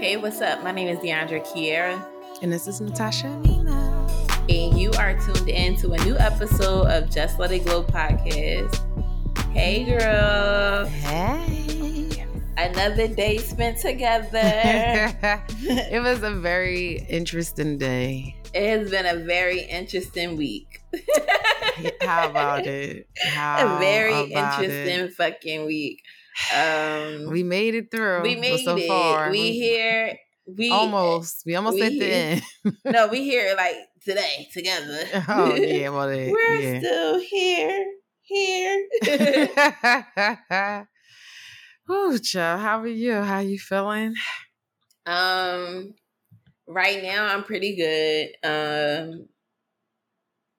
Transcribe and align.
Hey, 0.00 0.16
what's 0.16 0.40
up? 0.40 0.62
My 0.62 0.70
name 0.70 0.86
is 0.86 0.98
Deandra 0.98 1.44
Kiera. 1.44 2.00
And 2.40 2.52
this 2.52 2.68
is 2.68 2.80
Natasha 2.80 3.36
Nina. 3.40 4.06
And 4.48 4.78
you 4.78 4.92
are 4.92 5.18
tuned 5.18 5.48
in 5.48 5.74
to 5.78 5.92
a 5.92 5.98
new 6.04 6.16
episode 6.16 6.86
of 6.86 7.10
Just 7.10 7.40
Let 7.40 7.50
It 7.50 7.64
Glow 7.64 7.82
podcast. 7.82 8.76
Hey, 9.52 9.82
girl. 9.82 10.86
Hey. 10.86 12.24
Another 12.56 13.08
day 13.08 13.38
spent 13.38 13.78
together. 13.78 14.30
it 15.62 16.00
was 16.00 16.22
a 16.22 16.30
very 16.30 17.04
interesting 17.08 17.76
day. 17.76 18.36
It 18.54 18.78
has 18.78 18.90
been 18.90 19.04
a 19.04 19.16
very 19.24 19.62
interesting 19.62 20.36
week. 20.36 20.80
How 22.02 22.30
about 22.30 22.66
it? 22.68 23.08
How 23.20 23.76
a 23.76 23.78
very 23.80 24.30
interesting 24.30 25.06
it? 25.06 25.14
fucking 25.14 25.66
week. 25.66 26.04
Um, 26.54 27.26
We 27.30 27.42
made 27.42 27.74
it 27.74 27.90
through. 27.90 28.22
we 28.22 28.36
made 28.36 28.64
so 28.64 28.76
it. 28.76 28.86
Far, 28.88 29.30
we 29.30 29.52
here. 29.52 30.18
We 30.46 30.70
almost. 30.70 31.42
We 31.44 31.56
almost 31.56 31.74
we 31.74 31.82
at 31.82 31.92
the 31.92 32.12
end. 32.12 32.42
No, 32.86 33.06
we 33.12 33.22
here 33.24 33.54
like 33.56 33.76
today 34.02 34.48
together. 34.52 35.04
oh 35.28 35.54
yeah, 35.56 35.88
well 35.90 36.08
We're 36.08 36.60
yeah. 36.60 36.78
still 36.80 37.18
here. 37.20 37.84
Here. 38.22 38.86
Ooh, 41.90 42.18
child, 42.18 42.60
how 42.60 42.80
are 42.80 42.86
you? 42.86 43.14
How 43.14 43.38
you 43.40 43.58
feeling? 43.58 44.14
Um, 45.06 45.94
right 46.66 47.02
now 47.02 47.26
I'm 47.26 47.44
pretty 47.44 47.76
good. 47.76 48.28
Um, 48.46 49.28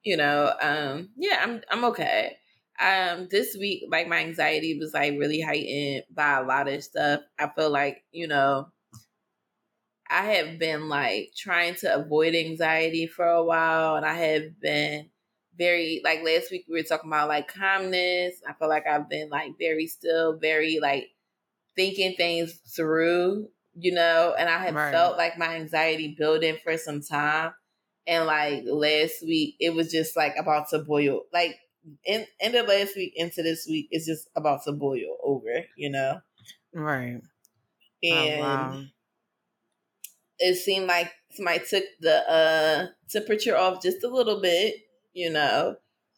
you 0.04 0.18
know, 0.18 0.52
um, 0.62 1.10
yeah, 1.18 1.40
I'm 1.44 1.62
I'm 1.70 1.86
okay. 1.86 2.38
Um, 2.80 3.28
this 3.30 3.58
week, 3.60 3.84
like 3.90 4.08
my 4.08 4.20
anxiety 4.20 4.78
was 4.80 4.94
like 4.94 5.14
really 5.20 5.42
heightened 5.42 6.06
by 6.10 6.38
a 6.38 6.44
lot 6.44 6.68
of 6.70 6.84
stuff. 6.84 7.24
I 7.38 7.50
feel 7.50 7.70
like 7.70 8.06
you 8.12 8.28
know, 8.28 8.72
I 10.10 10.26
have 10.34 10.58
been 10.58 10.90
like 10.90 11.34
trying 11.36 11.76
to 11.76 11.96
avoid 11.96 12.34
anxiety 12.36 13.06
for 13.08 13.26
a 13.26 13.44
while, 13.44 13.96
and 13.96 14.06
I 14.06 14.14
have 14.16 14.60
been 14.60 15.12
very 15.56 16.02
like 16.04 16.24
last 16.24 16.52
week 16.52 16.66
we 16.68 16.80
were 16.80 16.84
talking 16.84 17.10
about 17.10 17.28
like 17.30 17.48
calmness. 17.48 18.42
I 18.48 18.54
feel 18.54 18.70
like 18.70 18.88
I've 18.88 19.10
been 19.10 19.30
like 19.30 19.58
very 19.60 19.88
still, 19.88 20.38
very 20.38 20.80
like 20.80 21.10
thinking 21.76 22.16
things 22.16 22.56
through, 22.76 23.50
you 23.76 23.94
know, 23.94 24.36
and 24.38 24.50
I 24.50 24.60
have 24.66 24.82
Right. 24.82 24.86
felt 24.92 25.18
like 25.18 25.38
my 25.38 25.56
anxiety 25.56 26.16
building 26.18 26.58
for 26.64 26.78
some 26.78 27.02
time. 27.02 27.54
And 28.08 28.26
like 28.26 28.64
last 28.66 29.24
week, 29.24 29.56
it 29.60 29.72
was 29.76 29.92
just 29.92 30.16
like 30.18 30.36
about 30.38 30.70
to 30.70 30.80
boil. 30.80 31.24
Like 31.34 31.58
in 32.06 32.26
end 32.40 32.56
of 32.56 32.68
last 32.68 32.96
week 32.96 33.14
into 33.16 33.42
this 33.44 33.66
week, 33.68 33.88
it's 33.92 34.06
just 34.06 34.30
about 34.36 34.64
to 34.66 34.72
boil 34.72 35.18
over, 35.24 35.66
you 35.76 35.90
know. 35.90 36.22
Right. 36.74 37.22
And 38.04 38.40
oh, 38.40 38.40
wow. 38.40 38.84
it 40.40 40.56
seemed 40.56 40.88
like 40.88 41.12
somebody 41.32 41.60
took 41.70 41.84
the 42.00 42.32
uh 42.32 42.88
temperature 43.10 43.58
off 43.58 43.82
just 43.82 44.04
a 44.04 44.08
little 44.08 44.42
bit, 44.42 44.76
you 45.14 45.30
know. 45.30 45.76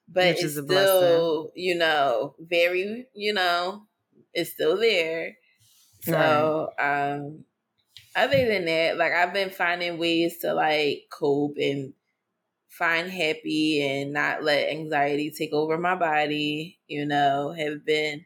But 0.07 0.25
Which 0.27 0.43
it's 0.43 0.43
is 0.43 0.57
a 0.57 0.63
still, 0.63 1.51
you 1.55 1.75
know, 1.75 2.35
very, 2.39 3.07
you 3.13 3.33
know, 3.33 3.83
it's 4.33 4.51
still 4.51 4.77
there. 4.77 5.37
So, 6.01 6.69
um 6.79 7.45
other 8.15 8.45
than 8.45 8.65
that, 8.65 8.97
like 8.97 9.13
I've 9.13 9.33
been 9.33 9.49
finding 9.49 9.97
ways 9.97 10.39
to 10.39 10.53
like 10.53 11.03
cope 11.09 11.55
and 11.57 11.93
find 12.71 13.11
happy 13.11 13.81
and 13.85 14.13
not 14.13 14.43
let 14.43 14.69
anxiety 14.71 15.31
take 15.31 15.53
over 15.53 15.77
my 15.77 15.95
body, 15.95 16.79
you 16.87 17.05
know, 17.05 17.53
have 17.53 17.85
been 17.85 18.25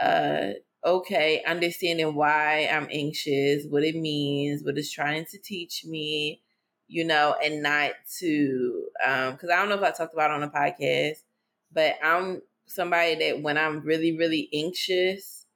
uh 0.00 0.50
okay, 0.84 1.42
understanding 1.46 2.14
why 2.14 2.66
I'm 2.72 2.88
anxious, 2.90 3.66
what 3.68 3.84
it 3.84 3.96
means, 3.96 4.64
what 4.64 4.78
it's 4.78 4.90
trying 4.92 5.26
to 5.26 5.38
teach 5.38 5.84
me, 5.84 6.42
you 6.88 7.04
know, 7.04 7.36
and 7.44 7.62
not 7.62 7.92
to 8.20 8.86
um 9.06 9.36
cuz 9.36 9.50
I 9.50 9.56
don't 9.56 9.68
know 9.68 9.76
if 9.76 9.82
I 9.82 9.90
talked 9.92 10.14
about 10.14 10.30
on 10.30 10.40
the 10.40 10.48
podcast, 10.48 11.18
but 11.72 11.96
I'm 12.02 12.42
somebody 12.66 13.14
that 13.16 13.42
when 13.42 13.58
I'm 13.58 13.80
really 13.80 14.16
really 14.16 14.48
anxious 14.54 15.46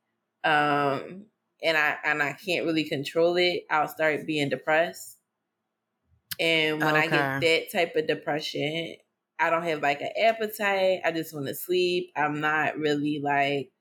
um 0.44 1.26
and 1.62 1.76
I 1.76 1.96
and 2.04 2.22
I 2.22 2.34
can't 2.34 2.66
really 2.66 2.84
control 2.84 3.36
it, 3.36 3.64
I'll 3.70 3.88
start 3.88 4.26
being 4.26 4.48
depressed. 4.50 5.13
And 6.38 6.82
when 6.82 6.96
I 6.96 7.06
get 7.08 7.40
that 7.40 7.70
type 7.72 7.96
of 7.96 8.06
depression, 8.06 8.96
I 9.38 9.50
don't 9.50 9.62
have 9.64 9.82
like 9.82 10.00
an 10.00 10.12
appetite. 10.20 11.00
I 11.04 11.12
just 11.12 11.34
want 11.34 11.46
to 11.48 11.54
sleep. 11.54 12.12
I'm 12.16 12.40
not 12.40 12.76
really 12.78 13.20
like 13.22 13.72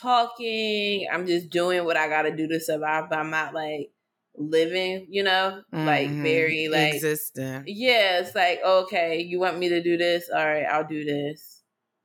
talking. 0.00 1.06
I'm 1.12 1.26
just 1.26 1.50
doing 1.50 1.84
what 1.84 1.96
I 1.96 2.08
got 2.08 2.22
to 2.22 2.36
do 2.36 2.48
to 2.48 2.60
survive. 2.60 3.10
But 3.10 3.18
I'm 3.18 3.30
not 3.30 3.54
like 3.54 3.92
living, 4.36 5.06
you 5.10 5.22
know, 5.22 5.62
like 5.84 6.12
Mhm. 6.12 6.22
very 6.22 6.68
like 6.68 7.04
existent. 7.04 7.66
yeah, 7.66 8.20
it's 8.20 8.34
like, 8.34 8.60
okay, 8.64 9.20
you 9.20 9.38
want 9.40 9.58
me 9.58 9.68
to 9.68 9.82
do 9.82 9.96
this? 9.96 10.30
All 10.30 10.44
right, 10.46 10.64
I'll 10.64 10.86
do 10.86 11.04
this. 11.04 11.62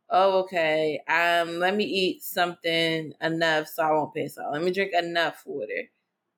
Oh, 0.09 0.39
okay. 0.43 1.01
Um, 1.07 1.59
let 1.59 1.75
me 1.75 1.85
eat 1.85 2.21
something 2.23 3.13
enough 3.21 3.67
so 3.67 3.83
I 3.83 3.91
won't 3.91 4.13
pass 4.15 4.37
out. 4.37 4.51
Let 4.53 4.61
me 4.63 4.71
drink 4.71 4.93
enough 4.93 5.43
water. 5.45 5.89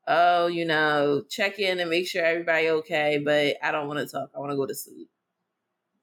Oh, 0.08 0.48
you 0.48 0.66
know, 0.66 1.24
check 1.30 1.60
in 1.60 1.80
and 1.80 1.90
make 1.90 2.08
sure 2.08 2.24
everybody 2.26 2.70
okay, 2.70 3.20
but 3.20 3.58
I 3.64 3.72
don't 3.72 3.88
want 3.88 4.00
to 4.00 4.08
talk. 4.08 4.32
I 4.36 4.40
want 4.40 4.52
to 4.52 4.56
go 4.58 4.66
to 4.66 4.76
sleep. 4.76 5.10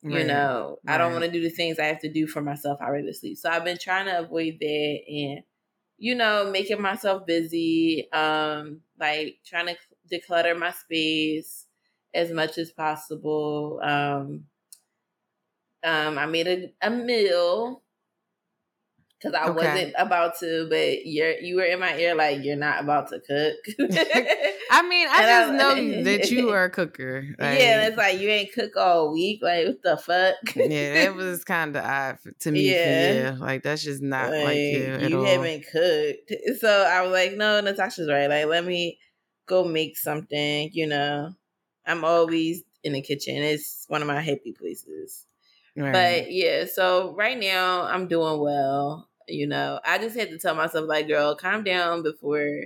You 0.06 0.22
Right. 0.22 0.24
know, 0.24 0.80
I 0.86 0.98
don't 0.98 1.12
want 1.12 1.24
to 1.24 1.30
do 1.30 1.40
the 1.40 1.48
things 1.48 1.78
I 1.78 1.86
have 1.86 2.00
to 2.00 2.12
do 2.12 2.26
for 2.26 2.42
myself. 2.42 2.78
I 2.82 2.90
rather 2.90 3.12
sleep. 3.14 3.38
So 3.38 3.48
I've 3.48 3.64
been 3.64 3.78
trying 3.78 4.04
to 4.06 4.18
avoid 4.18 4.58
that 4.60 5.00
and, 5.08 5.44
you 5.98 6.14
know, 6.14 6.50
making 6.50 6.82
myself 6.82 7.26
busy. 7.26 8.10
Um, 8.12 8.82
like 8.98 9.40
trying 9.44 9.68
to 9.68 9.76
declutter 10.10 10.58
my 10.58 10.72
space 10.72 11.68
as 12.14 12.32
much 12.32 12.58
as 12.58 12.72
possible. 12.72 13.80
Um, 13.82 14.46
um, 15.82 16.18
I 16.18 16.26
made 16.26 16.46
a, 16.48 16.74
a 16.82 16.90
meal 16.90 17.83
because 19.24 19.40
I 19.40 19.48
Okay. 19.50 19.66
wasn't 19.72 19.94
about 19.96 20.38
to, 20.40 20.66
but 20.68 21.06
you're 21.06 21.38
you 21.38 21.56
were 21.56 21.64
in 21.64 21.80
my 21.80 21.96
ear 21.96 22.14
like 22.14 22.44
you're 22.44 22.56
not 22.56 22.82
about 22.82 23.08
to 23.08 23.20
cook. 23.20 23.56
I 24.70 24.82
mean, 24.88 25.08
I 25.10 25.22
just 25.22 25.52
I- 25.52 25.56
know 25.56 25.74
that 26.04 26.30
you 26.30 26.50
are 26.50 26.64
a 26.64 26.70
cooker. 26.70 27.22
Like, 27.38 27.58
yeah, 27.58 27.86
it's 27.86 27.96
like 27.96 28.18
you 28.20 28.28
ain't 28.28 28.52
cook 28.52 28.76
all 28.76 29.12
week. 29.12 29.40
Like 29.42 29.66
what 29.66 29.82
the 29.82 29.96
fuck? 29.96 30.34
yeah, 30.56 31.04
that 31.04 31.14
was 31.14 31.44
kind 31.44 31.74
of 31.76 31.84
odd 31.84 32.18
to 32.40 32.50
me. 32.50 32.70
Yeah. 32.70 33.12
Yeah, 33.14 33.36
like 33.38 33.62
that's 33.62 33.82
just 33.82 34.02
not 34.02 34.30
like, 34.30 34.44
Like, 34.44 34.56
you 34.56 34.98
you 35.08 35.22
haven't 35.24 35.64
cooked. 35.72 36.32
So 36.60 36.68
I 36.68 37.02
was 37.02 37.12
like, 37.12 37.34
no, 37.34 37.60
Natasha's 37.60 38.08
right. 38.10 38.28
Like, 38.28 38.46
let 38.46 38.64
me 38.64 38.98
go 39.46 39.64
make 39.64 39.96
something, 39.96 40.70
you 40.72 40.86
know. 40.86 41.32
I'm 41.86 42.04
always 42.04 42.62
in 42.82 42.94
the 42.94 43.02
kitchen. 43.02 43.36
It's 43.36 43.84
one 43.88 44.00
of 44.02 44.08
my 44.08 44.20
happy 44.20 44.52
places. 44.58 45.26
Right. 45.76 45.92
But 45.92 46.32
yeah, 46.32 46.64
so 46.72 47.14
right 47.16 47.38
now 47.38 47.82
I'm 47.82 48.06
doing 48.08 48.38
well. 48.40 49.08
You 49.28 49.46
know, 49.46 49.80
I 49.84 49.98
just 49.98 50.16
had 50.16 50.30
to 50.30 50.38
tell 50.38 50.54
myself, 50.54 50.86
like, 50.88 51.08
girl, 51.08 51.34
calm 51.34 51.64
down 51.64 52.02
before 52.02 52.64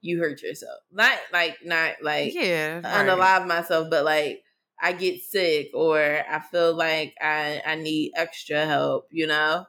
you 0.00 0.18
hurt 0.18 0.42
yourself. 0.42 0.80
Not 0.90 1.16
like, 1.32 1.58
not 1.64 1.94
like 2.02 2.34
yeah, 2.34 2.74
right. 2.76 2.84
unalive 2.84 3.46
myself, 3.46 3.88
but 3.90 4.04
like 4.04 4.42
I 4.80 4.92
get 4.92 5.22
sick 5.22 5.70
or 5.74 6.00
I 6.00 6.40
feel 6.50 6.74
like 6.74 7.14
I 7.20 7.62
I 7.64 7.76
need 7.76 8.12
extra 8.16 8.66
help. 8.66 9.06
You 9.10 9.28
know, 9.28 9.64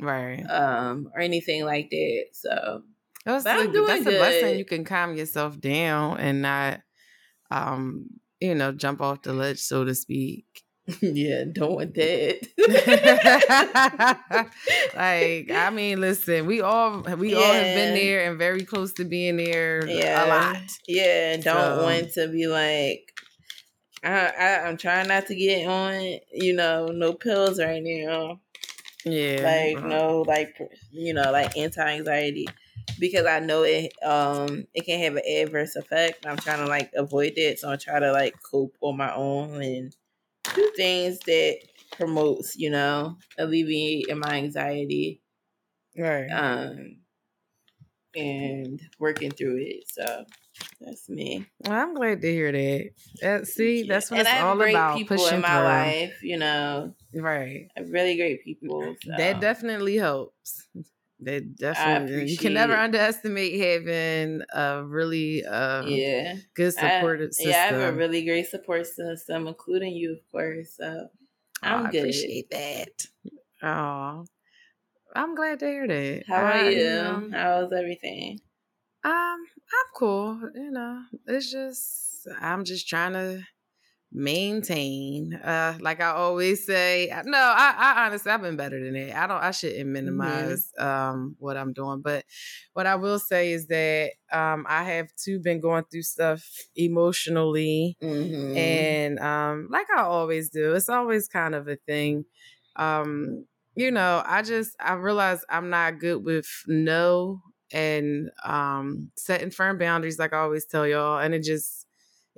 right. 0.00 0.44
um, 0.48 1.10
or 1.14 1.20
anything 1.20 1.64
like 1.64 1.90
that. 1.90 2.24
So 2.32 2.82
That's, 3.24 3.44
a, 3.44 3.84
that's 3.86 4.06
a 4.06 4.10
blessing. 4.10 4.58
You 4.58 4.64
can 4.64 4.84
calm 4.84 5.14
yourself 5.14 5.60
down 5.60 6.18
and 6.18 6.42
not, 6.42 6.80
um, 7.50 8.06
you 8.40 8.54
know, 8.54 8.72
jump 8.72 9.00
off 9.02 9.22
the 9.22 9.32
ledge, 9.32 9.58
so 9.58 9.84
to 9.84 9.94
speak. 9.94 10.46
yeah, 11.00 11.44
don't 11.52 11.72
want 11.74 11.94
that. 11.94 12.40
like, 14.94 15.50
I 15.50 15.70
mean, 15.70 16.00
listen, 16.00 16.46
we 16.46 16.60
all 16.60 17.02
we 17.16 17.34
all 17.34 17.42
have 17.42 17.74
been 17.74 17.94
there 17.94 18.28
and 18.28 18.38
very 18.38 18.64
close 18.64 18.92
to 18.94 19.04
being 19.04 19.36
there 19.36 19.86
yeah, 19.86 20.24
a 20.24 20.26
lot. 20.28 20.62
Yeah, 20.86 21.36
don't 21.36 21.42
So- 21.44 21.82
want 21.82 22.12
to 22.14 22.28
be 22.28 22.46
like. 22.46 23.12
I, 24.02 24.28
I 24.28 24.66
I'm 24.66 24.78
trying 24.78 25.08
not 25.08 25.26
to 25.26 25.34
get 25.34 25.68
on, 25.68 26.00
you 26.32 26.54
know, 26.54 26.86
no 26.86 27.12
pills 27.12 27.60
right 27.60 27.82
now. 27.84 28.40
Yeah, 29.04 29.42
like 29.74 29.84
uh, 29.84 29.88
no 29.88 30.22
like 30.22 30.56
you 30.90 31.14
know 31.14 31.30
like 31.32 31.56
anti-anxiety 31.56 32.46
because 32.98 33.24
i 33.24 33.40
know 33.40 33.62
it 33.62 33.92
um 34.04 34.66
it 34.74 34.84
can 34.84 35.00
have 35.00 35.16
an 35.16 35.22
adverse 35.26 35.74
effect 35.76 36.26
i'm 36.26 36.36
trying 36.36 36.58
to 36.58 36.66
like 36.66 36.90
avoid 36.94 37.32
that 37.36 37.58
so 37.58 37.70
i 37.70 37.76
try 37.76 37.98
to 37.98 38.12
like 38.12 38.34
cope 38.42 38.76
on 38.80 38.96
my 38.96 39.14
own 39.14 39.62
and 39.62 39.96
do 40.54 40.72
things 40.76 41.18
that 41.20 41.58
promotes 41.92 42.56
you 42.56 42.70
know 42.70 43.16
alleviating 43.38 44.18
my 44.18 44.34
anxiety 44.36 45.20
right. 45.96 46.28
um 46.28 46.96
and 48.16 48.80
working 48.98 49.30
through 49.30 49.56
it 49.58 49.84
so 49.88 50.24
that's 50.80 51.08
me 51.08 51.46
Well, 51.64 51.72
I'm 51.78 51.94
glad 51.94 52.20
to 52.22 52.30
hear 52.32 52.50
that. 52.52 52.90
That- 53.22 53.46
see, 53.46 53.84
that's 53.84 54.10
what 54.10 54.18
and 54.18 54.26
it's 54.26 54.34
I 54.34 54.38
have 54.38 54.46
all 54.46 54.56
great 54.56 54.74
about. 54.74 54.96
people 54.98 55.16
Pushing 55.16 55.36
in 55.36 55.40
my 55.42 55.56
through. 55.56 55.64
life 55.64 56.22
you 56.22 56.36
know 56.36 56.94
Right. 57.14 57.68
Really 57.88 58.16
great 58.16 58.44
people 58.44 58.94
so. 59.02 59.10
That 59.16 59.40
definitely 59.40 59.96
helps. 59.96 60.66
They 61.22 61.40
definitely 61.40 62.30
you 62.30 62.38
can 62.38 62.54
never 62.54 62.74
underestimate 62.74 63.60
having 63.60 64.42
a 64.52 64.82
really 64.84 65.44
um, 65.44 65.86
yeah 65.88 66.36
good 66.54 66.72
support 66.72 67.20
system. 67.34 67.50
Yeah, 67.50 67.62
I 67.62 67.66
have 67.66 67.94
a 67.94 67.96
really 67.96 68.24
great 68.24 68.48
support 68.48 68.86
system, 68.86 69.46
including 69.46 69.94
you, 69.94 70.12
of 70.12 70.30
course. 70.30 70.76
So 70.76 71.08
I'm 71.62 71.86
oh, 71.86 71.90
good. 71.90 71.96
I 71.96 72.00
appreciate 72.00 72.50
that. 72.50 73.06
Oh, 73.62 74.24
I'm 75.14 75.34
glad 75.34 75.58
to 75.60 75.66
hear 75.66 75.86
that. 75.86 76.24
How 76.26 76.44
are 76.44 76.70
you? 76.70 76.88
Um, 76.88 77.32
How's 77.32 77.72
everything? 77.72 78.40
Um, 79.04 79.12
I'm 79.12 79.90
cool. 79.94 80.40
You 80.54 80.70
know, 80.70 81.02
it's 81.26 81.50
just 81.50 82.28
I'm 82.40 82.64
just 82.64 82.88
trying 82.88 83.12
to 83.14 83.42
maintain 84.12 85.34
uh 85.34 85.76
like 85.80 86.00
i 86.00 86.10
always 86.10 86.66
say 86.66 87.12
no 87.26 87.38
i 87.38 87.74
i 87.78 88.06
honestly 88.06 88.32
i've 88.32 88.42
been 88.42 88.56
better 88.56 88.82
than 88.82 88.94
that 88.94 89.16
i 89.16 89.26
don't 89.28 89.42
i 89.42 89.52
shouldn't 89.52 89.78
mm-hmm. 89.80 89.92
minimize 89.92 90.72
mm-hmm. 90.78 91.14
um 91.14 91.36
what 91.38 91.56
i'm 91.56 91.72
doing 91.72 92.00
but 92.02 92.24
what 92.72 92.86
i 92.86 92.96
will 92.96 93.20
say 93.20 93.52
is 93.52 93.68
that 93.68 94.10
um 94.32 94.66
i 94.68 94.82
have 94.82 95.08
too 95.14 95.38
been 95.38 95.60
going 95.60 95.84
through 95.90 96.02
stuff 96.02 96.44
emotionally 96.74 97.96
mm-hmm. 98.02 98.56
and 98.56 99.20
um 99.20 99.68
like 99.70 99.86
i 99.96 100.02
always 100.02 100.50
do 100.50 100.74
it's 100.74 100.88
always 100.88 101.28
kind 101.28 101.54
of 101.54 101.68
a 101.68 101.76
thing 101.76 102.24
um 102.74 103.44
you 103.76 103.92
know 103.92 104.22
i 104.26 104.42
just 104.42 104.74
i 104.80 104.92
realize 104.94 105.44
i'm 105.48 105.70
not 105.70 106.00
good 106.00 106.24
with 106.24 106.48
no 106.66 107.40
and 107.72 108.28
um 108.44 109.10
setting 109.16 109.50
firm 109.50 109.78
boundaries 109.78 110.18
like 110.18 110.32
i 110.32 110.38
always 110.38 110.66
tell 110.66 110.84
y'all 110.84 111.20
and 111.20 111.32
it 111.32 111.44
just 111.44 111.79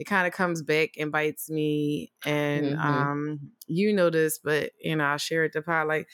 it 0.03 0.07
kind 0.07 0.27
of 0.27 0.33
comes 0.33 0.63
back 0.63 0.95
and 0.99 1.13
bites 1.13 1.49
me. 1.49 2.11
And 2.27 2.77
mm-hmm. 2.77 2.81
um, 2.81 3.41
you 3.69 3.93
know 3.93 4.11
this, 4.11 4.41
but 4.43 4.73
you 4.81 4.97
know, 4.97 5.05
I 5.05 5.17
share 5.17 5.45
it 5.45 5.53
to 5.53 5.63
pod 5.63 5.87
like, 5.87 6.09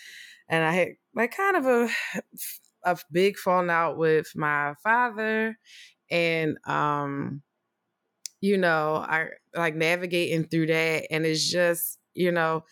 and 0.47 0.63
I 0.63 0.73
had 0.73 0.89
like 1.15 1.35
kind 1.35 1.57
of 1.57 1.65
a 1.65 1.89
a 2.85 2.99
big 3.11 3.39
falling 3.39 3.71
out 3.71 3.97
with 3.97 4.31
my 4.37 4.75
father, 4.83 5.59
and 6.11 6.59
um, 6.67 7.41
you 8.43 8.59
know, 8.59 8.97
I 8.97 9.29
like 9.57 9.75
navigating 9.75 10.45
through 10.45 10.67
that, 10.67 11.07
and 11.11 11.25
it's 11.25 11.51
just 11.51 11.99
you 12.13 12.31
know. 12.31 12.65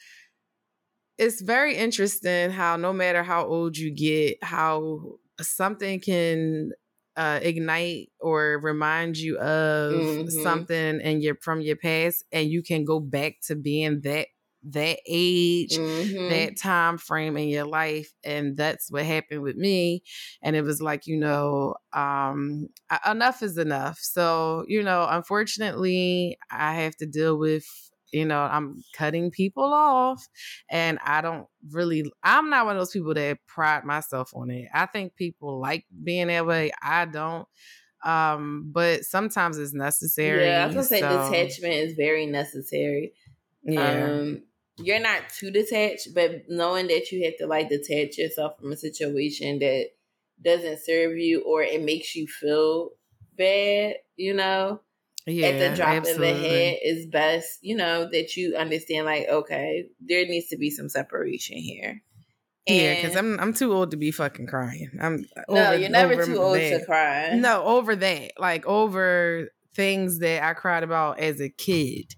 It's 1.18 1.40
very 1.40 1.76
interesting 1.76 2.50
how 2.50 2.76
no 2.76 2.92
matter 2.92 3.22
how 3.22 3.46
old 3.46 3.78
you 3.78 3.90
get, 3.90 4.36
how 4.44 5.16
something 5.40 5.98
can 5.98 6.72
uh, 7.16 7.40
ignite 7.42 8.10
or 8.20 8.60
remind 8.62 9.16
you 9.16 9.38
of 9.38 9.94
mm-hmm. 9.94 10.42
something 10.42 11.00
and 11.00 11.22
your 11.22 11.36
from 11.36 11.60
your 11.60 11.76
past 11.76 12.24
and 12.30 12.50
you 12.50 12.62
can 12.62 12.84
go 12.84 13.00
back 13.00 13.36
to 13.42 13.56
being 13.56 14.00
that 14.02 14.28
that 14.68 14.98
age 15.06 15.76
mm-hmm. 15.76 16.28
that 16.28 16.58
time 16.58 16.98
frame 16.98 17.36
in 17.36 17.48
your 17.48 17.64
life 17.64 18.12
and 18.24 18.56
that's 18.56 18.90
what 18.90 19.04
happened 19.04 19.40
with 19.40 19.56
me 19.56 20.02
and 20.42 20.56
it 20.56 20.62
was 20.62 20.82
like 20.82 21.06
you 21.06 21.16
know 21.16 21.74
um 21.92 22.68
enough 23.08 23.42
is 23.42 23.58
enough 23.58 23.98
so 24.00 24.64
you 24.66 24.82
know 24.82 25.06
unfortunately 25.08 26.36
i 26.50 26.74
have 26.74 26.96
to 26.96 27.06
deal 27.06 27.38
with 27.38 27.64
you 28.12 28.24
know, 28.24 28.40
I'm 28.40 28.82
cutting 28.92 29.30
people 29.30 29.72
off 29.72 30.26
and 30.70 30.98
I 31.04 31.20
don't 31.20 31.46
really 31.70 32.04
I'm 32.22 32.50
not 32.50 32.66
one 32.66 32.76
of 32.76 32.80
those 32.80 32.92
people 32.92 33.14
that 33.14 33.38
pride 33.46 33.84
myself 33.84 34.32
on 34.34 34.50
it. 34.50 34.68
I 34.72 34.86
think 34.86 35.16
people 35.16 35.60
like 35.60 35.84
being 36.04 36.28
that 36.28 36.46
way. 36.46 36.70
I 36.82 37.04
don't. 37.06 37.46
Um, 38.04 38.70
but 38.72 39.04
sometimes 39.04 39.58
it's 39.58 39.74
necessary. 39.74 40.46
Yeah, 40.46 40.64
I 40.64 40.66
was 40.66 40.74
gonna 40.74 40.86
say 40.86 41.00
so. 41.00 41.30
detachment 41.30 41.74
is 41.74 41.94
very 41.94 42.26
necessary. 42.26 43.12
Yeah. 43.64 44.04
Um, 44.04 44.42
you're 44.78 45.00
not 45.00 45.22
too 45.30 45.50
detached, 45.50 46.14
but 46.14 46.48
knowing 46.48 46.86
that 46.88 47.10
you 47.10 47.24
have 47.24 47.36
to 47.38 47.46
like 47.46 47.68
detach 47.68 48.18
yourself 48.18 48.58
from 48.60 48.72
a 48.72 48.76
situation 48.76 49.58
that 49.60 49.88
doesn't 50.42 50.84
serve 50.84 51.16
you 51.16 51.42
or 51.42 51.62
it 51.62 51.82
makes 51.82 52.14
you 52.14 52.26
feel 52.26 52.90
bad, 53.36 53.96
you 54.16 54.34
know, 54.34 54.80
yeah, 55.26 55.49
at 55.49 55.58
the 55.58 55.76
drop 55.76 55.88
absolutely. 55.88 56.31
of 56.31 56.37
the 56.37 56.49
head 56.49 56.78
is 56.84 57.06
best, 57.06 57.58
you 57.61 57.76
know, 57.76 58.08
that 58.11 58.37
you 58.37 58.55
understand 58.56 59.06
like, 59.06 59.26
okay, 59.28 59.87
there 60.00 60.25
needs 60.26 60.49
to 60.49 60.56
be 60.56 60.70
some 60.70 60.88
separation 60.88 61.56
here. 61.56 62.02
And 62.69 62.76
yeah, 62.76 62.94
because 62.96 63.17
I'm 63.17 63.38
I'm 63.38 63.52
too 63.52 63.73
old 63.73 63.93
to 63.93 63.96
be 63.96 64.11
fucking 64.11 64.46
crying. 64.46 64.90
I'm 65.00 65.25
uh, 65.37 65.43
no, 65.49 65.67
over, 65.67 65.76
you're 65.78 65.88
never 65.88 66.25
too 66.25 66.38
old 66.38 66.56
that. 66.56 66.81
to 66.81 66.84
cry. 66.84 67.34
No, 67.34 67.62
over 67.64 67.94
that, 67.94 68.32
like 68.38 68.67
over 68.67 69.50
things 69.75 70.19
that 70.20 70.43
I 70.43 70.55
cried 70.55 70.82
about 70.82 71.19
as 71.20 71.40
a 71.40 71.49
kid. 71.49 72.14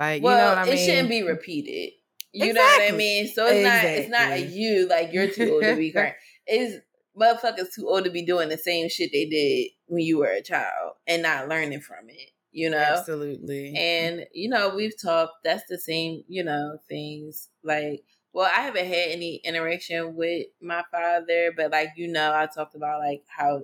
Like, 0.00 0.22
well, 0.22 0.36
you 0.36 0.42
know 0.42 0.48
what 0.48 0.58
I 0.58 0.64
mean? 0.64 0.74
It 0.74 0.86
shouldn't 0.86 1.08
be 1.08 1.22
repeated. 1.22 1.92
You 2.32 2.50
exactly. 2.50 2.54
know 2.54 2.84
what 2.84 2.94
I 2.94 2.96
mean? 2.96 3.28
So 3.28 3.46
it's 3.46 3.56
exactly. 3.56 3.90
not 4.08 4.32
it's 4.32 4.48
not 4.48 4.50
you 4.50 4.88
like 4.88 5.12
you're 5.12 5.30
too 5.30 5.52
old 5.52 5.62
to 5.62 5.76
be 5.76 5.92
crying. 5.92 6.14
It's 6.46 6.84
motherfuckers 7.16 7.74
too 7.74 7.88
old 7.88 8.04
to 8.04 8.10
be 8.10 8.24
doing 8.24 8.48
the 8.48 8.58
same 8.58 8.88
shit 8.88 9.10
they 9.12 9.26
did 9.26 9.68
when 9.86 10.04
you 10.04 10.18
were 10.18 10.26
a 10.26 10.42
child 10.42 10.94
and 11.06 11.22
not 11.22 11.48
learning 11.48 11.80
from 11.80 12.08
it 12.08 12.30
you 12.52 12.70
know? 12.70 12.78
Absolutely. 12.78 13.74
And 13.76 14.26
you 14.32 14.48
know 14.48 14.74
we've 14.74 15.00
talked 15.00 15.42
that's 15.44 15.64
the 15.68 15.78
same 15.78 16.22
you 16.28 16.44
know 16.44 16.78
things 16.88 17.48
like 17.62 18.04
well 18.32 18.50
i 18.54 18.60
haven't 18.60 18.86
had 18.86 19.08
any 19.08 19.36
interaction 19.44 20.14
with 20.14 20.46
my 20.60 20.82
father 20.90 21.52
but 21.56 21.70
like 21.70 21.90
you 21.96 22.08
know 22.08 22.32
i 22.34 22.46
talked 22.46 22.74
about 22.74 23.00
like 23.00 23.22
how 23.26 23.62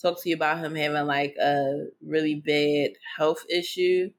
talk 0.00 0.22
to 0.22 0.28
you 0.28 0.36
about 0.36 0.58
him 0.58 0.74
having 0.74 1.06
like 1.06 1.34
a 1.40 1.86
really 2.04 2.34
bad 2.34 2.90
health 3.16 3.44
issue. 3.48 4.10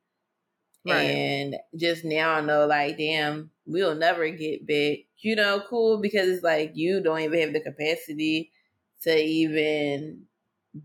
Right. 0.86 1.02
and 1.02 1.56
just 1.76 2.06
now 2.06 2.36
i 2.36 2.40
know 2.42 2.66
like 2.66 2.98
damn 2.98 3.52
we'll 3.66 3.94
never 3.96 4.30
get 4.30 4.66
back 4.66 5.00
you 5.18 5.36
know 5.36 5.62
cool 5.68 5.98
because 6.00 6.30
it's 6.30 6.44
like 6.44 6.72
you 6.76 7.04
don't 7.04 7.20
even 7.20 7.42
have 7.42 7.52
the 7.52 7.60
capacity 7.60 8.52
to 9.02 9.14
even 9.14 10.24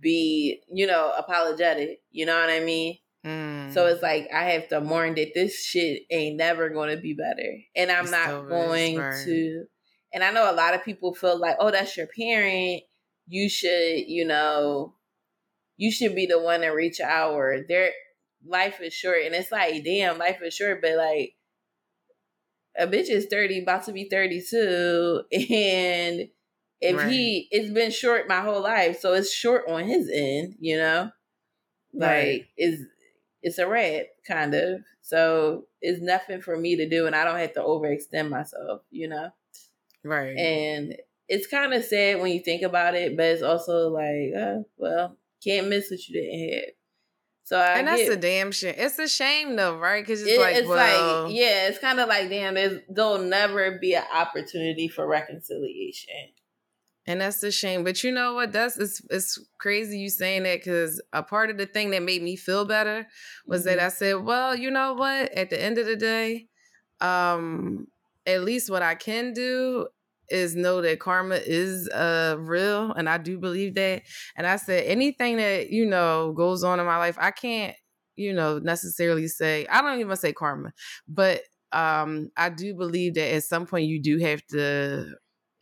be 0.00 0.60
you 0.72 0.88
know 0.88 1.12
apologetic 1.16 2.02
you 2.10 2.26
know 2.26 2.36
what 2.36 2.50
i 2.50 2.58
mean 2.58 2.98
Mm. 3.26 3.72
So 3.72 3.86
it's 3.86 4.02
like 4.02 4.28
I 4.34 4.44
have 4.50 4.68
to 4.68 4.80
mourn 4.80 5.14
that 5.14 5.32
this 5.34 5.64
shit 5.64 6.02
ain't 6.10 6.36
never 6.36 6.70
going 6.70 6.94
to 6.94 7.00
be 7.00 7.14
better, 7.14 7.58
and 7.76 7.90
I'm 7.90 8.04
it's 8.04 8.10
not 8.10 8.48
going 8.48 8.96
to. 8.96 9.64
And 10.14 10.22
I 10.22 10.30
know 10.30 10.50
a 10.50 10.54
lot 10.54 10.74
of 10.74 10.84
people 10.84 11.14
feel 11.14 11.38
like, 11.38 11.56
oh, 11.58 11.70
that's 11.70 11.96
your 11.96 12.06
parent. 12.06 12.82
You 13.28 13.48
should, 13.48 14.08
you 14.08 14.26
know, 14.26 14.94
you 15.78 15.90
should 15.90 16.14
be 16.14 16.26
the 16.26 16.38
one 16.38 16.60
to 16.60 16.68
reach 16.68 17.00
out. 17.00 17.32
Or 17.32 17.64
their 17.66 17.92
life 18.46 18.80
is 18.80 18.92
short, 18.92 19.22
and 19.24 19.34
it's 19.34 19.52
like, 19.52 19.84
damn, 19.84 20.18
life 20.18 20.40
is 20.42 20.54
short, 20.54 20.82
but 20.82 20.96
like 20.96 21.34
a 22.76 22.86
bitch 22.86 23.08
is 23.10 23.26
30 23.30 23.62
about 23.62 23.84
to 23.84 23.92
be 23.92 24.08
32 24.08 25.22
and 25.32 26.28
if 26.80 26.96
right. 26.96 27.10
he 27.10 27.48
it's 27.50 27.70
been 27.70 27.90
short 27.90 28.28
my 28.28 28.40
whole 28.40 28.62
life 28.62 28.98
so 29.00 29.12
it's 29.12 29.32
short 29.32 29.64
on 29.68 29.84
his 29.84 30.10
end 30.12 30.54
you 30.58 30.76
know 30.76 31.10
like 31.94 32.10
right. 32.10 32.46
is 32.56 32.80
it's 33.42 33.58
a 33.58 33.66
red 33.66 34.06
kind 34.26 34.54
of. 34.54 34.80
So 35.00 35.64
it's 35.80 36.00
nothing 36.00 36.40
for 36.40 36.56
me 36.56 36.76
to 36.76 36.88
do, 36.88 37.06
and 37.06 37.14
I 37.14 37.24
don't 37.24 37.38
have 37.38 37.54
to 37.54 37.60
overextend 37.60 38.30
myself, 38.30 38.82
you 38.90 39.08
know. 39.08 39.30
Right. 40.04 40.36
And 40.36 40.96
it's 41.28 41.46
kind 41.46 41.72
of 41.72 41.84
sad 41.84 42.20
when 42.20 42.32
you 42.32 42.40
think 42.40 42.62
about 42.62 42.94
it, 42.94 43.16
but 43.16 43.26
it's 43.26 43.42
also 43.42 43.88
like, 43.88 44.32
uh, 44.36 44.62
well, 44.76 45.16
can't 45.42 45.68
miss 45.68 45.90
what 45.90 46.06
you 46.08 46.20
didn't 46.20 46.54
have. 46.54 46.74
So 47.44 47.58
I 47.58 47.78
and 47.78 47.88
that's 47.88 48.02
get, 48.02 48.12
a 48.12 48.16
damn 48.16 48.52
shame. 48.52 48.74
It's 48.78 48.98
a 48.98 49.08
shame 49.08 49.56
though, 49.56 49.76
right? 49.76 50.02
Because 50.02 50.22
it's 50.22 50.30
it, 50.30 50.40
like, 50.40 50.56
it's 50.56 50.68
well, 50.68 51.24
like, 51.24 51.34
yeah, 51.34 51.68
it's 51.68 51.78
kind 51.78 51.98
of 51.98 52.08
like, 52.08 52.28
damn, 52.28 52.54
there's 52.54 52.80
there'll 52.88 53.18
never 53.18 53.78
be 53.78 53.94
an 53.94 54.04
opportunity 54.14 54.88
for 54.88 55.06
reconciliation. 55.06 56.30
And 57.06 57.20
that's 57.20 57.42
a 57.42 57.50
shame. 57.50 57.82
But 57.82 58.04
you 58.04 58.12
know 58.12 58.34
what? 58.34 58.52
That's 58.52 58.78
it's 58.78 59.02
it's 59.10 59.38
crazy 59.58 59.98
you 59.98 60.08
saying 60.08 60.44
that 60.44 60.60
because 60.60 61.02
a 61.12 61.22
part 61.22 61.50
of 61.50 61.58
the 61.58 61.66
thing 61.66 61.90
that 61.90 62.02
made 62.02 62.22
me 62.22 62.36
feel 62.36 62.64
better 62.64 63.06
was 63.46 63.62
mm-hmm. 63.62 63.76
that 63.76 63.84
I 63.84 63.88
said, 63.88 64.22
well, 64.24 64.54
you 64.54 64.70
know 64.70 64.94
what? 64.94 65.32
At 65.32 65.50
the 65.50 65.60
end 65.60 65.78
of 65.78 65.86
the 65.86 65.96
day, 65.96 66.46
um, 67.00 67.88
at 68.26 68.44
least 68.44 68.70
what 68.70 68.82
I 68.82 68.94
can 68.94 69.32
do 69.32 69.88
is 70.28 70.56
know 70.56 70.80
that 70.80 71.00
karma 71.00 71.34
is 71.34 71.88
uh 71.90 72.36
real 72.38 72.92
and 72.92 73.08
I 73.08 73.18
do 73.18 73.38
believe 73.38 73.74
that. 73.74 74.02
And 74.36 74.46
I 74.46 74.56
said 74.56 74.84
anything 74.84 75.36
that, 75.36 75.70
you 75.70 75.84
know, 75.84 76.32
goes 76.32 76.64
on 76.64 76.80
in 76.80 76.86
my 76.86 76.96
life, 76.98 77.16
I 77.20 77.32
can't, 77.32 77.76
you 78.16 78.32
know, 78.32 78.58
necessarily 78.58 79.28
say 79.28 79.66
I 79.66 79.82
don't 79.82 80.00
even 80.00 80.16
say 80.16 80.32
karma, 80.32 80.72
but 81.06 81.42
um 81.72 82.30
I 82.36 82.48
do 82.48 82.74
believe 82.74 83.14
that 83.14 83.34
at 83.34 83.44
some 83.44 83.66
point 83.66 83.88
you 83.88 84.00
do 84.00 84.18
have 84.18 84.46
to 84.48 85.16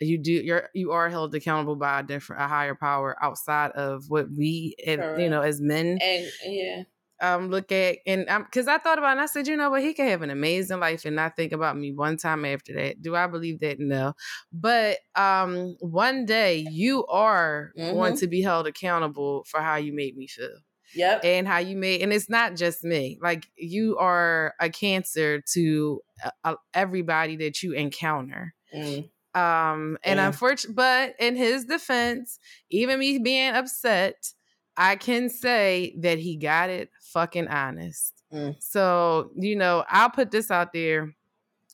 you 0.07 0.19
do 0.19 0.33
you're 0.33 0.69
you 0.75 0.93
are 0.93 1.09
held 1.09 1.35
accountable 1.35 1.77
by 1.77 2.01
a 2.01 2.03
different 2.03 2.43
a 2.43 2.49
higher 2.49 2.75
power 2.75 3.17
outside 3.23 3.71
of 3.73 4.05
what 4.09 4.27
we 4.37 4.75
you 4.87 5.29
know 5.29 5.43
as 5.43 5.61
men 5.61 5.99
and 6.03 6.27
yeah 6.45 6.83
um 7.21 7.51
look 7.51 7.71
at 7.71 7.99
and 8.07 8.29
um 8.29 8.45
because 8.45 8.67
I 8.67 8.79
thought 8.79 8.99
about 8.99 9.11
it 9.11 9.13
and 9.13 9.21
I 9.21 9.27
said 9.27 9.47
you 9.47 9.57
know 9.57 9.71
what 9.71 9.83
he 9.83 9.93
could 9.93 10.09
have 10.09 10.23
an 10.23 10.31
amazing 10.31 10.81
life 10.81 11.05
and 11.05 11.17
not 11.17 11.37
think 11.37 11.53
about 11.53 11.77
me 11.77 11.93
one 11.93 12.17
time 12.17 12.45
after 12.45 12.73
that 12.75 13.03
do 13.03 13.15
I 13.15 13.27
believe 13.27 13.61
that 13.61 13.79
no 13.79 14.15
but 14.53 14.99
um 15.15 15.77
one 15.81 16.25
day 16.25 16.67
you 16.71 17.07
are 17.07 17.73
mm-hmm. 17.79 17.95
going 17.95 18.17
to 18.19 18.27
be 18.27 18.41
held 18.43 18.67
accountable 18.67 19.45
for 19.49 19.61
how 19.61 19.77
you 19.77 19.93
made 19.93 20.17
me 20.17 20.27
feel 20.27 20.49
Yep. 20.95 21.25
And 21.25 21.47
how 21.47 21.59
you 21.59 21.77
made, 21.77 22.03
and 22.03 22.13
it's 22.13 22.29
not 22.29 22.57
just 22.57 22.83
me. 22.83 23.19
Like 23.23 23.47
you 23.57 23.97
are 23.99 24.55
a 24.59 24.69
cancer 24.71 25.41
to 25.53 26.01
uh, 26.45 26.57
everybody 26.75 27.37
that 27.37 27.63
you 27.63 27.73
encounter. 27.73 28.55
Mm. 28.75 29.09
Um, 29.35 29.97
and 30.03 30.19
Yeah. 30.19 30.27
unfortunately, 30.27 30.75
but 30.75 31.15
in 31.19 31.37
his 31.37 31.65
defense, 31.65 32.39
even 32.71 32.99
me 32.99 33.19
being 33.19 33.53
upset, 33.55 34.33
I 34.77 34.97
can 34.97 35.29
say 35.29 35.95
that 35.99 36.19
he 36.19 36.37
got 36.37 36.71
it 36.71 36.91
fucking 37.13 37.49
honest. 37.49 38.23
Mm. 38.33 38.57
So, 38.61 39.31
you 39.37 39.57
know, 39.57 39.85
I'll 39.89 40.11
put 40.11 40.31
this 40.31 40.51
out 40.51 40.73
there. 40.73 41.15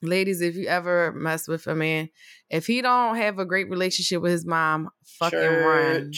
Ladies, 0.03 0.43
if 0.43 0.57
you 0.57 0.67
ever 0.67 1.13
mess 1.13 1.49
with 1.49 1.67
a 1.67 1.75
man, 1.75 2.11
if 2.51 2.67
he 2.67 2.83
don't 2.83 3.17
have 3.17 3.39
a 3.39 3.47
great 3.47 3.71
relationship 3.71 4.21
with 4.21 4.33
his 4.33 4.45
mom, 4.45 4.91
fucking 5.05 5.39
run. 5.39 6.13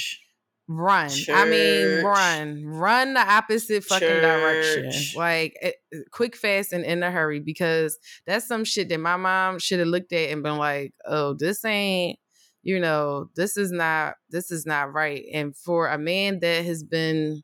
Church. 0.68 0.76
Run. 0.76 1.10
I 1.34 1.44
mean, 1.46 2.04
run. 2.04 2.64
Run 2.66 3.14
the 3.14 3.20
opposite 3.20 3.84
fucking 3.84 4.06
direction. 4.08 4.90
Like 5.16 5.56
eh, 5.62 5.72
eh, 5.92 5.98
quick, 6.10 6.37
fast, 6.37 6.72
and 6.72 6.84
in 6.84 7.02
a 7.02 7.10
hurry 7.10 7.40
because 7.40 7.98
that's 8.26 8.46
some 8.46 8.64
shit 8.64 8.88
that 8.90 9.00
my 9.00 9.16
mom 9.16 9.58
should 9.58 9.78
have 9.78 9.88
looked 9.88 10.12
at 10.12 10.30
and 10.30 10.42
been 10.42 10.58
like, 10.58 10.92
"Oh, 11.06 11.34
this 11.34 11.64
ain't, 11.64 12.18
you 12.62 12.78
know, 12.80 13.30
this 13.34 13.56
is 13.56 13.72
not, 13.72 14.16
this 14.30 14.50
is 14.50 14.66
not 14.66 14.92
right." 14.92 15.25
And 15.32 15.56
for 15.56 15.88
a 15.88 15.96
man 15.98 16.40
that 16.40 16.64
has 16.66 16.82
been, 16.84 17.42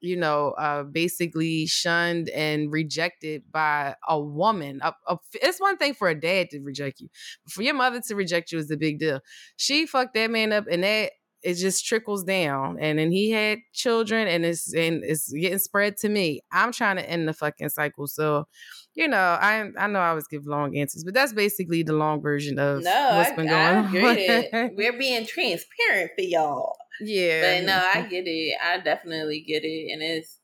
you 0.00 0.16
know, 0.16 0.50
uh, 0.58 0.82
basically 0.82 1.64
shunned 1.66 2.28
and 2.30 2.70
rejected 2.70 3.44
by 3.50 3.94
a 4.06 4.20
woman, 4.20 4.80
a, 4.82 4.92
a- 5.08 5.16
it's 5.34 5.60
one 5.60 5.78
thing 5.78 5.94
for 5.94 6.08
a 6.08 6.20
dad 6.20 6.50
to 6.50 6.60
reject 6.60 7.00
you, 7.00 7.08
for 7.48 7.62
your 7.62 7.74
mother 7.74 8.00
to 8.08 8.14
reject 8.14 8.52
you 8.52 8.58
is 8.58 8.70
a 8.70 8.76
big 8.76 8.98
deal. 8.98 9.20
She 9.56 9.86
fucked 9.86 10.14
that 10.14 10.30
man 10.30 10.52
up, 10.52 10.66
and 10.70 10.84
that 10.84 11.12
it 11.42 11.54
just 11.54 11.84
trickles 11.86 12.24
down. 12.24 12.78
And 12.80 12.98
then 12.98 13.10
he 13.10 13.30
had 13.30 13.58
children, 13.72 14.28
and 14.28 14.44
it's 14.44 14.72
and 14.74 15.02
it's 15.04 15.32
getting 15.32 15.58
spread 15.58 15.96
to 15.98 16.08
me. 16.08 16.40
I'm 16.52 16.72
trying 16.72 16.96
to 16.96 17.08
end 17.08 17.28
the 17.28 17.32
fucking 17.34 17.70
cycle. 17.70 18.06
So, 18.06 18.46
you 18.94 19.08
know, 19.08 19.18
I 19.40 19.70
I 19.78 19.86
know 19.88 20.00
I 20.00 20.10
always 20.10 20.26
give 20.28 20.46
long 20.46 20.76
answers, 20.76 21.04
but 21.04 21.14
that's 21.14 21.32
basically 21.32 21.82
the 21.82 21.92
long 21.94 22.20
version 22.20 22.58
of 22.58 22.82
No, 22.82 23.10
what's 23.16 23.30
I, 23.30 23.36
been 23.36 23.46
going 23.48 24.48
on. 24.54 24.74
We're 24.76 24.98
being 24.98 25.26
transparent 25.26 26.12
for 26.16 26.22
y'all. 26.22 26.76
yeah, 27.00 27.58
But 27.60 27.66
no, 27.66 27.88
I 27.94 28.06
get 28.06 28.24
it. 28.26 28.54
I 28.62 28.78
definitely 28.78 29.40
get 29.40 29.64
it. 29.64 29.92
And 29.92 30.02
it's 30.02 30.38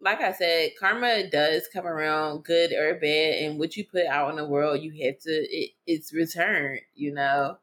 like 0.00 0.20
I 0.20 0.32
said, 0.32 0.72
karma 0.80 1.28
does 1.30 1.68
come 1.72 1.86
around, 1.86 2.44
good 2.44 2.72
or 2.72 2.94
bad, 2.94 3.34
and 3.42 3.58
what 3.58 3.76
you 3.76 3.84
put 3.84 4.04
out 4.06 4.30
in 4.30 4.36
the 4.36 4.44
world, 4.44 4.80
you 4.82 4.90
have 5.06 5.18
to 5.20 5.30
it, 5.30 5.70
it's 5.86 6.12
returned, 6.12 6.80
you 6.94 7.12
know. 7.14 7.58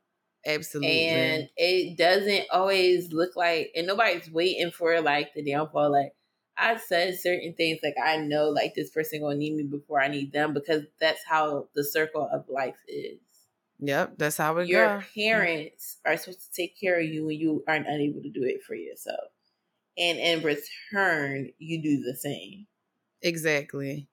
Absolutely. 0.46 1.40
And 1.42 1.50
it 1.58 1.98
doesn't 1.98 2.50
always 2.52 3.12
look 3.12 3.36
like 3.36 3.72
and 3.76 3.86
nobody's 3.88 4.32
waiting 4.32 4.72
for 4.72 5.02
like 5.02 5.34
the 5.34 5.44
downfall. 5.44 5.92
Like 5.92 6.16
I 6.58 6.78
said 6.78 7.20
certain 7.20 7.54
things 7.54 7.80
like 7.84 7.96
I 8.02 8.18
know 8.18 8.50
like 8.50 8.76
this 8.76 8.90
person 8.90 9.22
gonna 9.22 9.36
need 9.36 9.56
me 9.56 9.64
before 9.64 10.02
I 10.02 10.08
need 10.08 10.32
them 10.32 10.54
because 10.54 10.84
that's 11.00 11.24
how 11.26 11.68
the 11.76 11.84
circle 11.84 12.30
of 12.32 12.48
life 12.50 12.78
is. 12.88 13.20
yep, 13.80 14.18
that's 14.18 14.38
how 14.38 14.58
it 14.58 14.70
Your 14.70 14.94
parents 15.16 15.98
are 16.06 16.16
supposed 16.18 16.42
to 16.46 16.52
take 16.52 16.80
care 16.80 17.00
of 17.00 17.06
you 17.06 17.26
when 17.26 17.38
you 17.40 17.64
aren't 17.68 17.88
unable 17.88 18.22
to 18.22 18.30
do 18.30 18.44
it 18.44 18.64
for 18.64 18.76
yourself. 18.76 19.32
And 19.98 20.20
in 20.20 20.44
return, 20.44 21.52
you 21.60 21.82
do 21.82 22.02
the 22.04 22.16
same. 22.16 22.68
Exactly. 23.22 24.08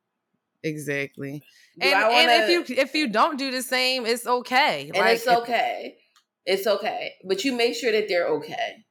Exactly. 0.62 1.44
And, 1.80 2.00
wanna, 2.10 2.32
and 2.32 2.42
if 2.42 2.48
you 2.48 2.64
if 2.76 2.94
you 2.94 3.08
don't 3.08 3.38
do 3.38 3.50
the 3.50 3.62
same, 3.62 4.06
it's 4.06 4.26
okay. 4.26 4.92
and 4.94 4.96
Like, 4.96 5.18
it's 5.18 5.26
okay. 5.26 5.98
It's 6.46 6.66
okay. 6.66 7.14
But 7.24 7.44
you 7.44 7.52
make 7.52 7.74
sure 7.74 7.92
that 7.92 8.08
they're 8.08 8.28
okay. 8.28 8.84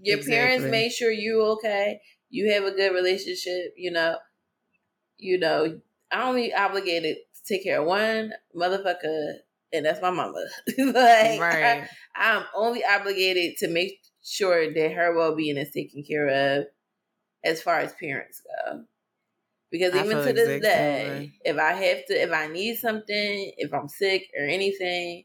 Your 0.00 0.22
parents 0.22 0.64
make 0.64 0.92
sure 0.92 1.10
you 1.10 1.42
okay. 1.42 2.00
You 2.30 2.52
have 2.52 2.64
a 2.64 2.72
good 2.72 2.94
relationship, 2.94 3.74
you 3.76 3.90
know. 3.90 4.16
You 5.18 5.38
know, 5.38 5.80
I'm 6.10 6.28
only 6.28 6.54
obligated 6.54 7.16
to 7.16 7.54
take 7.54 7.64
care 7.64 7.80
of 7.80 7.86
one 7.86 8.32
motherfucker, 8.56 9.34
and 9.72 9.84
that's 9.84 10.02
my 10.02 10.10
mama. 10.10 10.44
like 10.78 11.40
right. 11.40 11.88
I, 12.16 12.36
am 12.36 12.44
only 12.54 12.84
obligated 12.84 13.56
to 13.58 13.68
make 13.68 14.00
sure 14.22 14.72
that 14.72 14.92
her 14.92 15.14
well 15.16 15.36
being 15.36 15.56
is 15.56 15.70
taken 15.70 16.02
care 16.02 16.58
of 16.58 16.66
as 17.44 17.62
far 17.62 17.80
as 17.80 17.92
parents 17.94 18.40
go. 18.40 18.84
Because 19.70 19.94
I 19.94 20.04
even 20.04 20.24
to 20.24 20.32
this 20.32 20.62
day, 20.62 21.08
way. 21.08 21.32
if 21.44 21.58
I 21.58 21.72
have 21.72 22.06
to, 22.06 22.14
if 22.14 22.32
I 22.32 22.46
need 22.46 22.76
something, 22.76 23.52
if 23.56 23.72
I'm 23.74 23.88
sick 23.88 24.28
or 24.38 24.46
anything, 24.46 25.24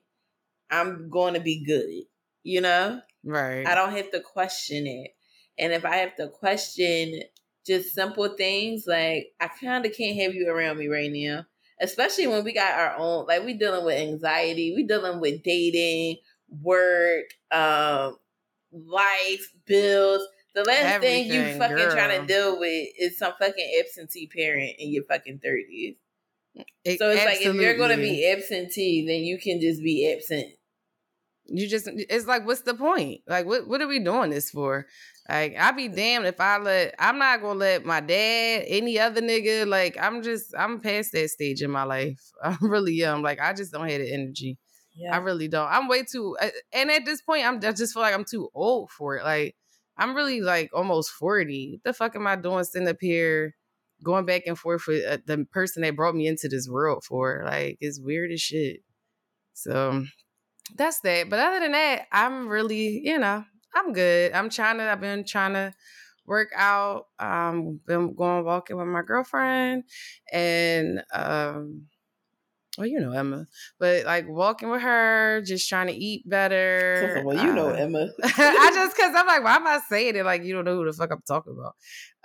I'm 0.69 1.09
going 1.09 1.33
to 1.33 1.39
be 1.39 1.63
good. 1.63 2.05
You 2.43 2.61
know, 2.61 3.01
Right. 3.23 3.67
I 3.67 3.75
don't 3.75 3.91
have 3.91 4.11
to 4.11 4.21
question 4.21 4.87
it. 4.87 5.11
And 5.57 5.73
if 5.73 5.83
I 5.83 5.97
have 5.97 6.15
to 6.15 6.29
question 6.29 7.21
just 7.67 7.93
simple 7.93 8.29
things, 8.29 8.85
like 8.87 9.33
I 9.39 9.47
kind 9.47 9.85
of 9.85 9.93
can't 9.95 10.19
have 10.21 10.33
you 10.33 10.49
around 10.49 10.77
me 10.77 10.87
right 10.87 11.11
now, 11.11 11.45
especially 11.81 12.27
when 12.27 12.43
we 12.43 12.53
got 12.53 12.79
our 12.79 12.95
own, 12.97 13.25
like 13.27 13.43
we 13.45 13.53
dealing 13.53 13.83
with 13.85 13.97
anxiety, 13.99 14.73
we 14.73 14.83
dealing 14.83 15.19
with 15.19 15.43
dating, 15.43 16.17
work, 16.61 17.25
um, 17.51 18.17
life, 18.71 19.53
bills. 19.65 20.25
The 20.55 20.63
last 20.63 21.01
thing 21.01 21.25
you 21.27 21.41
Everything, 21.41 21.59
fucking 21.59 21.89
trying 21.91 22.21
to 22.21 22.27
deal 22.27 22.59
with 22.59 22.87
is 22.97 23.17
some 23.17 23.33
fucking 23.39 23.79
absentee 23.79 24.27
parent 24.27 24.75
in 24.79 24.91
your 24.91 25.03
fucking 25.03 25.39
thirties. 25.39 25.95
It- 26.83 26.97
So 26.99 27.09
it's 27.11 27.25
like 27.25 27.41
if 27.41 27.53
you're 27.53 27.77
gonna 27.77 27.97
be 27.97 28.25
absentee, 28.31 29.05
then 29.05 29.23
you 29.23 29.37
can 29.37 29.59
just 29.61 29.83
be 29.83 30.11
absent. 30.11 30.53
You 31.51 31.67
just 31.67 31.87
it's 31.93 32.27
like 32.27 32.45
what's 32.45 32.61
the 32.61 32.73
point? 32.73 33.21
Like 33.27 33.45
what 33.45 33.67
what 33.67 33.81
are 33.81 33.87
we 33.87 33.99
doing 33.99 34.29
this 34.29 34.49
for? 34.49 34.85
Like 35.27 35.55
i'd 35.59 35.75
be 35.75 35.87
damned 35.87 36.25
if 36.25 36.41
i 36.41 36.57
let 36.57 36.95
i'm 36.97 37.19
not 37.19 37.41
gonna 37.41 37.59
let 37.59 37.85
my 37.85 37.99
dad 37.99 38.63
any 38.67 38.97
other 38.97 39.21
nigga 39.21 39.67
like 39.67 39.95
i'm 40.01 40.23
just 40.23 40.55
i'm 40.57 40.79
past 40.79 41.11
that 41.11 41.29
stage 41.29 41.61
in 41.61 41.69
my 41.69 41.83
life. 41.83 42.19
I'm 42.43 42.57
really 42.61 43.03
am 43.03 43.21
like 43.21 43.39
i 43.39 43.53
just 43.53 43.71
don't 43.71 43.87
have 43.87 43.99
the 43.99 44.11
energy. 44.11 44.57
Yeah. 44.95 45.15
i 45.15 45.19
really 45.19 45.47
don't. 45.47 45.69
I'm 45.71 45.87
way 45.87 46.03
too 46.03 46.35
and 46.73 46.89
at 46.89 47.05
this 47.05 47.21
point 47.21 47.45
i'm 47.45 47.57
I 47.57 47.71
just 47.73 47.93
feel 47.93 48.01
like 48.01 48.15
i'm 48.15 48.25
too 48.25 48.49
old 48.55 48.89
for 48.89 49.17
it. 49.17 49.23
Like 49.23 49.55
i'm 49.97 50.15
really 50.15 50.41
like 50.41 50.71
almost 50.73 51.11
40 51.11 51.73
what 51.73 51.83
the 51.83 51.93
fuck 51.93 52.15
am 52.15 52.25
i 52.25 52.35
doing 52.35 52.63
sitting 52.63 52.87
up 52.87 52.97
here 52.99 53.53
going 54.03 54.25
back 54.25 54.43
and 54.45 54.57
forth 54.57 54.87
with 54.87 55.05
uh, 55.05 55.17
the 55.25 55.45
person 55.51 55.83
that 55.83 55.95
brought 55.95 56.15
me 56.15 56.27
into 56.27 56.47
this 56.47 56.67
world 56.69 57.03
for? 57.03 57.43
Like 57.45 57.77
it's 57.81 57.99
weird 57.99 58.31
as 58.31 58.41
shit. 58.41 58.81
So 59.53 60.05
that's 60.75 60.99
that. 61.01 61.29
But 61.29 61.39
other 61.39 61.59
than 61.59 61.71
that, 61.73 62.07
I'm 62.11 62.47
really, 62.47 63.01
you 63.03 63.19
know, 63.19 63.43
I'm 63.75 63.93
good. 63.93 64.33
I'm 64.33 64.49
trying 64.49 64.77
to, 64.77 64.83
I've 64.83 65.01
been 65.01 65.25
trying 65.25 65.53
to 65.53 65.73
work 66.25 66.49
out. 66.55 67.07
Um, 67.19 67.79
been 67.85 68.13
going 68.15 68.45
walking 68.45 68.77
with 68.77 68.87
my 68.87 69.01
girlfriend 69.01 69.83
and 70.31 71.03
um 71.13 71.87
well, 72.77 72.87
you 72.87 72.99
know 73.01 73.11
Emma, 73.11 73.45
but 73.77 74.05
like 74.05 74.25
walking 74.29 74.69
with 74.69 74.81
her, 74.81 75.41
just 75.45 75.67
trying 75.67 75.87
to 75.87 75.93
eat 75.93 76.27
better. 76.29 77.21
well, 77.25 77.35
you 77.35 77.53
know 77.53 77.69
Uh, 77.69 77.73
Emma. 77.73 78.07
I 78.23 78.71
just 78.73 78.95
cause 78.95 79.13
I'm 79.15 79.27
like, 79.27 79.43
why 79.43 79.55
am 79.55 79.67
I 79.67 79.79
saying 79.89 80.15
it 80.15 80.23
like 80.23 80.43
you 80.43 80.53
don't 80.53 80.63
know 80.65 80.75
who 80.75 80.85
the 80.85 80.93
fuck 80.93 81.11
I'm 81.11 81.21
talking 81.27 81.57
about? 81.59 81.75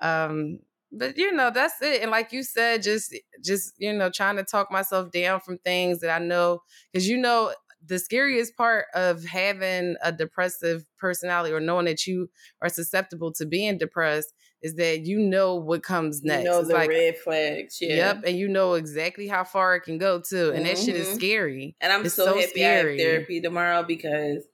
Um, 0.01 0.61
but 0.93 1.17
you 1.19 1.33
know, 1.33 1.51
that's 1.51 1.83
it. 1.83 2.03
And 2.03 2.11
like 2.13 2.33
you 2.33 2.45
said, 2.45 2.83
just 2.85 3.17
just 3.43 3.73
you 3.79 3.93
know, 3.93 4.11
trying 4.11 4.37
to 4.37 4.45
talk 4.45 4.71
myself 4.71 5.11
down 5.11 5.41
from 5.41 5.59
things 5.59 6.01
that 6.01 6.11
I 6.15 6.25
know, 6.25 6.61
because 6.93 7.09
you 7.09 7.17
know, 7.17 7.53
the 7.87 7.99
scariest 7.99 8.57
part 8.57 8.87
of 8.95 9.25
having 9.25 9.97
a 10.03 10.13
depressive 10.13 10.85
personality 10.99 11.53
or 11.55 11.61
knowing 11.61 11.87
that 11.87 12.07
you 12.07 12.31
are 12.63 12.69
susceptible 12.69 13.33
to 13.33 13.47
being 13.47 13.79
depressed 13.79 14.33
is 14.63 14.77
that 14.77 15.05
you 15.07 15.19
know 15.19 15.55
what 15.57 15.83
comes 15.83 16.23
next. 16.23 16.45
You 16.45 16.51
know 16.51 16.59
It's 16.61 16.69
the 16.69 16.75
like, 16.75 16.89
red 16.89 17.19
flags. 17.19 17.79
Yeah. 17.81 17.97
Yep, 17.97 18.23
and 18.27 18.39
you 18.39 18.49
know 18.49 18.75
exactly 18.75 19.29
how 19.29 19.45
far 19.45 19.77
it 19.77 19.83
can 19.83 19.99
go 19.99 20.21
too, 20.21 20.53
and 20.55 20.65
that 20.65 20.79
shit 20.79 20.97
is 20.97 21.09
Mhm. 21.09 21.15
scary. 21.17 21.77
And 21.81 21.93
I'm 21.93 22.09
so, 22.09 22.25
so 22.25 22.39
happy 22.41 22.65
I 22.65 22.71
have 22.71 22.97
therapy 22.97 23.41
tomorrow 23.41 23.83
because 23.83 24.47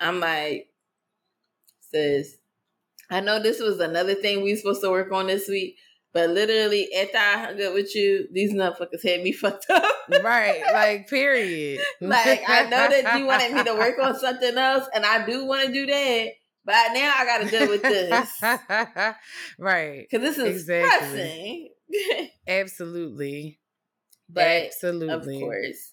I'm 0.00 0.20
like, 0.20 0.68
sis, 1.80 2.38
I 3.10 3.20
know 3.20 3.40
this 3.40 3.60
was 3.60 3.80
another 3.80 4.14
thing 4.14 4.42
we 4.42 4.52
were 4.52 4.56
supposed 4.56 4.82
to 4.82 4.90
work 4.90 5.12
on 5.12 5.26
this 5.26 5.48
week, 5.48 5.76
but 6.16 6.30
literally 6.30 6.88
after 6.94 7.18
I 7.18 7.36
hung 7.44 7.62
up 7.62 7.74
with 7.74 7.94
you, 7.94 8.26
these 8.32 8.54
motherfuckers 8.54 9.04
had 9.04 9.22
me 9.22 9.32
fucked 9.42 9.66
up. 9.68 9.84
right, 10.24 10.62
like 10.72 11.10
period. 11.10 11.78
like 12.00 12.42
I 12.48 12.62
know 12.62 12.88
that 12.88 13.18
you 13.18 13.26
wanted 13.26 13.52
me 13.52 13.62
to 13.64 13.74
work 13.78 13.98
on 14.02 14.18
something 14.18 14.56
else, 14.56 14.88
and 14.94 15.04
I 15.04 15.26
do 15.26 15.44
want 15.44 15.66
to 15.66 15.72
do 15.74 15.84
that, 15.84 16.28
but 16.64 16.74
now 16.94 17.12
I 17.18 17.24
got 17.26 17.42
to 17.42 17.50
deal 17.50 17.68
with 17.68 17.82
this 17.82 18.30
right. 19.58 20.06
because 20.10 20.22
this 20.26 20.38
is 20.38 20.62
Exactly. 20.62 21.70
pressing. 21.90 22.30
Absolutely. 22.48 23.60
but 24.30 24.42
Absolutely. 24.46 25.36
of 25.36 25.40
course. 25.42 25.92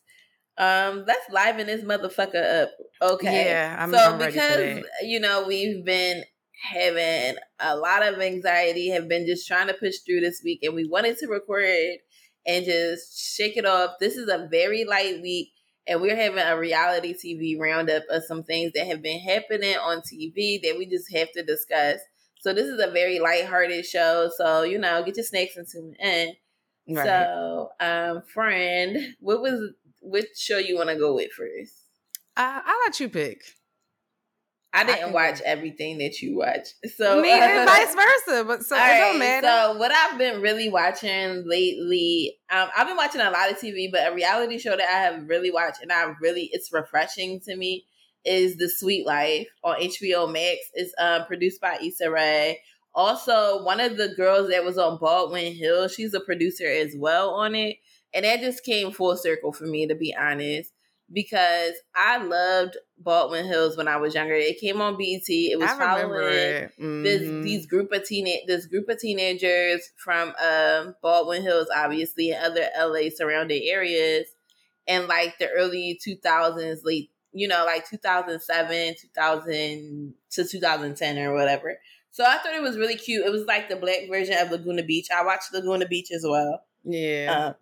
Um, 0.57 1.03
let's 1.05 1.29
liven 1.31 1.67
this 1.67 1.83
motherfucker 1.83 2.61
up. 2.63 2.69
Okay. 3.01 3.45
Yeah, 3.47 3.75
I'm, 3.77 3.91
so 3.91 3.97
I'm 3.97 4.19
because 4.19 4.85
you 5.01 5.19
know 5.19 5.43
we've 5.45 5.83
been 5.83 6.23
having 6.63 7.36
a 7.60 7.75
lot 7.75 8.08
of 8.08 8.20
anxiety, 8.20 8.89
have 8.89 9.10
been 9.10 9.25
just 9.25 9.48
trying 9.48 9.67
to 9.67 9.74
push 9.74 9.98
through 10.05 10.22
this 10.22 10.41
week, 10.43 10.60
and 10.63 10.74
we 10.74 10.88
wanted 10.88 11.17
to 11.17 11.27
record 11.27 11.98
and 12.48 12.65
just 12.65 13.36
shake 13.36 13.58
it 13.58 13.65
off. 13.65 13.91
This 14.00 14.15
is 14.15 14.29
a 14.29 14.48
very 14.50 14.86
light 14.86 15.22
week, 15.22 15.50
and 15.88 16.01
we're 16.01 16.15
having 16.15 16.39
a 16.39 16.58
reality 16.58 17.13
TV 17.13 17.60
roundup 17.60 18.03
of 18.10 18.24
some 18.24 18.43
things 18.43 18.72
that 18.75 18.88
have 18.88 19.01
been 19.01 19.20
happening 19.20 19.75
on 19.75 20.01
TV 20.01 20.62
that 20.63 20.75
we 20.77 20.86
just 20.86 21.13
have 21.13 21.32
to 21.34 21.43
discuss. 21.43 22.00
So 22.39 22.53
this 22.53 22.67
is 22.67 22.82
a 22.82 22.91
very 22.91 23.20
lighthearted 23.20 23.86
show. 23.86 24.29
So 24.38 24.63
you 24.63 24.77
know, 24.77 25.03
get 25.03 25.17
your 25.17 25.25
snakes 25.25 25.58
and 25.58 25.67
tune 25.70 25.96
in. 26.00 26.34
Right. 26.96 27.05
So, 27.05 27.70
um, 27.79 28.22
friend, 28.34 29.15
what 29.20 29.41
was 29.41 29.72
which 30.01 30.27
show 30.38 30.58
you 30.58 30.77
want 30.77 30.89
to 30.89 30.98
go 30.98 31.13
with 31.15 31.32
first? 31.32 31.74
I, 32.36 32.62
I 32.65 32.84
let 32.86 33.00
you 33.00 33.10
pick. 33.10 33.43
I 34.75 34.83
didn't 34.83 35.09
I 35.09 35.11
watch 35.11 35.39
everything 35.41 35.99
that 35.99 36.19
you 36.21 36.37
watch, 36.37 36.69
so 36.97 37.21
me 37.21 37.31
and 37.31 37.67
vice 37.69 37.93
versa. 37.93 38.43
But 38.43 38.63
so 38.63 38.75
it 38.75 38.79
don't 38.79 39.19
matter. 39.19 39.47
So 39.47 39.77
what 39.77 39.91
I've 39.91 40.17
been 40.17 40.41
really 40.41 40.69
watching 40.69 41.47
lately, 41.47 42.37
um, 42.49 42.69
I've 42.75 42.87
been 42.87 42.97
watching 42.97 43.21
a 43.21 43.29
lot 43.29 43.51
of 43.51 43.57
TV, 43.57 43.91
but 43.91 44.11
a 44.11 44.15
reality 44.15 44.57
show 44.57 44.75
that 44.75 44.89
I 44.89 44.99
have 44.99 45.29
really 45.29 45.51
watched 45.51 45.81
and 45.81 45.91
I 45.91 46.13
really 46.19 46.49
it's 46.51 46.73
refreshing 46.73 47.39
to 47.41 47.55
me 47.55 47.85
is 48.25 48.57
The 48.57 48.69
Sweet 48.69 49.05
Life 49.05 49.47
on 49.63 49.79
HBO 49.79 50.31
Max. 50.31 50.59
It's 50.73 50.93
um, 50.99 51.25
produced 51.25 51.61
by 51.61 51.77
Issa 51.81 52.09
Rae. 52.09 52.59
Also, 52.95 53.63
one 53.63 53.79
of 53.79 53.97
the 53.97 54.09
girls 54.15 54.49
that 54.49 54.63
was 54.63 54.77
on 54.77 54.99
Baldwin 54.99 55.53
Hill, 55.53 55.87
she's 55.87 56.13
a 56.13 56.19
producer 56.19 56.67
as 56.67 56.93
well 56.95 57.31
on 57.31 57.55
it. 57.55 57.77
And 58.13 58.25
that 58.25 58.41
just 58.41 58.63
came 58.63 58.91
full 58.91 59.17
circle 59.17 59.51
for 59.51 59.65
me, 59.65 59.87
to 59.87 59.95
be 59.95 60.15
honest, 60.15 60.71
because 61.12 61.74
I 61.95 62.17
loved 62.17 62.77
Baldwin 62.98 63.45
Hills 63.45 63.77
when 63.77 63.88
I 63.88 63.98
was 63.98 64.15
younger. 64.15 64.33
It 64.33 64.60
came 64.60 64.81
on 64.81 64.98
BET. 64.98 65.24
It 65.27 65.60
was 65.60 65.72
following 65.72 66.33
it. 66.33 66.72
Mm-hmm. 66.79 67.03
this 67.03 67.22
these 67.43 67.67
group 67.67 67.91
of 67.91 68.05
teenage 68.05 68.41
this 68.48 68.65
group 68.65 68.89
of 68.89 69.00
teenagers 69.00 69.89
from 69.98 70.33
um, 70.43 70.95
Baldwin 71.01 71.41
Hills, 71.41 71.67
obviously, 71.75 72.31
and 72.31 72.43
other 72.43 72.67
LA 72.77 73.10
surrounding 73.15 73.63
areas, 73.65 74.27
in 74.88 75.07
like 75.07 75.38
the 75.39 75.50
early 75.50 76.00
two 76.03 76.15
thousands, 76.15 76.83
late 76.83 77.10
you 77.33 77.48
know, 77.48 77.65
like 77.65 77.89
2007, 77.89 78.95
2000 79.01 80.13
to 80.31 80.48
2010 80.48 81.17
or 81.17 81.33
whatever. 81.33 81.79
So 82.12 82.24
I 82.24 82.38
thought 82.38 82.53
it 82.53 82.62
was 82.62 82.77
really 82.77 82.95
cute. 82.95 83.25
It 83.25 83.31
was 83.31 83.45
like 83.45 83.69
the 83.69 83.75
black 83.75 84.01
version 84.07 84.38
of 84.38 84.51
Laguna 84.51 84.83
Beach. 84.83 85.07
I 85.13 85.25
watched 85.25 85.51
Laguna 85.51 85.88
Beach 85.88 86.10
as 86.15 86.24
well. 86.27 86.62
Yeah. 86.83 87.48
Um, 87.48 87.55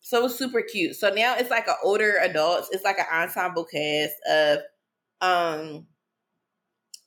so 0.00 0.18
it 0.18 0.22
was 0.22 0.38
super 0.38 0.62
cute. 0.62 0.96
So 0.96 1.10
now 1.10 1.36
it's 1.36 1.50
like 1.50 1.68
an 1.68 1.74
older 1.84 2.18
adults. 2.22 2.68
It's 2.72 2.84
like 2.84 2.98
an 2.98 3.06
ensemble 3.12 3.64
cast 3.64 4.14
of 4.30 4.58
um 5.20 5.86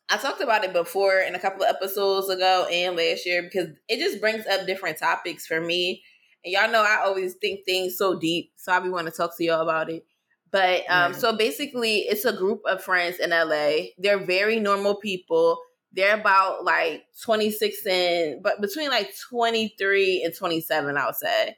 I 0.09 0.17
talked 0.17 0.41
about 0.41 0.63
it 0.63 0.73
before 0.73 1.19
in 1.19 1.33
a 1.33 1.39
couple 1.39 1.63
of 1.63 1.69
episodes 1.75 2.29
ago 2.29 2.67
and 2.71 2.95
last 2.95 3.25
year 3.25 3.41
because 3.41 3.69
it 3.87 3.97
just 3.97 4.19
brings 4.21 4.45
up 4.45 4.67
different 4.67 4.99
topics 4.99 5.47
for 5.47 5.59
me. 5.59 6.03
And 6.45 6.53
y'all 6.53 6.71
know 6.71 6.83
I 6.83 7.03
always 7.03 7.33
think 7.35 7.65
things 7.65 7.97
so 7.97 8.19
deep. 8.19 8.51
So 8.57 8.71
I 8.71 8.79
be 8.79 8.89
want 8.89 9.07
to 9.07 9.11
talk 9.11 9.35
to 9.37 9.43
y'all 9.43 9.61
about 9.61 9.89
it. 9.89 10.05
But 10.51 10.83
um, 10.87 11.15
so 11.15 11.35
basically, 11.35 11.99
it's 12.01 12.25
a 12.25 12.33
group 12.37 12.61
of 12.67 12.83
friends 12.83 13.17
in 13.17 13.31
LA. 13.31 13.87
They're 13.97 14.23
very 14.23 14.59
normal 14.59 14.95
people. 14.95 15.59
They're 15.93 16.19
about 16.19 16.63
like 16.63 17.05
26 17.23 17.85
and, 17.87 18.43
but 18.43 18.61
between 18.61 18.89
like 18.89 19.11
23 19.31 20.21
and 20.23 20.35
27, 20.35 20.95
I 20.95 21.05
would 21.07 21.15
say. 21.15 21.57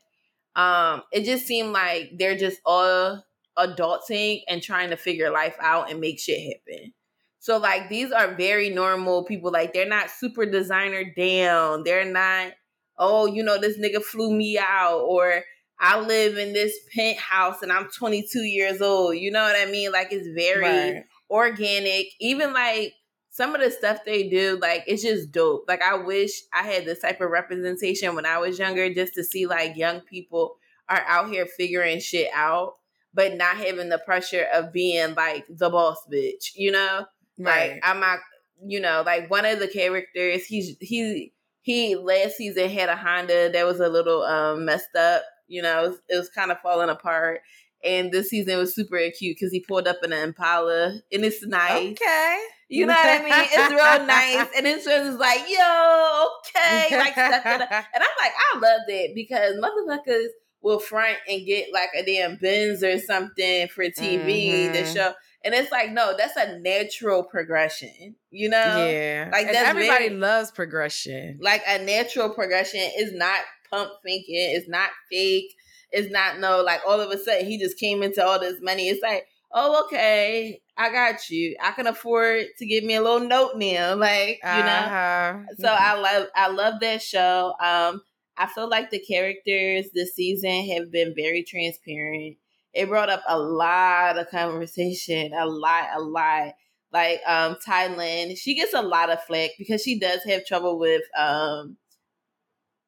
Um, 0.55 1.03
it 1.11 1.25
just 1.25 1.45
seemed 1.45 1.71
like 1.71 2.11
they're 2.17 2.37
just 2.37 2.59
all 2.65 3.23
adulting 3.57 4.41
and 4.47 4.61
trying 4.61 4.89
to 4.89 4.97
figure 4.97 5.29
life 5.29 5.55
out 5.59 5.89
and 5.89 5.99
make 5.99 6.19
shit 6.19 6.39
happen. 6.39 6.93
So 7.39 7.57
like 7.57 7.89
these 7.89 8.11
are 8.11 8.35
very 8.35 8.69
normal 8.69 9.23
people. 9.23 9.51
Like 9.51 9.73
they're 9.73 9.87
not 9.87 10.09
super 10.09 10.45
designer 10.45 11.03
down. 11.15 11.83
They're 11.83 12.11
not, 12.11 12.53
oh, 12.97 13.27
you 13.27 13.43
know, 13.43 13.59
this 13.59 13.77
nigga 13.77 14.01
flew 14.01 14.33
me 14.33 14.57
out 14.57 15.01
or 15.01 15.43
I 15.79 15.99
live 15.99 16.37
in 16.37 16.53
this 16.53 16.73
penthouse 16.95 17.61
and 17.61 17.71
I'm 17.71 17.87
22 17.89 18.39
years 18.39 18.81
old. 18.81 19.17
You 19.17 19.31
know 19.31 19.43
what 19.43 19.55
I 19.55 19.69
mean? 19.69 19.91
Like 19.91 20.07
it's 20.11 20.27
very 20.35 20.93
right. 20.93 21.03
organic. 21.29 22.07
Even 22.19 22.53
like 22.53 22.93
some 23.35 23.53
of 23.53 23.59
the 23.59 23.69
stuff 23.69 24.05
they 24.05 24.29
do, 24.29 24.57
like 24.61 24.83
it's 24.87 25.03
just 25.03 25.31
dope. 25.31 25.65
Like 25.67 25.81
I 25.81 25.95
wish 25.95 26.31
I 26.53 26.63
had 26.63 26.85
this 26.85 26.99
type 26.99 27.19
of 27.19 27.31
representation 27.31 28.15
when 28.15 28.25
I 28.25 28.37
was 28.37 28.57
younger, 28.57 28.93
just 28.93 29.13
to 29.15 29.23
see 29.23 29.45
like 29.45 29.75
young 29.75 29.99
people 30.01 30.57
are 30.87 31.03
out 31.07 31.29
here 31.29 31.45
figuring 31.45 31.99
shit 31.99 32.29
out, 32.33 32.75
but 33.13 33.35
not 33.35 33.57
having 33.57 33.89
the 33.89 33.97
pressure 33.97 34.47
of 34.53 34.71
being 34.71 35.15
like 35.15 35.45
the 35.49 35.69
boss 35.69 35.97
bitch. 36.11 36.51
You 36.55 36.71
know, 36.71 37.05
right. 37.39 37.71
like 37.71 37.79
I'm 37.83 37.99
not. 37.99 38.19
You 38.65 38.79
know, 38.79 39.03
like 39.05 39.29
one 39.29 39.43
of 39.43 39.59
the 39.59 39.67
characters, 39.67 40.45
he's 40.45 40.77
he 40.79 41.33
he 41.61 41.97
last 41.97 42.37
season 42.37 42.69
had 42.69 42.87
a 42.87 42.95
Honda 42.95 43.51
that 43.51 43.65
was 43.65 43.81
a 43.81 43.89
little 43.89 44.23
um 44.23 44.63
messed 44.63 44.95
up 44.95 45.23
you 45.47 45.61
know, 45.61 45.83
it 45.83 45.87
was, 45.89 45.99
it 46.09 46.17
was 46.17 46.29
kind 46.29 46.51
of 46.51 46.59
falling 46.59 46.89
apart. 46.89 47.41
And 47.83 48.11
this 48.11 48.29
season 48.29 48.57
was 48.57 48.73
super 48.73 48.97
cute 49.17 49.37
because 49.37 49.51
he 49.51 49.59
pulled 49.59 49.87
up 49.87 49.97
in 50.03 50.11
an 50.11 50.29
Impala 50.29 51.01
and 51.11 51.25
it's 51.25 51.45
nice. 51.45 51.91
Okay. 51.91 52.39
You 52.67 52.85
know 52.87 52.93
what 52.93 53.05
I 53.05 53.23
mean? 53.23 53.33
It's 53.33 53.69
real 53.69 54.07
nice. 54.07 54.47
And 54.55 54.65
then 54.65 54.77
it's 54.77 54.85
just 54.85 55.19
like, 55.19 55.41
yo, 55.47 56.25
okay. 56.39 56.97
Like 56.97 57.17
And 57.17 57.31
I'm 57.31 58.15
like, 58.19 58.33
I 58.37 58.59
love 58.59 58.81
that 58.87 59.11
because 59.13 59.55
motherfuckers 59.57 60.27
will 60.61 60.79
front 60.79 61.17
and 61.29 61.45
get 61.45 61.67
like 61.71 61.89
a 61.95 62.03
damn 62.03 62.37
Benz 62.37 62.83
or 62.83 62.97
something 62.99 63.67
for 63.67 63.83
TV 63.83 64.49
mm-hmm. 64.49 64.73
to 64.73 64.85
show. 64.85 65.13
And 65.43 65.53
it's 65.53 65.71
like, 65.71 65.91
no, 65.91 66.15
that's 66.17 66.35
a 66.35 66.57
natural 66.57 67.23
progression, 67.23 68.15
you 68.31 68.49
know? 68.49 68.57
Yeah. 68.57 69.29
Like 69.31 69.45
that's 69.45 69.69
everybody 69.69 70.07
very, 70.07 70.19
loves 70.19 70.49
progression. 70.49 71.37
Like 71.39 71.61
a 71.67 71.83
natural 71.83 72.31
progression 72.31 72.81
is 72.97 73.13
not 73.13 73.41
pump 73.69 73.91
thinking. 74.03 74.53
It's 74.55 74.67
not 74.67 74.89
fake. 75.11 75.53
It's 75.91 76.11
not 76.11 76.39
no 76.39 76.63
like 76.63 76.81
all 76.85 76.99
of 76.99 77.11
a 77.11 77.17
sudden 77.17 77.45
he 77.45 77.59
just 77.59 77.77
came 77.77 78.01
into 78.01 78.25
all 78.25 78.39
this 78.39 78.59
money. 78.59 78.89
It's 78.89 79.03
like, 79.03 79.27
oh, 79.51 79.85
okay, 79.85 80.61
I 80.77 80.91
got 80.91 81.29
you. 81.29 81.55
I 81.61 81.71
can 81.71 81.87
afford 81.87 82.45
to 82.57 82.65
give 82.65 82.83
me 82.83 82.95
a 82.95 83.01
little 83.01 83.27
note 83.27 83.53
now. 83.55 83.95
Like, 83.95 84.39
you 84.43 84.49
uh-huh. 84.49 85.37
know. 85.37 85.45
So 85.59 85.67
I 85.67 85.99
love 85.99 86.27
I 86.35 86.47
love 86.49 86.79
that 86.81 87.01
show. 87.01 87.53
Um, 87.59 88.01
I 88.37 88.47
feel 88.47 88.69
like 88.69 88.91
the 88.91 88.99
characters 88.99 89.85
this 89.93 90.13
season 90.13 90.67
have 90.69 90.91
been 90.91 91.13
very 91.15 91.43
transparent. 91.43 92.37
It 92.73 92.89
brought 92.89 93.09
up 93.09 93.23
a 93.27 93.39
lot 93.39 94.17
of 94.17 94.29
conversation, 94.29 95.31
a 95.33 95.45
lot, 95.45 95.87
a 95.95 96.01
lot. 96.01 96.53
Like 96.91 97.21
um 97.25 97.55
Tylynn, 97.65 98.37
she 98.37 98.55
gets 98.55 98.73
a 98.73 98.81
lot 98.81 99.09
of 99.09 99.23
flack 99.23 99.51
because 99.57 99.81
she 99.81 99.99
does 99.99 100.23
have 100.23 100.45
trouble 100.45 100.77
with 100.79 101.03
um 101.17 101.77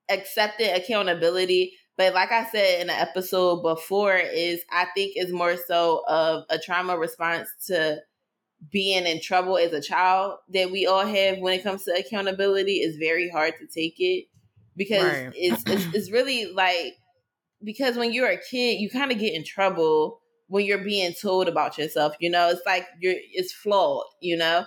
accepting 0.10 0.74
accountability. 0.74 1.74
But 1.98 2.14
like 2.14 2.32
I 2.32 2.46
said 2.46 2.82
in 2.82 2.88
the 2.88 2.94
episode 2.94 3.64
before, 3.64 4.16
is 4.16 4.62
I 4.72 4.86
think 4.94 5.14
is 5.16 5.32
more 5.32 5.58
so 5.58 6.04
of 6.08 6.44
a 6.50 6.60
trauma 6.60 6.98
response 6.98 7.50
to 7.68 7.98
being 8.72 9.06
in 9.06 9.20
trouble 9.22 9.58
as 9.58 9.74
a 9.74 9.82
child 9.82 10.38
that 10.54 10.72
we 10.72 10.86
all 10.86 11.06
have 11.06 11.40
when 11.40 11.54
it 11.54 11.64
comes 11.64 11.84
to 11.86 11.92
accountability 11.92 12.78
is 12.78 12.98
very 12.98 13.30
hard 13.30 13.54
to 13.60 13.68
take 13.68 13.96
it 14.00 14.26
because 14.76 15.04
right. 15.04 15.34
it's, 15.36 15.64
it's 15.68 15.86
it's 15.96 16.12
really 16.12 16.52
like 16.54 16.96
because 17.64 17.98
when 17.98 18.12
you're 18.12 18.32
a 18.32 18.42
kid 18.42 18.80
you 18.80 18.90
kind 18.90 19.12
of 19.12 19.20
get 19.20 19.36
in 19.36 19.44
trouble 19.44 20.22
when 20.48 20.66
you're 20.66 20.84
being 20.84 21.14
told 21.14 21.48
about 21.48 21.78
yourself 21.78 22.16
you 22.20 22.32
know 22.32 22.50
it's 22.50 22.66
like 22.66 22.88
you're 23.00 23.14
it's 23.32 23.54
flawed 23.54 24.06
you 24.22 24.36
know 24.36 24.66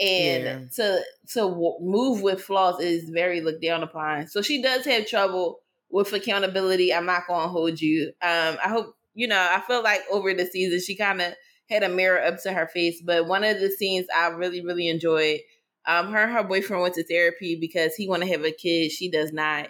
and 0.00 0.44
yeah. 0.44 0.58
to 0.74 1.00
to 1.28 1.40
w- 1.40 1.78
move 1.80 2.22
with 2.22 2.42
flaws 2.42 2.80
is 2.80 3.10
very 3.10 3.40
looked 3.40 3.62
down 3.62 3.82
upon. 3.82 4.26
So 4.26 4.42
she 4.42 4.62
does 4.62 4.84
have 4.84 5.06
trouble 5.06 5.60
with 5.92 6.12
accountability. 6.12 6.92
I'm 6.92 7.06
not 7.06 7.28
gonna 7.28 7.48
hold 7.48 7.80
you. 7.80 8.08
Um, 8.22 8.56
I 8.64 8.68
hope 8.68 8.96
you 9.14 9.28
know. 9.28 9.38
I 9.38 9.60
feel 9.60 9.82
like 9.82 10.02
over 10.10 10.34
the 10.34 10.46
season 10.46 10.80
she 10.80 10.96
kind 10.96 11.20
of 11.20 11.34
had 11.70 11.84
a 11.84 11.88
mirror 11.88 12.20
up 12.20 12.42
to 12.42 12.52
her 12.52 12.66
face. 12.66 13.00
But 13.04 13.28
one 13.28 13.44
of 13.44 13.60
the 13.60 13.70
scenes 13.70 14.06
I 14.14 14.28
really 14.28 14.64
really 14.64 14.88
enjoyed. 14.88 15.40
Um, 15.84 16.12
her 16.12 16.22
and 16.24 16.32
her 16.32 16.44
boyfriend 16.44 16.82
went 16.82 16.94
to 16.94 17.04
therapy 17.04 17.58
because 17.60 17.94
he 17.96 18.08
want 18.08 18.22
to 18.22 18.28
have 18.28 18.44
a 18.44 18.52
kid. 18.52 18.92
She 18.92 19.10
does 19.10 19.32
not. 19.32 19.68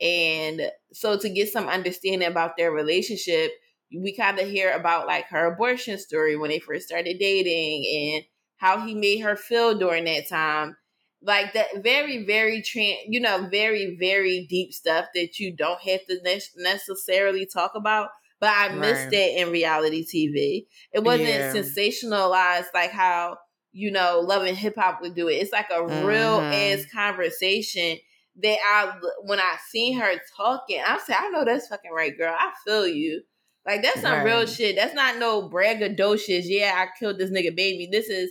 And 0.00 0.62
so 0.92 1.18
to 1.18 1.28
get 1.28 1.52
some 1.52 1.68
understanding 1.68 2.26
about 2.26 2.56
their 2.56 2.72
relationship, 2.72 3.52
we 3.94 4.16
kind 4.16 4.38
of 4.38 4.48
hear 4.48 4.72
about 4.72 5.06
like 5.06 5.26
her 5.28 5.52
abortion 5.52 5.98
story 5.98 6.36
when 6.36 6.48
they 6.48 6.60
first 6.60 6.86
started 6.86 7.18
dating 7.18 8.14
and 8.14 8.24
how 8.56 8.80
he 8.86 8.94
made 8.94 9.18
her 9.18 9.36
feel 9.36 9.76
during 9.76 10.04
that 10.04 10.28
time. 10.28 10.76
Like 11.22 11.52
that 11.52 11.82
very, 11.82 12.24
very, 12.24 12.62
tra- 12.62 13.04
you 13.06 13.20
know, 13.20 13.48
very, 13.50 13.96
very 14.00 14.46
deep 14.48 14.72
stuff 14.72 15.06
that 15.14 15.38
you 15.38 15.54
don't 15.54 15.80
have 15.80 16.04
to 16.06 16.18
ne- 16.22 16.40
necessarily 16.56 17.46
talk 17.46 17.72
about. 17.74 18.08
But 18.40 18.50
I 18.50 18.68
right. 18.68 18.78
missed 18.78 19.10
that 19.10 19.40
in 19.40 19.50
reality 19.50 20.04
TV. 20.04 20.66
It 20.92 21.04
wasn't 21.04 21.28
yeah. 21.28 21.52
sensationalized 21.52 22.68
like 22.72 22.90
how, 22.90 23.36
you 23.72 23.90
know, 23.90 24.20
Love 24.20 24.44
and 24.44 24.56
Hip 24.56 24.76
Hop 24.76 25.02
would 25.02 25.14
do 25.14 25.28
it. 25.28 25.34
It's 25.34 25.52
like 25.52 25.68
a 25.70 25.74
mm-hmm. 25.74 26.06
real 26.06 26.40
ass 26.40 26.86
conversation 26.90 27.98
that 28.42 28.56
I, 28.64 28.94
when 29.24 29.40
I 29.40 29.56
seen 29.68 30.00
her 30.00 30.14
talking, 30.36 30.80
I 30.84 30.98
said, 30.98 31.16
I 31.18 31.28
know 31.28 31.44
that's 31.44 31.68
fucking 31.68 31.92
right, 31.92 32.16
girl. 32.16 32.34
I 32.36 32.52
feel 32.64 32.88
you. 32.88 33.22
Like 33.66 33.82
that's 33.82 34.00
some 34.00 34.12
right. 34.12 34.24
real 34.24 34.46
shit. 34.46 34.76
That's 34.76 34.94
not 34.94 35.18
no 35.18 35.48
braggadocious. 35.48 36.44
Yeah, 36.44 36.72
I 36.76 36.88
killed 36.98 37.18
this 37.18 37.30
nigga 37.30 37.54
baby. 37.54 37.88
This 37.90 38.08
is 38.08 38.30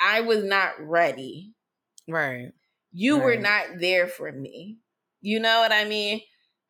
I 0.00 0.20
was 0.20 0.44
not 0.44 0.72
ready. 0.78 1.52
Right. 2.08 2.52
You 2.92 3.16
right. 3.16 3.24
were 3.24 3.36
not 3.36 3.66
there 3.80 4.08
for 4.08 4.32
me. 4.32 4.78
You 5.20 5.40
know 5.40 5.60
what 5.60 5.72
I 5.72 5.84
mean? 5.84 6.20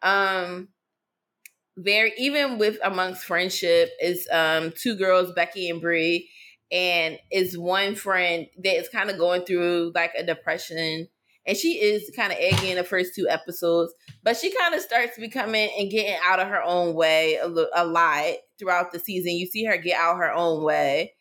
Um 0.02 0.68
very 1.76 2.12
even 2.18 2.58
with 2.58 2.78
amongst 2.82 3.24
friendship 3.24 3.90
is 4.02 4.28
um 4.32 4.72
two 4.76 4.96
girls, 4.96 5.32
Becky 5.32 5.70
and 5.70 5.80
Bree, 5.80 6.28
and 6.72 7.18
is 7.30 7.56
one 7.56 7.94
friend 7.94 8.46
that 8.64 8.76
is 8.76 8.88
kind 8.88 9.10
of 9.10 9.18
going 9.18 9.44
through 9.44 9.92
like 9.94 10.12
a 10.16 10.24
depression. 10.24 11.08
And 11.46 11.56
she 11.56 11.80
is 11.80 12.10
kind 12.14 12.30
of 12.30 12.38
eggy 12.38 12.70
in 12.70 12.76
the 12.76 12.84
first 12.84 13.14
two 13.14 13.26
episodes, 13.26 13.94
but 14.22 14.36
she 14.36 14.54
kind 14.54 14.74
of 14.74 14.82
starts 14.82 15.18
becoming 15.18 15.70
and 15.78 15.90
getting 15.90 16.18
out 16.22 16.40
of 16.40 16.48
her 16.48 16.62
own 16.62 16.94
way 16.94 17.36
a, 17.36 17.46
a 17.46 17.86
lot 17.86 18.34
throughout 18.58 18.92
the 18.92 18.98
season. 18.98 19.32
You 19.32 19.46
see 19.46 19.64
her 19.64 19.78
get 19.78 19.98
out 19.98 20.18
her 20.18 20.30
own 20.30 20.62
way 20.62 21.14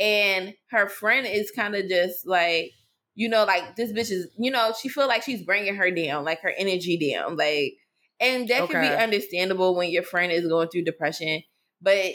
and 0.00 0.54
her 0.70 0.88
friend 0.88 1.26
is 1.26 1.52
kind 1.54 1.76
of 1.76 1.86
just 1.88 2.26
like 2.26 2.72
you 3.14 3.28
know 3.28 3.44
like 3.44 3.76
this 3.76 3.92
bitch 3.92 4.10
is 4.10 4.28
you 4.38 4.50
know 4.50 4.72
she 4.80 4.88
feel 4.88 5.08
like 5.08 5.22
she's 5.22 5.42
bringing 5.42 5.74
her 5.74 5.90
down 5.90 6.24
like 6.24 6.40
her 6.40 6.52
energy 6.56 7.12
down 7.12 7.36
like 7.36 7.74
and 8.20 8.48
that 8.48 8.62
okay. 8.62 8.72
can 8.72 8.82
be 8.82 9.02
understandable 9.02 9.74
when 9.74 9.90
your 9.90 10.02
friend 10.02 10.30
is 10.32 10.46
going 10.46 10.68
through 10.68 10.84
depression 10.84 11.42
but 11.80 12.12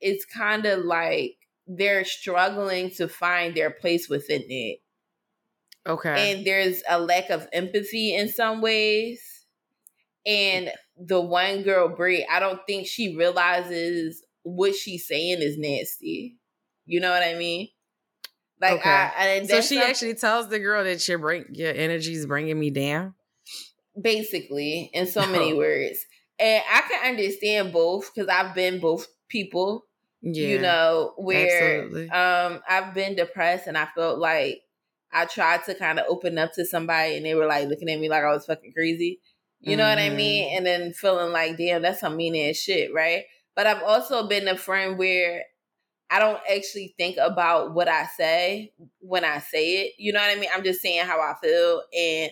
it's 0.00 0.24
kind 0.24 0.66
of 0.66 0.84
like 0.84 1.36
they're 1.66 2.04
struggling 2.04 2.90
to 2.90 3.08
find 3.08 3.54
their 3.54 3.70
place 3.70 4.08
within 4.08 4.42
it 4.48 4.78
okay 5.86 6.32
and 6.32 6.46
there's 6.46 6.82
a 6.88 7.00
lack 7.00 7.30
of 7.30 7.46
empathy 7.52 8.14
in 8.14 8.28
some 8.28 8.60
ways 8.60 9.38
and 10.28 10.70
the 10.98 11.20
one 11.20 11.62
girl 11.62 11.88
Bree, 11.88 12.26
I 12.30 12.38
don't 12.38 12.60
think 12.66 12.86
she 12.86 13.16
realizes 13.16 14.22
what 14.42 14.74
she's 14.74 15.06
saying 15.06 15.38
is 15.40 15.56
nasty. 15.58 16.36
You 16.84 17.00
know 17.00 17.10
what 17.10 17.22
I 17.22 17.34
mean? 17.34 17.68
Like, 18.60 18.80
okay. 18.80 18.90
I, 18.90 19.46
so 19.46 19.60
she 19.60 19.78
actually 19.78 20.14
tells 20.14 20.48
the 20.48 20.58
girl 20.58 20.84
that 20.84 21.06
your 21.06 21.18
bring 21.18 21.46
your 21.52 21.72
energy 21.72 22.12
is 22.12 22.26
bringing 22.26 22.58
me 22.58 22.70
down. 22.70 23.14
Basically, 24.00 24.90
in 24.92 25.06
so 25.06 25.26
many 25.30 25.54
words, 25.54 26.04
and 26.38 26.62
I 26.70 26.82
can 26.82 27.10
understand 27.10 27.72
both 27.72 28.12
because 28.12 28.28
I've 28.28 28.54
been 28.54 28.80
both 28.80 29.06
people. 29.28 29.84
Yeah, 30.20 30.48
you 30.48 30.58
know, 30.60 31.12
where 31.16 31.84
absolutely. 31.84 32.10
um 32.10 32.60
I've 32.68 32.92
been 32.92 33.14
depressed 33.14 33.68
and 33.68 33.78
I 33.78 33.86
felt 33.94 34.18
like 34.18 34.62
I 35.12 35.26
tried 35.26 35.64
to 35.64 35.74
kind 35.74 36.00
of 36.00 36.06
open 36.08 36.38
up 36.38 36.52
to 36.54 36.64
somebody 36.64 37.16
and 37.16 37.24
they 37.24 37.34
were 37.34 37.46
like 37.46 37.68
looking 37.68 37.88
at 37.88 38.00
me 38.00 38.08
like 38.08 38.24
I 38.24 38.32
was 38.32 38.46
fucking 38.46 38.72
crazy. 38.72 39.20
You 39.60 39.76
know 39.76 39.84
mm-hmm. 39.84 40.06
what 40.06 40.12
I 40.12 40.16
mean? 40.16 40.48
Mm-hmm. 40.48 40.56
And 40.56 40.66
then 40.66 40.92
feeling 40.92 41.32
like, 41.32 41.56
damn, 41.56 41.82
that's 41.82 42.00
some 42.00 42.16
mean 42.16 42.36
ass 42.36 42.56
shit, 42.56 42.92
right? 42.94 43.24
But 43.56 43.66
I've 43.66 43.82
also 43.82 44.28
been 44.28 44.46
a 44.46 44.56
friend 44.56 44.98
where 44.98 45.44
I 46.10 46.18
don't 46.18 46.40
actually 46.50 46.94
think 46.96 47.16
about 47.18 47.74
what 47.74 47.88
I 47.88 48.06
say 48.16 48.72
when 49.00 49.24
I 49.24 49.38
say 49.40 49.82
it. 49.82 49.92
You 49.98 50.12
know 50.12 50.20
what 50.20 50.36
I 50.36 50.40
mean? 50.40 50.48
I'm 50.54 50.64
just 50.64 50.80
saying 50.80 51.04
how 51.04 51.20
I 51.20 51.34
feel. 51.42 51.82
And 51.96 52.30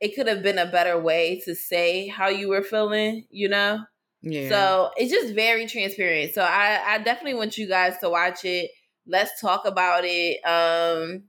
it 0.00 0.14
could 0.14 0.28
have 0.28 0.42
been 0.42 0.58
a 0.58 0.70
better 0.70 1.00
way 1.00 1.40
to 1.44 1.54
say 1.54 2.06
how 2.06 2.28
you 2.28 2.48
were 2.48 2.62
feeling, 2.62 3.26
you 3.30 3.48
know? 3.48 3.80
Yeah. 4.22 4.48
So 4.48 4.90
it's 4.96 5.12
just 5.12 5.34
very 5.34 5.66
transparent. 5.66 6.34
So 6.34 6.42
I, 6.42 6.80
I 6.86 6.98
definitely 6.98 7.34
want 7.34 7.58
you 7.58 7.66
guys 7.66 7.98
to 7.98 8.10
watch 8.10 8.44
it. 8.44 8.70
Let's 9.06 9.40
talk 9.40 9.64
about 9.64 10.02
it. 10.04 10.40
Um, 10.44 11.24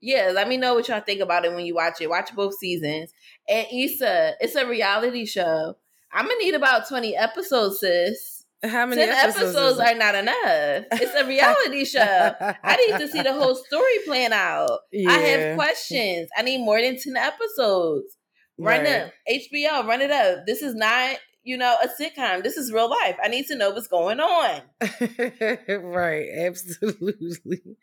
yeah, 0.00 0.32
let 0.34 0.48
me 0.48 0.58
know 0.58 0.74
what 0.74 0.88
y'all 0.88 1.00
think 1.00 1.20
about 1.20 1.46
it 1.46 1.54
when 1.54 1.64
you 1.64 1.74
watch 1.74 2.00
it. 2.00 2.10
Watch 2.10 2.34
both 2.34 2.58
seasons. 2.58 3.12
And 3.48 3.66
Issa, 3.72 4.34
it's 4.40 4.54
a 4.54 4.66
reality 4.66 5.24
show. 5.24 5.76
I'm 6.12 6.26
gonna 6.26 6.38
need 6.40 6.54
about 6.54 6.88
20 6.88 7.16
episodes, 7.16 7.80
sis. 7.80 8.33
How 8.68 8.86
many 8.86 9.04
10 9.04 9.08
episodes, 9.10 9.56
episodes 9.56 9.78
are 9.80 9.94
not 9.94 10.14
enough. 10.14 10.84
It's 10.92 11.14
a 11.14 11.26
reality 11.26 11.84
show. 11.84 12.00
I 12.00 12.76
need 12.76 12.98
to 12.98 13.08
see 13.08 13.22
the 13.22 13.32
whole 13.32 13.54
story 13.54 13.98
plan 14.04 14.32
out. 14.32 14.80
Yeah. 14.92 15.10
I 15.10 15.18
have 15.18 15.56
questions. 15.56 16.28
I 16.36 16.42
need 16.42 16.58
more 16.58 16.80
than 16.80 16.98
10 16.98 17.16
episodes. 17.16 18.16
Run 18.58 18.84
right. 18.84 19.10
it. 19.26 19.52
HBO, 19.52 19.86
run 19.86 20.00
it 20.00 20.10
up. 20.10 20.46
This 20.46 20.62
is 20.62 20.74
not 20.74 21.16
you 21.44 21.58
know, 21.58 21.76
a 21.82 21.88
sitcom. 21.88 22.42
This 22.42 22.56
is 22.56 22.72
real 22.72 22.88
life. 22.88 23.16
I 23.22 23.28
need 23.28 23.46
to 23.46 23.56
know 23.56 23.70
what's 23.70 23.86
going 23.86 24.18
on. 24.18 24.62
right, 25.68 26.26
absolutely. 26.38 27.76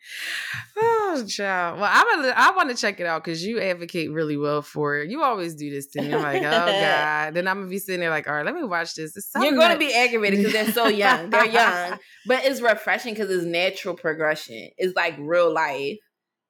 Oh, 0.76 1.24
child. 1.28 1.78
Well, 1.80 1.90
I'm 1.90 2.24
a, 2.24 2.28
I 2.36 2.50
want 2.56 2.70
to 2.70 2.76
check 2.76 2.98
it 2.98 3.06
out 3.06 3.22
because 3.22 3.44
you 3.44 3.60
advocate 3.60 4.10
really 4.10 4.36
well 4.36 4.62
for 4.62 4.98
it. 4.98 5.10
You 5.10 5.22
always 5.22 5.54
do 5.54 5.70
this 5.70 5.86
to 5.88 6.02
me. 6.02 6.12
I'm 6.12 6.22
like, 6.22 6.38
oh 6.38 6.42
god. 6.42 7.34
Then 7.34 7.46
I'm 7.46 7.58
gonna 7.58 7.70
be 7.70 7.78
sitting 7.78 8.00
there 8.00 8.10
like, 8.10 8.28
all 8.28 8.34
right, 8.34 8.44
let 8.44 8.54
me 8.54 8.64
watch 8.64 8.94
this. 8.94 9.16
You're 9.40 9.52
going 9.52 9.72
to 9.72 9.78
be 9.78 9.94
aggravated 9.94 10.38
because 10.38 10.52
they're 10.52 10.72
so 10.72 10.88
young. 10.88 11.30
They're 11.30 11.46
young, 11.46 11.98
but 12.26 12.44
it's 12.44 12.60
refreshing 12.60 13.14
because 13.14 13.30
it's 13.30 13.44
natural 13.44 13.94
progression. 13.94 14.70
It's 14.76 14.96
like 14.96 15.16
real 15.18 15.52
life. 15.52 15.98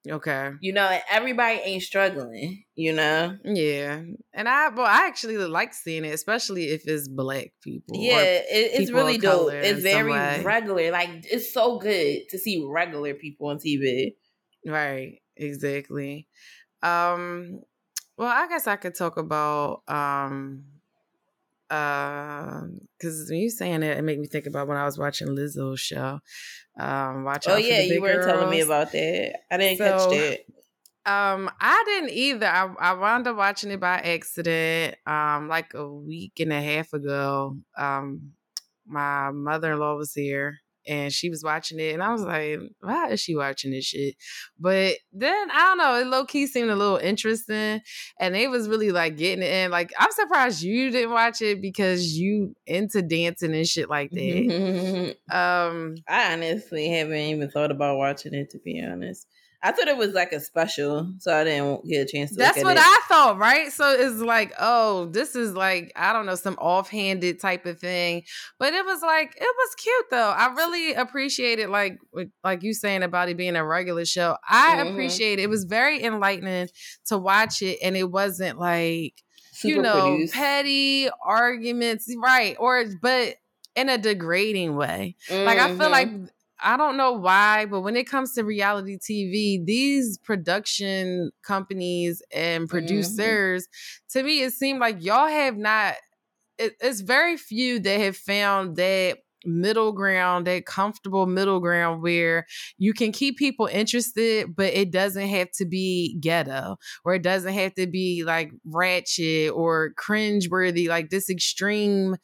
Okay. 0.09 0.51
You 0.61 0.73
know, 0.73 0.99
everybody 1.09 1.61
ain't 1.65 1.83
struggling, 1.83 2.65
you 2.75 2.93
know? 2.93 3.37
Yeah. 3.45 4.03
And 4.35 4.49
I 4.49 4.69
well, 4.71 4.87
I 4.87 5.07
actually 5.07 5.37
like 5.37 5.75
seeing 5.75 6.05
it, 6.05 6.13
especially 6.13 6.71
if 6.71 6.83
it's 6.87 7.07
black 7.07 7.53
people. 7.63 7.97
Yeah, 7.97 8.21
it, 8.21 8.45
it's 8.51 8.91
really 8.91 9.19
dope. 9.19 9.53
It's 9.53 9.83
very 9.83 10.43
regular. 10.43 10.91
Like 10.91 11.11
it's 11.31 11.55
so 11.55 11.79
good 11.79 12.29
to 12.31 12.39
see 12.39 12.65
regular 12.69 13.15
people 13.15 13.49
on 13.49 13.59
TV. 13.59 14.17
Right. 14.67 15.21
Exactly. 15.37 16.27
Um 16.83 17.61
well, 18.17 18.29
I 18.29 18.49
guess 18.49 18.67
I 18.67 18.77
could 18.77 18.97
talk 18.97 19.17
about 19.17 19.83
um 19.87 20.65
because 21.73 23.29
when 23.31 23.39
you 23.41 23.51
saying 23.51 23.83
it, 23.83 23.97
it 23.97 24.03
made 24.03 24.19
me 24.19 24.27
think 24.27 24.47
about 24.47 24.69
when 24.69 24.77
I 24.77 24.85
was 24.85 24.99
watching 24.99 25.29
Lizzo's 25.29 25.81
show. 25.81 26.21
Um, 26.79 27.25
watch. 27.25 27.47
Oh 27.49 27.57
yeah, 27.57 27.81
you 27.81 28.03
weren't 28.03 28.25
telling 28.25 28.51
me 28.51 28.61
about 28.61 28.93
that. 28.93 29.41
I 29.51 29.57
didn't 29.57 29.79
so, 29.79 29.85
catch 29.85 30.11
that. 30.11 30.41
Um, 31.05 31.51
I 31.61 31.83
didn't 31.87 32.11
either. 32.11 32.47
I 32.47 32.73
I 32.79 32.93
wound 32.95 33.27
up 33.27 33.37
watching 33.37 33.71
it 33.71 33.81
by 33.81 33.99
accident. 33.99 34.97
Um, 35.07 35.49
like 35.49 35.75
a 35.75 35.89
week 35.89 36.41
and 36.41 36.53
a 36.53 36.61
half 36.61 36.93
ago. 36.93 37.57
Um, 37.77 38.33
my 38.87 39.31
mother 39.31 39.73
in 39.73 39.79
law 39.79 39.97
was 39.97 40.13
here 40.13 40.62
and 40.87 41.13
she 41.13 41.31
was 41.31 41.45
watching 41.45 41.79
it, 41.79 41.95
and 41.95 42.03
I 42.03 42.13
was 42.13 42.23
like, 42.23 42.59
"Why 42.81 43.11
is 43.11 43.21
she 43.21 43.37
watching 43.37 43.71
this 43.71 43.87
shit?" 43.87 44.17
But 44.59 44.97
then 45.13 45.51
I 45.51 45.59
don't 45.59 45.79
know, 45.79 45.95
it 45.97 46.07
low 46.07 46.25
key 46.25 46.47
seemed 46.47 46.71
a 46.71 46.77
little 46.77 46.99
interesting, 46.99 47.81
and 48.19 48.35
they 48.35 48.49
was 48.49 48.69
really 48.69 48.91
like 48.91 49.17
getting 49.17 49.45
it 49.45 49.53
in. 49.53 49.71
Like 49.71 49.93
I'm 49.99 50.13
surprised 50.13 50.63
you 50.63 50.91
didn't 50.91 51.13
watch 51.13 51.43
it 51.43 51.61
because 51.61 52.13
you 52.17 52.55
into 52.67 53.03
dancing 53.03 53.55
and 53.55 53.67
shit 53.67 53.89
like 53.89 54.11
that. 54.11 55.17
um, 55.31 55.97
I 56.09 56.33
honestly 56.33 56.89
haven't 56.89 57.17
even 57.17 57.51
thought 57.51 57.71
about 57.71 57.99
watching 57.99 58.35
it 58.35 58.51
to 58.51 58.59
be 58.59 58.83
honest. 58.83 59.27
I 59.65 59.71
thought 59.71 59.87
it 59.87 59.97
was 59.97 60.13
like 60.13 60.33
a 60.33 60.41
special, 60.41 61.13
so 61.19 61.33
I 61.33 61.45
didn't 61.45 61.87
get 61.87 62.09
a 62.09 62.11
chance 62.11 62.31
to. 62.31 62.37
That's 62.37 62.63
what 62.63 62.77
it. 62.77 62.83
I 62.83 63.01
thought, 63.09 63.39
right? 63.39 63.71
So 63.71 63.91
it's 63.91 64.17
like, 64.17 64.53
oh, 64.59 65.07
this 65.07 65.37
is 65.37 65.55
like 65.55 65.93
I 65.95 66.13
don't 66.13 66.27
know, 66.27 66.35
some 66.35 66.55
offhanded 66.55 67.41
type 67.41 67.65
of 67.67 67.79
thing, 67.79 68.25
but 68.59 68.73
it 68.75 68.85
was 68.85 69.03
like 69.03 69.37
it 69.37 69.57
was 69.57 69.75
cute 69.77 70.07
though. 70.11 70.31
I 70.31 70.53
really 70.55 70.95
appreciated 70.95 71.69
like 71.69 71.99
like 72.43 72.65
you 72.65 72.75
saying 72.75 73.05
about 73.05 73.29
it 73.29 73.37
being 73.37 73.55
a 73.55 73.65
regular 73.65 74.05
show. 74.05 74.37
I 74.49 74.77
mm-hmm. 74.77 74.93
appreciate 74.93 75.39
it. 75.39 75.43
It 75.43 75.51
was 75.51 75.65
very 75.65 76.03
enlightening 76.03 76.69
to 77.07 77.19
watch 77.19 77.63
it, 77.63 77.79
and 77.83 77.97
it 77.97 78.11
wasn't 78.11 78.59
like 78.59 79.15
Super 79.53 79.77
you 79.77 79.83
know 79.83 80.09
produced. 80.09 80.35
petty 80.35 81.09
arguments, 81.25 82.13
right? 82.21 82.57
Or 82.59 82.85
but 83.01 83.37
in 83.77 83.89
a 83.89 83.99
degrading 83.99 84.77
way. 84.77 85.17
Mm-hmm. 85.29 85.47
Like 85.47 85.59
I 85.59 85.69
feel 85.69 85.91
like 85.91 86.09
mm-hmm. 86.09 86.25
I 86.63 86.77
don't 86.77 86.97
know 86.97 87.13
why, 87.13 87.67
but 87.67 87.81
when 87.81 87.97
it 87.97 88.07
comes 88.07 88.35
to 88.35 88.45
reality 88.45 88.99
TV, 88.99 89.65
these 89.65 90.19
production 90.19 91.31
companies 91.43 92.23
and 92.33 92.65
mm-hmm. 92.65 92.71
producers, 92.71 93.67
mm-hmm. 93.67 94.19
to 94.19 94.25
me, 94.25 94.43
it 94.43 94.53
seemed 94.53 94.81
like 94.81 95.03
y'all 95.03 95.29
have 95.29 95.57
not. 95.57 95.95
It, 96.59 96.75
it's 96.81 97.01
very 97.01 97.37
few 97.37 97.81
that 97.81 98.01
have 98.01 98.17
found 98.17 98.77
that 98.77 99.19
middle 99.45 99.93
ground, 99.93 100.47
that 100.47 100.67
comfortable 100.67 101.27
middle 101.27 101.61
ground 101.61 102.03
where 102.03 102.47
you 102.79 102.93
can 102.93 103.13
keep 103.13 103.37
people 103.37 103.67
interested, 103.67 104.55
but 104.55 104.73
it 104.73 104.91
doesn't 104.91 105.29
have 105.29 105.51
to 105.53 105.65
be 105.65 106.17
ghetto 106.21 106.77
or 107.05 107.15
it 107.15 107.23
doesn't 107.23 107.55
have 107.55 107.75
to 107.75 107.87
be 107.87 108.23
like 108.25 108.53
ratchet 108.65 109.51
or 109.51 109.93
cringeworthy, 109.99 110.89
like 110.89 111.11
this 111.11 111.29
extreme 111.31 112.17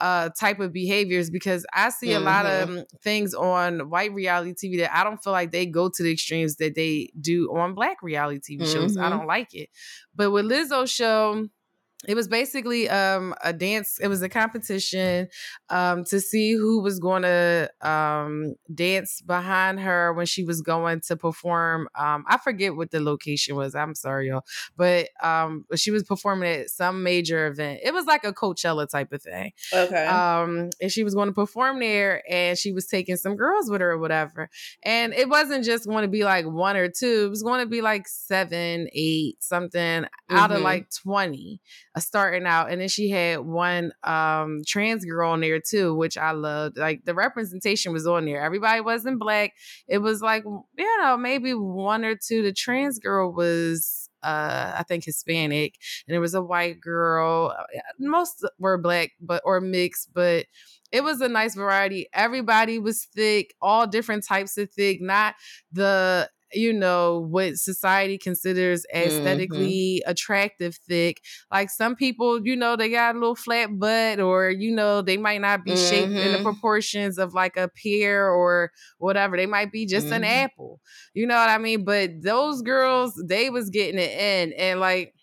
uh 0.00 0.30
type 0.38 0.60
of 0.60 0.72
behaviors 0.72 1.30
because 1.30 1.64
I 1.72 1.90
see 1.90 2.08
mm-hmm. 2.08 2.22
a 2.22 2.24
lot 2.24 2.46
of 2.46 2.68
mm-hmm. 2.68 2.80
things 3.02 3.34
on 3.34 3.90
white 3.90 4.12
reality 4.12 4.54
TV 4.54 4.78
that 4.78 4.96
I 4.96 5.04
don't 5.04 5.22
feel 5.22 5.32
like 5.32 5.50
they 5.50 5.66
go 5.66 5.88
to 5.88 6.02
the 6.02 6.12
extremes 6.12 6.56
that 6.56 6.74
they 6.74 7.10
do 7.20 7.54
on 7.56 7.74
black 7.74 8.02
reality 8.02 8.56
TV 8.56 8.70
shows. 8.70 8.96
Mm-hmm. 8.96 9.04
I 9.04 9.08
don't 9.10 9.26
like 9.26 9.54
it. 9.54 9.68
But 10.14 10.30
with 10.30 10.46
Lizzo's 10.46 10.90
show, 10.90 11.46
it 12.08 12.14
was 12.14 12.28
basically 12.28 12.88
um, 12.88 13.34
a 13.44 13.52
dance 13.52 13.98
it 14.00 14.08
was 14.08 14.22
a 14.22 14.28
competition 14.28 15.28
um, 15.68 16.04
to 16.04 16.20
see 16.20 16.52
who 16.52 16.80
was 16.80 16.98
going 16.98 17.22
to 17.22 17.70
um, 17.82 18.54
dance 18.74 19.20
behind 19.20 19.80
her 19.80 20.12
when 20.14 20.24
she 20.24 20.42
was 20.42 20.62
going 20.62 21.00
to 21.00 21.16
perform 21.16 21.88
um, 21.98 22.24
i 22.26 22.38
forget 22.38 22.74
what 22.74 22.90
the 22.90 23.00
location 23.00 23.54
was 23.54 23.74
i'm 23.74 23.94
sorry 23.94 24.28
y'all 24.28 24.44
but 24.76 25.08
um, 25.22 25.64
she 25.76 25.90
was 25.90 26.02
performing 26.02 26.60
at 26.60 26.70
some 26.70 27.02
major 27.02 27.46
event 27.46 27.80
it 27.84 27.92
was 27.92 28.06
like 28.06 28.24
a 28.24 28.32
coachella 28.32 28.88
type 28.88 29.12
of 29.12 29.22
thing 29.22 29.52
okay 29.74 30.06
um, 30.06 30.70
and 30.80 30.90
she 30.90 31.04
was 31.04 31.14
going 31.14 31.28
to 31.28 31.34
perform 31.34 31.80
there 31.80 32.22
and 32.30 32.56
she 32.56 32.72
was 32.72 32.86
taking 32.86 33.16
some 33.16 33.36
girls 33.36 33.70
with 33.70 33.80
her 33.80 33.92
or 33.92 33.98
whatever 33.98 34.48
and 34.82 35.12
it 35.12 35.28
wasn't 35.28 35.64
just 35.64 35.86
going 35.86 36.02
to 36.02 36.08
be 36.08 36.24
like 36.24 36.46
one 36.46 36.76
or 36.76 36.88
two 36.88 37.24
it 37.26 37.30
was 37.30 37.42
going 37.42 37.60
to 37.60 37.66
be 37.66 37.82
like 37.82 38.08
seven 38.08 38.88
eight 38.94 39.42
something 39.42 39.80
mm-hmm. 39.80 40.36
out 40.36 40.50
of 40.50 40.58
mm-hmm. 40.58 40.64
like 40.64 40.88
20 41.02 41.60
starting 41.98 42.46
out, 42.46 42.70
and 42.70 42.80
then 42.80 42.88
she 42.88 43.10
had 43.10 43.40
one 43.40 43.92
um 44.04 44.62
trans 44.66 45.04
girl 45.04 45.30
on 45.32 45.40
there 45.40 45.60
too, 45.60 45.94
which 45.94 46.16
I 46.16 46.32
loved. 46.32 46.78
Like 46.78 47.04
the 47.04 47.14
representation 47.14 47.92
was 47.92 48.06
on 48.06 48.24
there. 48.24 48.42
Everybody 48.42 48.80
wasn't 48.80 49.18
black. 49.18 49.54
It 49.88 49.98
was 49.98 50.22
like 50.22 50.44
you 50.44 50.98
know 51.00 51.16
maybe 51.16 51.52
one 51.52 52.04
or 52.04 52.14
two. 52.14 52.42
The 52.42 52.52
trans 52.52 52.98
girl 52.98 53.32
was 53.32 54.08
uh 54.22 54.72
I 54.76 54.84
think 54.84 55.04
Hispanic, 55.04 55.74
and 56.06 56.14
there 56.14 56.20
was 56.20 56.34
a 56.34 56.42
white 56.42 56.80
girl. 56.80 57.54
Uh, 57.58 57.80
most 57.98 58.44
were 58.58 58.78
black, 58.78 59.12
but 59.20 59.42
or 59.44 59.60
mixed, 59.60 60.10
but 60.14 60.46
it 60.92 61.02
was 61.04 61.20
a 61.20 61.28
nice 61.28 61.54
variety. 61.54 62.08
Everybody 62.12 62.78
was 62.78 63.04
thick, 63.14 63.54
all 63.62 63.86
different 63.86 64.26
types 64.26 64.58
of 64.58 64.70
thick, 64.72 65.00
not 65.00 65.34
the 65.72 66.28
you 66.52 66.72
know 66.72 67.18
what 67.18 67.56
society 67.56 68.18
considers 68.18 68.86
mm-hmm. 68.94 69.08
aesthetically 69.08 70.00
mm-hmm. 70.02 70.10
attractive 70.10 70.76
thick 70.88 71.22
like 71.50 71.70
some 71.70 71.94
people 71.94 72.44
you 72.46 72.56
know 72.56 72.76
they 72.76 72.88
got 72.88 73.14
a 73.14 73.18
little 73.18 73.36
flat 73.36 73.78
butt 73.78 74.20
or 74.20 74.50
you 74.50 74.74
know 74.74 75.02
they 75.02 75.16
might 75.16 75.40
not 75.40 75.64
be 75.64 75.72
mm-hmm. 75.72 75.88
shaped 75.88 76.08
in 76.08 76.14
the 76.14 76.20
mm-hmm. 76.20 76.42
proportions 76.42 77.18
of 77.18 77.34
like 77.34 77.56
a 77.56 77.68
pear 77.68 78.30
or 78.30 78.72
whatever 78.98 79.36
they 79.36 79.46
might 79.46 79.72
be 79.72 79.86
just 79.86 80.06
mm-hmm. 80.06 80.16
an 80.16 80.24
apple 80.24 80.80
you 81.14 81.26
know 81.26 81.36
what 81.36 81.48
i 81.48 81.58
mean 81.58 81.84
but 81.84 82.10
those 82.22 82.62
girls 82.62 83.20
they 83.26 83.50
was 83.50 83.70
getting 83.70 84.00
it 84.00 84.10
in 84.18 84.52
and 84.54 84.80
like 84.80 85.14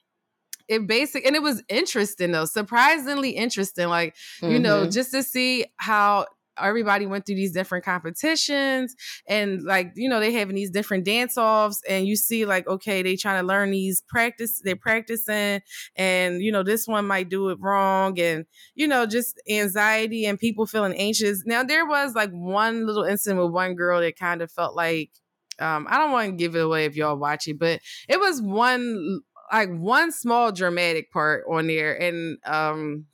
it 0.67 0.85
basic 0.85 1.25
and 1.25 1.35
it 1.35 1.41
was 1.41 1.63
interesting 1.69 2.31
though 2.31 2.45
surprisingly 2.45 3.31
interesting 3.31 3.87
like 3.87 4.15
mm-hmm. 4.41 4.53
you 4.53 4.59
know 4.59 4.81
mm-hmm. 4.81 4.91
just 4.91 5.11
to 5.11 5.23
see 5.23 5.65
how 5.77 6.25
everybody 6.59 7.05
went 7.05 7.25
through 7.25 7.35
these 7.35 7.53
different 7.53 7.85
competitions 7.85 8.95
and 9.27 9.63
like 9.63 9.91
you 9.95 10.09
know 10.09 10.19
they 10.19 10.31
having 10.31 10.55
these 10.55 10.71
different 10.71 11.05
dance 11.05 11.37
offs 11.37 11.81
and 11.87 12.07
you 12.07 12.15
see 12.15 12.45
like 12.45 12.67
okay 12.67 13.01
they 13.01 13.15
trying 13.15 13.41
to 13.41 13.47
learn 13.47 13.71
these 13.71 14.01
practice 14.09 14.61
they're 14.63 14.75
practicing 14.75 15.61
and 15.95 16.41
you 16.41 16.51
know 16.51 16.63
this 16.63 16.87
one 16.87 17.05
might 17.05 17.29
do 17.29 17.49
it 17.49 17.57
wrong 17.59 18.19
and 18.19 18.45
you 18.75 18.87
know 18.87 19.05
just 19.05 19.41
anxiety 19.49 20.25
and 20.25 20.39
people 20.39 20.65
feeling 20.65 20.93
anxious. 20.95 21.43
Now 21.45 21.63
there 21.63 21.85
was 21.85 22.15
like 22.15 22.31
one 22.31 22.85
little 22.85 23.03
incident 23.03 23.41
with 23.41 23.51
one 23.51 23.75
girl 23.75 24.01
that 24.01 24.17
kind 24.17 24.41
of 24.41 24.51
felt 24.51 24.75
like 24.75 25.11
um, 25.59 25.87
I 25.89 25.97
don't 25.97 26.11
want 26.11 26.29
to 26.29 26.35
give 26.35 26.55
it 26.55 26.63
away 26.63 26.85
if 26.85 26.95
y'all 26.95 27.17
watch 27.17 27.47
it, 27.47 27.57
but 27.57 27.79
it 28.07 28.19
was 28.19 28.41
one 28.41 29.21
like 29.51 29.69
one 29.69 30.11
small 30.11 30.51
dramatic 30.51 31.11
part 31.11 31.45
on 31.49 31.67
there 31.67 31.95
and 31.95 32.37
um 32.45 33.05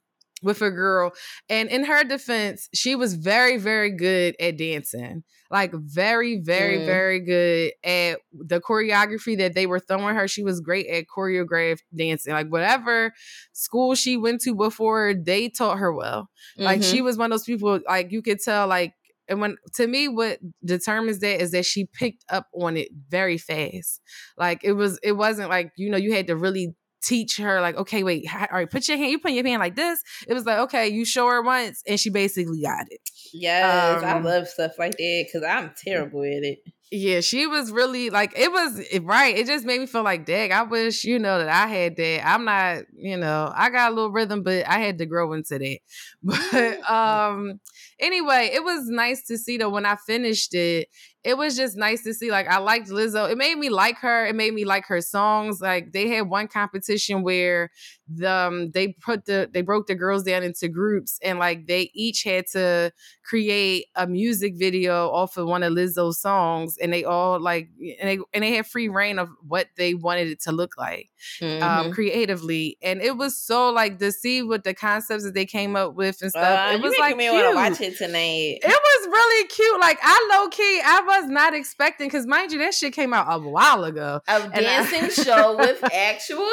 with 0.43 0.62
a 0.62 0.69
girl 0.69 1.12
and 1.49 1.69
in 1.69 1.86
her 1.86 2.03
defense 2.03 2.69
she 2.73 2.95
was 2.95 3.15
very 3.15 3.58
very 3.58 3.89
good 3.89 4.36
at 4.39 4.58
dancing 4.58 5.23
like 5.49 5.71
very 5.73 6.39
very 6.39 6.79
mm. 6.79 6.86
very 6.86 7.19
good 7.19 7.71
at 7.84 8.19
the 8.34 8.60
choreography 8.60 9.38
that 9.38 9.53
they 9.53 9.65
were 9.65 9.79
throwing 9.79 10.15
her 10.15 10.27
she 10.27 10.43
was 10.43 10.60
great 10.60 10.88
at 10.88 11.06
choreographed 11.15 11.84
dancing 11.95 12.34
like 12.34 12.49
whatever 12.49 13.13
school 13.53 13.95
she 13.95 14.17
went 14.17 14.41
to 14.41 14.53
before 14.53 15.13
they 15.13 15.49
taught 15.49 15.79
her 15.79 15.93
well 15.93 16.29
mm-hmm. 16.58 16.63
like 16.63 16.84
she 16.84 16.97
mm-hmm. 16.97 17.06
was 17.06 17.17
one 17.17 17.32
of 17.32 17.32
those 17.32 17.45
people 17.45 17.79
like 17.88 18.12
you 18.12 18.21
could 18.21 18.39
tell 18.39 18.67
like 18.67 18.93
and 19.29 19.39
when 19.39 19.56
to 19.73 19.88
me 19.88 20.08
what 20.08 20.39
determines 20.65 21.19
that 21.19 21.41
is 21.41 21.51
that 21.51 21.65
she 21.65 21.86
picked 21.93 22.25
up 22.29 22.47
on 22.53 22.75
it 22.75 22.89
very 23.10 23.38
fast 23.38 24.01
like 24.38 24.60
it 24.63 24.73
was 24.73 24.99
it 25.03 25.13
wasn't 25.13 25.49
like 25.49 25.71
you 25.77 25.89
know 25.89 25.97
you 25.97 26.13
had 26.13 26.27
to 26.27 26.36
really 26.36 26.75
teach 27.04 27.38
her 27.38 27.62
like 27.62 27.76
okay 27.76 28.04
wait 28.04 28.26
all 28.34 28.48
right 28.52 28.72
put 28.72 28.88
your 28.88 28.98
hand 28.98 29.12
you 29.12 29.20
put 29.20 29.32
your 29.32 29.46
hand 29.46 29.60
like 29.60 29.76
this 29.76 30.02
it 30.28 30.34
was 30.34 30.46
like 30.46 30.58
okay 30.60 30.88
you 30.88 31.06
show 31.06 31.28
her 31.28 31.42
once 31.42 31.84
and 31.88 32.00
she 32.00 32.10
basically 32.10 32.62
got 32.62 32.86
it 32.89 33.02
yes 33.34 34.02
um, 34.02 34.10
i 34.10 34.20
love 34.20 34.48
stuff 34.48 34.72
like 34.80 34.98
that 34.98 35.26
because 35.28 35.44
i'm 35.48 35.72
terrible 35.86 36.22
at 36.22 36.44
it 36.44 36.60
yeah, 36.96 37.22
she 37.22 37.48
was 37.48 37.72
really 37.72 38.12
like 38.12 38.38
it 38.38 38.52
was 38.52 38.80
right. 39.02 39.36
It 39.36 39.48
just 39.48 39.66
made 39.66 39.80
me 39.80 39.88
feel 39.88 40.04
like, 40.04 40.28
dang, 40.28 40.52
I 40.52 40.62
wish 40.62 41.04
you 41.04 41.18
know 41.18 41.39
that 41.39 41.50
I 41.50 41.66
had 41.66 41.96
that. 41.96 42.22
I'm 42.24 42.46
not, 42.46 42.84
you 42.96 43.18
know, 43.18 43.52
I 43.54 43.72
got 43.72 43.92
a 43.92 43.96
little 43.96 44.12
rhythm, 44.12 44.44
but 44.44 44.68
I 44.68 44.78
had 44.78 45.00
to 45.00 45.08
grow 45.08 45.34
into 45.34 45.58
that. 45.58 45.80
But 46.24 46.89
um, 46.89 47.60
anyway, 48.04 48.52
it 48.54 48.63
was 48.63 48.88
nice 48.88 49.24
to 49.28 49.38
see 49.38 49.58
though 49.58 49.70
when 49.70 49.86
I 49.86 49.96
finished 49.96 50.54
it 50.54 50.89
it 51.24 51.38
was 51.38 51.56
just 51.56 51.78
nice 51.78 52.04
to 52.04 52.13
see. 52.13 52.32
Like 52.32 52.48
I 52.48 52.58
liked 52.58 52.89
Lizzo. 52.89 53.32
It 53.32 53.38
made 53.38 53.58
me 53.58 53.70
like 53.70 53.98
her. 54.00 54.26
It 54.26 54.36
made 54.36 54.54
me 54.54 54.66
like 54.66 54.86
her 54.88 55.00
songs. 55.00 55.62
Like 55.62 55.94
they 55.94 56.10
had 56.10 56.28
one 56.30 56.48
competition 56.48 57.24
where 57.24 57.72
the 58.08 58.30
um, 58.30 58.72
they 58.72 58.89
put 58.89 59.26
the 59.26 59.50
they 59.52 59.62
broke 59.62 59.88
the 59.88 59.96
girls 59.96 60.24
down 60.24 60.44
into 60.44 60.68
groups 60.68 61.20
and 61.24 61.39
like 61.39 61.68
they 61.68 61.89
each 61.94 62.24
had 62.24 62.46
to 62.52 62.92
create 63.24 63.86
a 63.96 64.06
music 64.06 64.56
video 64.58 65.10
off 65.10 65.38
of 65.38 65.48
one 65.48 65.63
of 65.63 65.72
Lizzo's 65.72 66.20
songs 66.20 66.78
and 66.78 66.92
they 66.92 67.06
all 67.06 67.39
like 67.39 67.70
and 68.02 68.10
they 68.10 68.20
and 68.34 68.44
they 68.44 68.54
had 68.56 68.68
free 68.68 68.89
reign 68.89 69.20
of 69.20 69.30
what 69.48 69.68
they 69.78 69.94
wanted 69.94 70.28
it 70.28 70.42
to 70.42 70.52
look 70.52 70.78
like 70.78 71.10
um, 71.42 71.48
mm-hmm. 71.48 71.63
um 71.63 71.94
creatively 71.94 72.78
and 72.82 73.02
it 73.02 73.16
was 73.16 73.38
so 73.38 73.70
like 73.70 74.00
to 74.00 74.12
see 74.12 74.44
what 74.44 74.66
the 74.66 74.74
concepts 74.74 75.24
that 75.24 75.34
they 75.34 75.46
came 75.46 75.78
up 75.78 75.96
with 75.96 76.22
and 76.22 76.32
stuff 76.32 76.72
uh, 76.72 76.74
it 76.74 76.82
was 76.82 76.94
like 77.00 77.16
me 77.16 77.30
want 77.32 77.48
to 77.50 77.56
watch 77.56 77.82
it 77.82 77.92
tonight 77.93 78.60
it 78.62 78.65
was 78.65 79.08
really 79.08 79.47
cute. 79.47 79.79
Like 79.79 79.99
I 80.01 80.29
low 80.32 80.49
key 80.49 80.82
I 80.84 81.01
was 81.01 81.29
not 81.29 81.53
expecting 81.53 82.08
because 82.08 82.25
mind 82.25 82.51
you 82.51 82.60
that 82.60 82.73
shit 82.73 82.93
came 82.93 83.13
out 83.13 83.25
a 83.29 83.39
while 83.39 83.84
ago. 83.84 84.19
A 84.27 84.49
dancing 84.56 85.03
I, 85.03 85.10
show 85.10 85.58
with 85.58 85.84
actual 85.84 86.49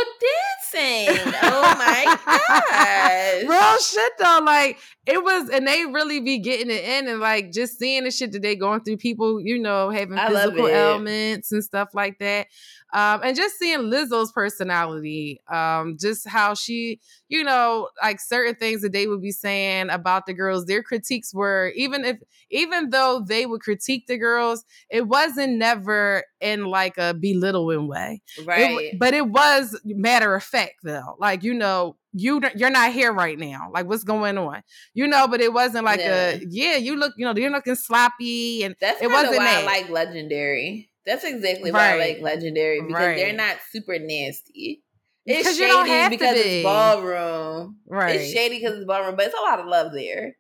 dancing. 0.73 1.33
Oh 1.43 1.75
my 1.79 2.19
god 2.27 3.49
real 3.49 3.79
shit 3.79 4.13
though. 4.19 4.41
Like 4.45 4.79
it 5.07 5.23
was 5.23 5.49
and 5.51 5.67
they 5.67 5.85
really 5.87 6.21
be 6.21 6.39
getting 6.39 6.71
it 6.71 6.85
in 6.85 7.09
and 7.09 7.21
like 7.21 7.53
just 7.53 7.79
seeing 7.79 8.05
the 8.05 8.11
shit 8.11 8.33
that 8.33 8.43
they 8.43 8.57
going 8.57 8.81
through. 8.81 8.99
People 8.99 9.41
you 9.41 9.59
know 9.59 9.91
having 9.91 10.19
I 10.19 10.29
physical 10.29 10.69
ailments 10.69 11.53
and 11.53 11.65
stuff 11.65 11.91
like 11.95 12.19
that 12.19 12.49
um, 12.93 13.21
and 13.23 13.37
just 13.37 13.59
seeing 13.59 13.91
Lizzo's 13.91 14.33
personality, 14.33 15.41
um, 15.51 15.97
just 16.01 16.29
how 16.29 16.55
she, 16.55 17.01
you 17.29 17.45
know, 17.45 17.89
like 18.03 18.21
certain 18.21 18.55
things 18.55 18.83
that 18.83 18.93
they 18.93 19.07
would 19.07 19.23
be 19.23 19.33
saying 19.33 19.91
about 19.91 20.27
the 20.27 20.35
girls, 20.35 20.67
their 20.67 20.83
critiques 20.83 21.33
were 21.33 21.73
even 21.77 22.05
if, 22.05 22.19
even 22.51 22.91
though 22.91 23.25
they 23.27 23.47
would 23.47 23.61
critique 23.61 24.07
the 24.07 24.19
girls, 24.19 24.65
it 24.91 25.07
wasn't 25.07 25.59
never 25.59 26.25
in 26.41 26.65
like 26.65 26.99
a 26.99 27.15
belittling 27.15 27.87
way, 27.87 28.23
right? 28.45 28.81
It, 28.81 28.99
but 28.99 29.15
it 29.15 29.29
was 29.29 29.79
matter 29.85 30.35
of 30.35 30.43
fact 30.43 30.77
though, 30.83 31.17
like 31.19 31.43
you 31.43 31.55
know, 31.55 31.97
you 32.13 32.41
you're 32.57 32.71
not 32.71 32.93
here 32.93 33.13
right 33.13 33.39
now. 33.39 33.71
Like 33.73 33.87
what's 33.87 34.05
going 34.05 34.37
on? 34.37 34.63
You 34.95 35.07
know, 35.07 35.29
but 35.29 35.41
it 35.41 35.53
wasn't 35.53 35.85
like 35.85 36.01
yeah. 36.01 36.31
a 36.31 36.41
yeah. 36.49 36.77
You 36.77 36.97
look, 36.97 37.15
you 37.17 37.25
know, 37.25 37.35
you're 37.37 37.51
looking 37.51 37.77
sloppy, 37.77 38.65
and 38.65 38.75
that's 38.81 39.01
it 39.01 39.09
wasn't 39.09 39.37
why 39.37 39.45
that. 39.45 39.63
I 39.63 39.67
like 39.67 39.91
legendary. 39.91 40.90
That's 41.07 41.25
exactly 41.25 41.73
why. 41.73 41.95
I 41.95 41.99
like 41.99 42.21
Legendary 42.21 42.81
because 42.81 42.95
right. 42.95 43.17
they're 43.17 43.33
not 43.33 43.57
super 43.71 43.99
nasty. 43.99 44.83
It's 45.27 45.57
because 45.57 45.59
shady 45.59 46.09
because 46.17 46.35
be. 46.35 46.41
it's 46.41 46.65
ballroom. 46.65 47.77
Right. 47.87 48.17
It's 48.17 48.33
shady 48.33 48.59
because 48.59 48.77
it's 48.77 48.87
ballroom, 48.87 49.17
but 49.17 49.27
it's 49.27 49.35
a 49.39 49.43
lot 49.43 49.61
of 49.61 49.67
love 49.67 49.93
there. 49.93 50.37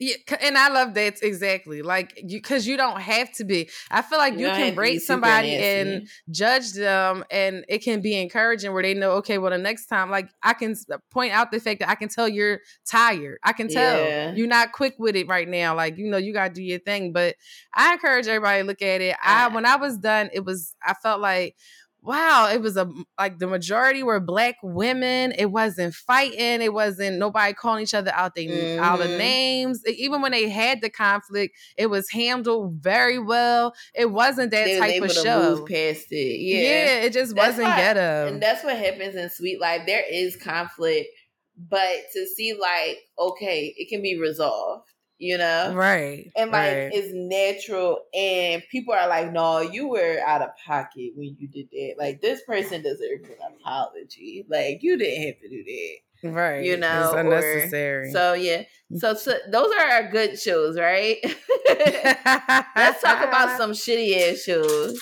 Yeah, 0.00 0.16
and 0.40 0.58
I 0.58 0.70
love 0.70 0.94
that 0.94 1.22
exactly. 1.22 1.82
Like 1.82 2.14
you, 2.16 2.38
because 2.38 2.66
you 2.66 2.76
don't 2.76 3.00
have 3.00 3.30
to 3.34 3.44
be. 3.44 3.70
I 3.92 4.02
feel 4.02 4.18
like 4.18 4.34
you, 4.34 4.46
you 4.48 4.52
can 4.52 4.74
rate 4.74 5.02
somebody 5.02 5.54
and 5.54 6.08
judge 6.30 6.72
them, 6.72 7.24
and 7.30 7.64
it 7.68 7.78
can 7.78 8.00
be 8.00 8.20
encouraging 8.20 8.72
where 8.72 8.82
they 8.82 8.94
know, 8.94 9.12
okay, 9.12 9.38
well, 9.38 9.52
the 9.52 9.58
next 9.58 9.86
time, 9.86 10.10
like 10.10 10.28
I 10.42 10.54
can 10.54 10.74
uh, 10.92 10.98
point 11.12 11.32
out 11.32 11.52
the 11.52 11.60
fact 11.60 11.78
that 11.78 11.88
I 11.88 11.94
can 11.94 12.08
tell 12.08 12.28
you're 12.28 12.60
tired. 12.84 13.38
I 13.44 13.52
can 13.52 13.68
tell 13.68 14.00
yeah. 14.00 14.34
you're 14.34 14.48
not 14.48 14.72
quick 14.72 14.94
with 14.98 15.14
it 15.14 15.28
right 15.28 15.48
now. 15.48 15.76
Like 15.76 15.96
you 15.96 16.10
know, 16.10 16.18
you 16.18 16.32
got 16.32 16.48
to 16.48 16.54
do 16.54 16.62
your 16.62 16.80
thing. 16.80 17.12
But 17.12 17.36
I 17.72 17.92
encourage 17.92 18.26
everybody 18.26 18.62
to 18.62 18.66
look 18.66 18.82
at 18.82 19.00
it. 19.00 19.16
I 19.22 19.46
when 19.48 19.64
I 19.64 19.76
was 19.76 19.96
done, 19.96 20.28
it 20.32 20.44
was 20.44 20.74
I 20.82 20.94
felt 20.94 21.20
like 21.20 21.56
wow, 22.04 22.50
it 22.52 22.60
was 22.60 22.76
a 22.76 22.90
like 23.18 23.38
the 23.38 23.46
majority 23.46 24.02
were 24.02 24.20
black 24.20 24.56
women. 24.62 25.32
It 25.36 25.46
wasn't 25.46 25.94
fighting. 25.94 26.60
It 26.60 26.72
wasn't 26.72 27.18
nobody 27.18 27.54
calling 27.54 27.82
each 27.82 27.94
other 27.94 28.12
out 28.14 28.34
they 28.34 28.46
mm-hmm. 28.46 28.82
out 28.82 29.00
of 29.00 29.08
names. 29.08 29.82
Even 29.86 30.20
when 30.20 30.32
they 30.32 30.48
had 30.48 30.82
the 30.82 30.90
conflict, 30.90 31.56
it 31.76 31.86
was 31.86 32.08
handled 32.10 32.74
very 32.74 33.18
well. 33.18 33.74
It 33.94 34.10
wasn't 34.10 34.50
that 34.50 34.66
they 34.66 34.78
type 34.78 35.02
of 35.02 35.12
show. 35.12 35.56
move 35.56 35.66
past 35.66 36.12
it. 36.12 36.40
Yeah. 36.40 36.58
Yeah, 36.58 36.94
it 37.06 37.12
just 37.12 37.34
that's 37.34 37.48
wasn't 37.48 37.68
why, 37.68 37.76
ghetto. 37.76 38.28
And 38.28 38.42
that's 38.42 38.62
what 38.62 38.76
happens 38.76 39.16
in 39.16 39.30
Sweet 39.30 39.60
Life. 39.60 39.82
There 39.86 40.04
is 40.08 40.36
conflict, 40.36 41.08
but 41.56 41.96
to 42.12 42.26
see 42.36 42.52
like, 42.52 42.98
okay, 43.18 43.74
it 43.76 43.88
can 43.88 44.02
be 44.02 44.18
resolved 44.20 44.88
you 45.18 45.38
know? 45.38 45.72
Right. 45.74 46.30
And 46.36 46.50
like 46.50 46.72
right. 46.72 46.90
it's 46.92 47.10
natural 47.12 48.00
and 48.14 48.62
people 48.70 48.94
are 48.94 49.08
like, 49.08 49.32
no, 49.32 49.60
you 49.60 49.88
were 49.88 50.20
out 50.26 50.42
of 50.42 50.50
pocket 50.64 51.12
when 51.14 51.36
you 51.38 51.48
did 51.48 51.68
that. 51.72 51.94
Like 51.98 52.20
this 52.20 52.42
person 52.44 52.82
deserves 52.82 53.28
an 53.28 53.36
apology. 53.60 54.44
Like 54.48 54.78
you 54.82 54.96
didn't 54.98 55.26
have 55.26 55.40
to 55.40 55.48
do 55.48 55.64
that. 55.64 56.30
Right. 56.30 56.64
You 56.64 56.76
know, 56.76 57.02
it's 57.04 57.20
unnecessary. 57.20 58.08
Or, 58.08 58.12
so 58.12 58.32
yeah. 58.34 58.62
Mm. 58.92 58.98
So, 58.98 59.14
so 59.14 59.36
those 59.50 59.72
are 59.78 59.86
our 59.86 60.10
good 60.10 60.38
shows, 60.38 60.78
right? 60.78 61.18
Let's 61.68 63.02
talk 63.02 63.24
about 63.24 63.56
some 63.58 63.72
shitty 63.72 64.32
ass 64.32 64.42
shows. 64.42 65.00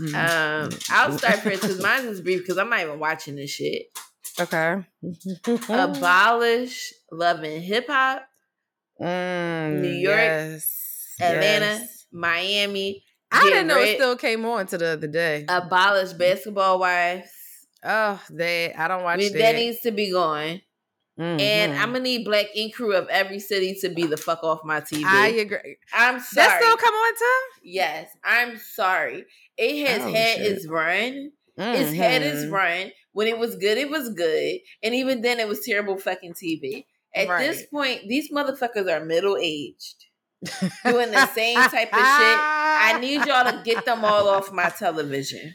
Mm. 0.00 0.14
Um, 0.14 0.78
I'll 0.90 1.18
start 1.18 1.40
first 1.40 1.62
because 1.62 1.82
mine 1.82 2.04
is 2.06 2.20
brief 2.20 2.40
because 2.40 2.58
I'm 2.58 2.70
not 2.70 2.80
even 2.80 2.98
watching 2.98 3.36
this 3.36 3.50
shit. 3.50 3.86
Okay. 4.40 4.82
Abolish 5.68 6.94
Love 7.10 7.42
and 7.42 7.62
Hip 7.62 7.86
Hop 7.88 8.26
Mm, 9.02 9.80
New 9.80 9.88
York, 9.88 10.16
yes, 10.16 11.14
Atlanta, 11.20 11.64
yes. 11.66 12.06
Miami. 12.12 13.02
I 13.30 13.44
didn't 13.44 13.66
know 13.66 13.78
it 13.78 13.96
still 13.96 14.16
came 14.16 14.44
on 14.44 14.66
to 14.66 14.78
the 14.78 14.88
other 14.88 15.06
day. 15.06 15.46
Abolish 15.48 16.12
basketball 16.12 16.78
wives. 16.78 17.30
Oh, 17.82 18.22
they 18.30 18.72
I 18.74 18.88
don't 18.88 19.02
watch 19.02 19.14
I 19.14 19.16
mean, 19.18 19.32
that. 19.32 19.38
That 19.38 19.54
needs 19.56 19.80
to 19.80 19.90
be 19.90 20.10
going. 20.10 20.60
Mm-hmm. 21.18 21.40
And 21.40 21.72
I'm 21.74 21.92
gonna 21.92 22.00
need 22.00 22.24
Black 22.24 22.46
Ink 22.54 22.74
Crew 22.74 22.94
of 22.94 23.08
every 23.08 23.38
city 23.38 23.76
to 23.80 23.88
be 23.88 24.06
the 24.06 24.16
fuck 24.16 24.42
off 24.44 24.60
my 24.64 24.80
TV. 24.80 25.04
I 25.04 25.28
agree. 25.28 25.76
I'm 25.92 26.20
sorry. 26.20 26.46
That 26.46 26.60
still 26.60 26.76
come 26.76 26.94
on 26.94 27.14
too? 27.14 27.40
Yes, 27.64 28.08
I'm 28.24 28.58
sorry. 28.58 29.24
It 29.58 29.86
has 29.88 30.02
oh, 30.02 30.12
had 30.12 30.36
shit. 30.38 30.52
its 30.52 30.68
run, 30.68 31.32
Mm-hmm. 31.58 31.82
It's 31.82 31.92
had 31.92 32.22
its 32.22 32.42
mm-hmm. 32.42 32.54
run. 32.54 32.92
When 33.12 33.26
it 33.26 33.38
was 33.38 33.56
good, 33.56 33.76
it 33.76 33.90
was 33.90 34.08
good. 34.10 34.60
And 34.82 34.94
even 34.94 35.20
then, 35.20 35.38
it 35.38 35.48
was 35.48 35.60
terrible 35.60 35.98
fucking 35.98 36.34
TV. 36.34 36.86
At 37.14 37.28
right. 37.28 37.40
this 37.46 37.66
point, 37.66 38.08
these 38.08 38.30
motherfuckers 38.30 38.90
are 38.90 39.04
middle 39.04 39.36
aged, 39.36 40.06
doing 40.84 41.10
the 41.10 41.26
same 41.28 41.56
type 41.56 41.92
of 41.92 41.98
shit. 41.98 42.38
I 42.38 42.98
need 43.00 43.26
y'all 43.26 43.50
to 43.50 43.62
get 43.64 43.84
them 43.84 44.04
all 44.04 44.28
off 44.28 44.50
my 44.52 44.70
television. 44.70 45.54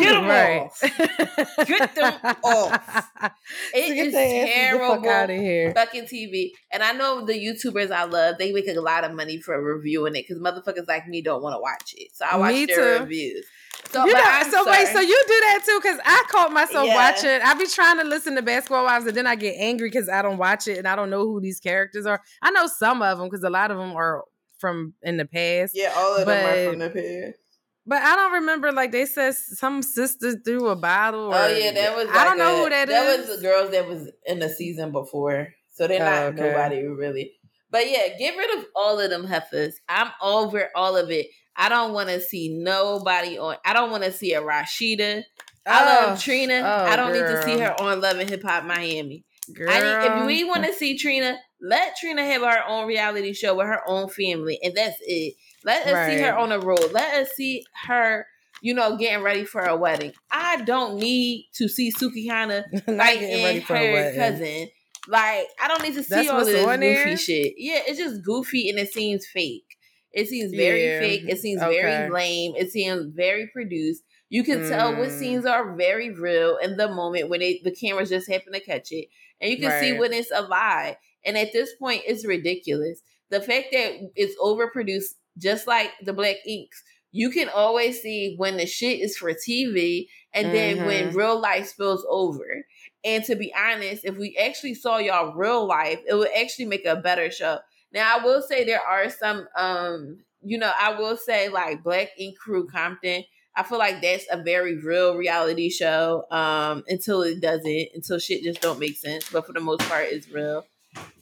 Get 0.00 0.12
them 0.12 0.26
right. 0.26 0.60
off. 0.62 1.66
Get 1.66 1.94
them 1.94 2.14
off. 2.44 3.10
It 3.74 3.96
is 3.96 4.12
terrible 4.12 5.02
fuck 5.02 5.30
here. 5.30 5.72
fucking 5.74 6.04
TV. 6.04 6.50
And 6.72 6.82
I 6.82 6.92
know 6.92 7.24
the 7.24 7.32
YouTubers 7.32 7.90
I 7.90 8.04
love, 8.04 8.36
they 8.38 8.52
make 8.52 8.68
a 8.68 8.80
lot 8.80 9.04
of 9.04 9.12
money 9.12 9.40
for 9.40 9.60
reviewing 9.60 10.16
it 10.16 10.26
because 10.28 10.38
motherfuckers 10.38 10.86
like 10.86 11.06
me 11.08 11.22
don't 11.22 11.42
want 11.42 11.54
to 11.54 11.60
watch 11.60 11.94
it. 11.96 12.10
So 12.14 12.24
I 12.30 12.36
watch 12.36 12.52
me 12.52 12.66
their 12.66 12.98
too. 12.98 13.02
reviews. 13.04 13.46
So, 13.90 14.04
you 14.04 14.12
know, 14.12 14.42
so 14.50 14.70
wait, 14.70 14.88
so 14.88 15.00
you 15.00 15.22
do 15.26 15.40
that 15.40 15.62
too? 15.64 15.80
Because 15.82 15.98
I 16.04 16.24
caught 16.28 16.52
myself 16.52 16.86
yeah. 16.86 16.94
watching. 16.94 17.40
I 17.42 17.54
be 17.54 17.66
trying 17.66 17.98
to 17.98 18.04
listen 18.04 18.34
to 18.34 18.42
Basketball 18.42 18.84
Wives, 18.84 19.06
and 19.06 19.16
then 19.16 19.26
I 19.26 19.34
get 19.34 19.54
angry 19.58 19.88
because 19.88 20.08
I 20.08 20.20
don't 20.20 20.36
watch 20.36 20.68
it 20.68 20.78
and 20.78 20.86
I 20.86 20.94
don't 20.94 21.10
know 21.10 21.24
who 21.24 21.40
these 21.40 21.60
characters 21.60 22.04
are. 22.04 22.20
I 22.42 22.50
know 22.50 22.66
some 22.66 23.00
of 23.02 23.18
them 23.18 23.28
because 23.28 23.44
a 23.44 23.50
lot 23.50 23.70
of 23.70 23.78
them 23.78 23.92
are 23.92 24.24
from 24.58 24.94
in 25.02 25.16
the 25.16 25.24
past. 25.24 25.72
Yeah, 25.74 25.92
all 25.96 26.16
of 26.16 26.26
them 26.26 26.46
are 26.46 26.70
from 26.70 26.78
the 26.80 26.90
past. 26.90 27.47
But 27.88 28.02
I 28.02 28.16
don't 28.16 28.32
remember 28.32 28.70
like 28.70 28.92
they 28.92 29.06
said 29.06 29.34
some 29.34 29.80
sister 29.82 30.38
threw 30.44 30.68
a 30.68 30.76
bottle. 30.76 31.32
oh 31.32 31.46
yeah, 31.48 31.72
that 31.72 31.96
was. 31.96 32.06
Like 32.06 32.16
I 32.16 32.24
don't 32.24 32.36
know 32.36 32.62
who 32.62 32.68
that, 32.68 32.86
that 32.86 33.06
is. 33.06 33.16
That 33.16 33.28
was 33.28 33.36
the 33.36 33.42
girls 33.42 33.70
that 33.70 33.88
was 33.88 34.10
in 34.26 34.40
the 34.40 34.50
season 34.50 34.92
before, 34.92 35.48
so 35.72 35.88
they're 35.88 35.98
not 35.98 36.22
oh, 36.22 36.26
okay. 36.26 36.50
nobody 36.50 36.82
really. 36.86 37.32
But 37.70 37.90
yeah, 37.90 38.08
get 38.18 38.36
rid 38.36 38.58
of 38.58 38.66
all 38.76 39.00
of 39.00 39.08
them 39.08 39.24
heifers. 39.24 39.80
I'm 39.88 40.10
over 40.22 40.68
all 40.76 40.98
of 40.98 41.10
it. 41.10 41.28
I 41.56 41.70
don't 41.70 41.94
want 41.94 42.10
to 42.10 42.20
see 42.20 42.54
nobody 42.62 43.38
on. 43.38 43.56
I 43.64 43.72
don't 43.72 43.90
want 43.90 44.04
to 44.04 44.12
see 44.12 44.34
a 44.34 44.42
Rashida. 44.42 45.22
I 45.66 45.84
love 45.84 46.18
oh, 46.18 46.20
Trina. 46.20 46.60
Oh, 46.62 46.84
I 46.84 46.94
don't 46.94 47.12
girl. 47.12 47.22
need 47.22 47.36
to 47.36 47.42
see 47.42 47.58
her 47.58 47.74
on 47.80 48.02
Love 48.02 48.18
and 48.18 48.28
Hip 48.28 48.42
Hop 48.42 48.64
Miami. 48.64 49.24
Girl. 49.54 49.68
I 49.70 49.80
need, 49.80 50.06
if 50.06 50.26
we 50.26 50.44
want 50.44 50.64
to 50.64 50.74
see 50.74 50.98
Trina, 50.98 51.38
let 51.60 51.96
Trina 51.96 52.22
have 52.22 52.42
her 52.42 52.64
own 52.68 52.86
reality 52.86 53.32
show 53.32 53.54
with 53.54 53.66
her 53.66 53.80
own 53.86 54.08
family, 54.08 54.58
and 54.62 54.74
that's 54.74 54.96
it. 55.00 55.34
Let 55.64 55.86
us 55.86 55.92
right. 55.92 56.16
see 56.16 56.22
her 56.22 56.36
on 56.36 56.50
the 56.50 56.60
road. 56.60 56.92
Let 56.92 57.14
us 57.14 57.30
see 57.34 57.64
her, 57.86 58.26
you 58.62 58.74
know, 58.74 58.96
getting 58.96 59.24
ready 59.24 59.44
for 59.44 59.62
a 59.62 59.76
wedding. 59.76 60.12
I 60.30 60.62
don't 60.62 60.96
need 60.96 61.48
to 61.54 61.68
see 61.68 61.92
Sukihana 61.92 62.64
like 62.86 63.18
in 63.18 63.60
her 63.62 64.14
cousin. 64.14 64.68
Like 65.08 65.46
I 65.62 65.68
don't 65.68 65.82
need 65.82 65.94
to 65.94 66.02
see 66.02 66.14
That's 66.14 66.28
all 66.28 66.44
this 66.44 66.64
goofy 66.64 66.76
there? 66.78 67.16
shit. 67.16 67.54
Yeah, 67.56 67.80
it's 67.86 67.98
just 67.98 68.22
goofy 68.24 68.68
and 68.68 68.78
it 68.78 68.92
seems 68.92 69.26
fake. 69.26 69.64
It 70.12 70.28
seems 70.28 70.52
very 70.52 70.84
yeah. 70.84 71.00
fake. 71.00 71.24
It 71.28 71.38
seems 71.38 71.62
okay. 71.62 71.80
very 71.80 72.10
lame. 72.10 72.54
It 72.56 72.70
seems 72.70 73.14
very 73.14 73.48
produced. 73.52 74.02
You 74.30 74.44
can 74.44 74.60
mm. 74.60 74.68
tell 74.68 74.96
what 74.96 75.10
scenes 75.10 75.46
are 75.46 75.74
very 75.74 76.10
real 76.10 76.58
in 76.58 76.76
the 76.76 76.88
moment 76.88 77.30
when 77.30 77.40
they, 77.40 77.60
the 77.64 77.74
cameras 77.74 78.10
just 78.10 78.30
happen 78.30 78.52
to 78.52 78.60
catch 78.60 78.92
it. 78.92 79.08
And 79.40 79.50
you 79.50 79.58
can 79.58 79.68
right. 79.68 79.80
see 79.80 79.98
when 79.98 80.12
it's 80.12 80.30
a 80.34 80.42
lie. 80.42 80.98
And 81.24 81.36
at 81.36 81.52
this 81.52 81.74
point, 81.76 82.02
it's 82.06 82.26
ridiculous. 82.26 83.00
The 83.30 83.40
fact 83.40 83.68
that 83.72 84.10
it's 84.14 84.36
overproduced, 84.40 85.14
just 85.38 85.66
like 85.66 85.92
the 86.02 86.12
Black 86.12 86.36
Inks, 86.46 86.82
you 87.10 87.30
can 87.30 87.48
always 87.48 88.02
see 88.02 88.34
when 88.36 88.56
the 88.56 88.66
shit 88.66 89.00
is 89.00 89.16
for 89.16 89.32
TV 89.32 90.08
and 90.32 90.54
then 90.54 90.76
mm-hmm. 90.76 90.86
when 90.86 91.14
real 91.14 91.40
life 91.40 91.68
spills 91.68 92.04
over. 92.08 92.66
And 93.04 93.24
to 93.24 93.36
be 93.36 93.52
honest, 93.54 94.04
if 94.04 94.16
we 94.16 94.36
actually 94.36 94.74
saw 94.74 94.98
y'all 94.98 95.34
real 95.34 95.66
life, 95.66 96.00
it 96.06 96.14
would 96.14 96.30
actually 96.38 96.66
make 96.66 96.84
a 96.84 96.96
better 96.96 97.30
show. 97.30 97.58
Now 97.92 98.18
I 98.18 98.24
will 98.24 98.42
say 98.42 98.64
there 98.64 98.82
are 98.82 99.08
some 99.08 99.46
um, 99.56 100.18
you 100.42 100.58
know, 100.58 100.72
I 100.78 100.98
will 100.98 101.16
say 101.16 101.48
like 101.48 101.82
Black 101.82 102.10
Ink 102.18 102.38
Crew 102.38 102.66
Compton. 102.68 103.24
I 103.56 103.62
feel 103.64 103.78
like 103.78 104.00
that's 104.00 104.24
a 104.30 104.40
very 104.42 104.78
real 104.78 105.16
reality 105.16 105.68
show. 105.68 106.24
Um, 106.30 106.84
until 106.86 107.22
it 107.22 107.40
doesn't, 107.40 107.88
until 107.94 108.18
shit 108.18 108.44
just 108.44 108.60
don't 108.60 108.78
make 108.78 108.96
sense. 108.96 109.28
But 109.30 109.46
for 109.46 109.52
the 109.52 109.60
most 109.60 109.80
part, 109.88 110.06
it's 110.08 110.28
real. 110.30 110.64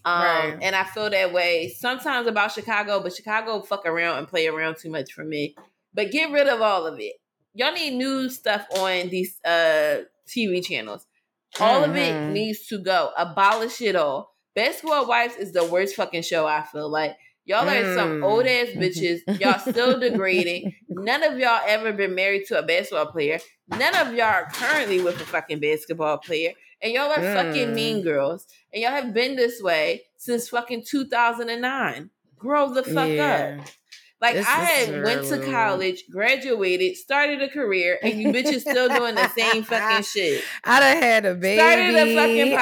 Um, 0.05 0.23
right. 0.23 0.59
and 0.63 0.77
I 0.77 0.85
feel 0.85 1.11
that 1.11 1.33
way 1.33 1.75
sometimes 1.77 2.29
about 2.29 2.53
Chicago, 2.53 3.03
but 3.03 3.15
Chicago 3.15 3.61
fuck 3.63 3.85
around 3.87 4.19
and 4.19 4.29
play 4.29 4.47
around 4.47 4.77
too 4.81 4.91
much 4.91 5.13
for 5.13 5.25
me. 5.25 5.57
But 5.93 6.13
get 6.13 6.31
rid 6.31 6.47
of 6.47 6.61
all 6.61 6.87
of 6.87 7.01
it. 7.01 7.15
Y'all 7.55 7.73
need 7.73 7.95
new 7.95 8.29
stuff 8.29 8.67
on 8.77 9.09
these 9.09 9.41
uh 9.45 10.03
TV 10.29 10.65
channels. 10.65 11.07
All 11.59 11.83
mm-hmm. 11.83 11.91
of 11.91 11.97
it 11.97 12.15
mm-hmm. 12.15 12.33
needs 12.33 12.67
to 12.69 12.79
go. 12.79 13.11
Abolish 13.17 13.81
it 13.81 13.97
all. 13.97 14.37
Basketball 14.55 15.07
Wives 15.07 15.37
is 15.37 15.53
the 15.53 15.65
worst 15.65 15.97
fucking 15.97 16.23
show. 16.23 16.47
I 16.47 16.63
feel 16.63 16.89
like 16.89 17.17
y'all 17.45 17.69
are 17.69 17.95
some 17.95 18.23
old 18.25 18.47
ass 18.47 18.69
mm. 18.69 18.79
bitches. 18.79 19.21
Y'all 19.41 19.59
still 19.59 20.01
degrading. 20.01 20.73
None 20.89 21.23
of 21.23 21.39
y'all 21.39 21.61
ever 21.67 21.93
been 21.93 22.15
married 22.15 22.47
to 22.47 22.59
a 22.59 22.63
basketball 22.63 23.13
player. 23.13 23.39
None 23.69 23.95
of 23.97 24.15
y'all 24.15 24.27
are 24.27 24.49
currently 24.51 25.03
with 25.03 25.21
a 25.21 25.27
fucking 25.27 25.61
basketball 25.61 26.19
player. 26.19 26.53
And 26.83 26.93
y'all 26.93 27.11
are 27.11 27.19
mm. 27.19 27.35
fucking 27.35 27.75
mean 27.75 28.01
mm. 28.01 28.05
girls. 28.05 28.47
And 28.73 28.83
y'all 28.83 28.93
have 28.93 29.15
been 29.15 29.37
this 29.37 29.63
way 29.63 30.03
since 30.19 30.49
fucking 30.49 30.85
2009. 30.89 32.11
Grow 32.37 32.73
the 32.73 32.83
fuck 32.83 33.09
yeah. 33.09 33.59
up. 33.61 33.67
Like 34.21 34.35
this 34.35 34.47
I 34.47 34.65
had 34.65 35.03
went 35.03 35.27
to 35.27 35.45
college, 35.51 36.05
graduated, 36.11 36.97
started 36.97 37.43
a 37.43 37.49
career, 37.49 37.99
and 38.03 38.15
you 38.15 38.29
bitches 38.29 38.61
still 38.61 38.89
doing 38.89 39.15
the 39.15 39.29
same 39.29 39.63
fucking 39.63 40.05
shit. 40.15 40.43
I 40.65 40.81
done 40.81 41.03
had 41.03 41.27
a 41.27 41.35
baby. 41.35 41.59
Started 41.59 41.95
a 41.95 42.15
fucking 42.15 42.57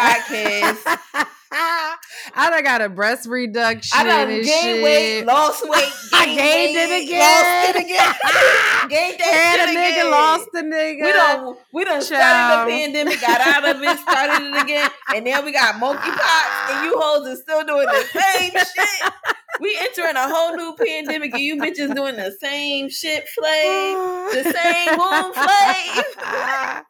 podcast. 1.15 1.27
I 2.35 2.51
done 2.51 2.65
got 2.65 2.83
a 2.83 2.89
breast 2.89 3.29
reduction. 3.29 3.91
I 3.97 4.05
done 4.05 4.29
gained 4.29 4.47
shit. 4.47 4.83
weight, 4.83 5.25
lost 5.25 5.63
weight, 5.63 5.93
I 6.13 6.27
gained 6.27 6.75
weight, 6.75 6.91
it 6.91 7.05
again, 7.05 7.21
lost 7.21 7.69
it 7.69 7.85
again, 7.85 8.15
gained 8.91 9.21
that 9.21 9.31
Had 9.33 9.69
a 9.69 9.73
nigga, 9.73 9.91
again. 9.93 10.11
lost 10.11 10.49
the 10.53 10.63
nigga. 10.63 11.03
We 11.03 11.13
done, 11.13 11.57
we 11.73 11.85
done 11.85 12.03
started 12.03 12.67
the 12.67 12.77
pandemic, 12.77 13.21
got 13.21 13.41
out 13.41 13.77
of 13.77 13.83
it, 13.83 13.99
started 14.01 14.47
it 14.47 14.63
again, 14.63 14.91
and 15.15 15.25
now 15.25 15.43
we 15.45 15.53
got 15.53 15.77
monkeypox, 15.77 16.73
and 16.75 16.85
you 16.87 16.99
hoes 16.99 17.29
are 17.29 17.37
still 17.41 17.65
doing 17.65 17.87
the 17.87 18.05
same 18.13 18.51
shit. 18.51 19.13
We 19.61 19.79
entering 19.81 20.17
a 20.17 20.29
whole 20.29 20.57
new 20.57 20.75
pandemic, 20.77 21.33
and 21.35 21.43
you 21.43 21.57
bitches 21.57 21.95
doing 21.95 22.17
the 22.17 22.35
same 22.41 22.91
shit, 22.91 23.29
flame, 23.29 23.97
the 24.35 24.43
same 24.53 24.97
boom 24.99 25.33
flame. 25.33 26.83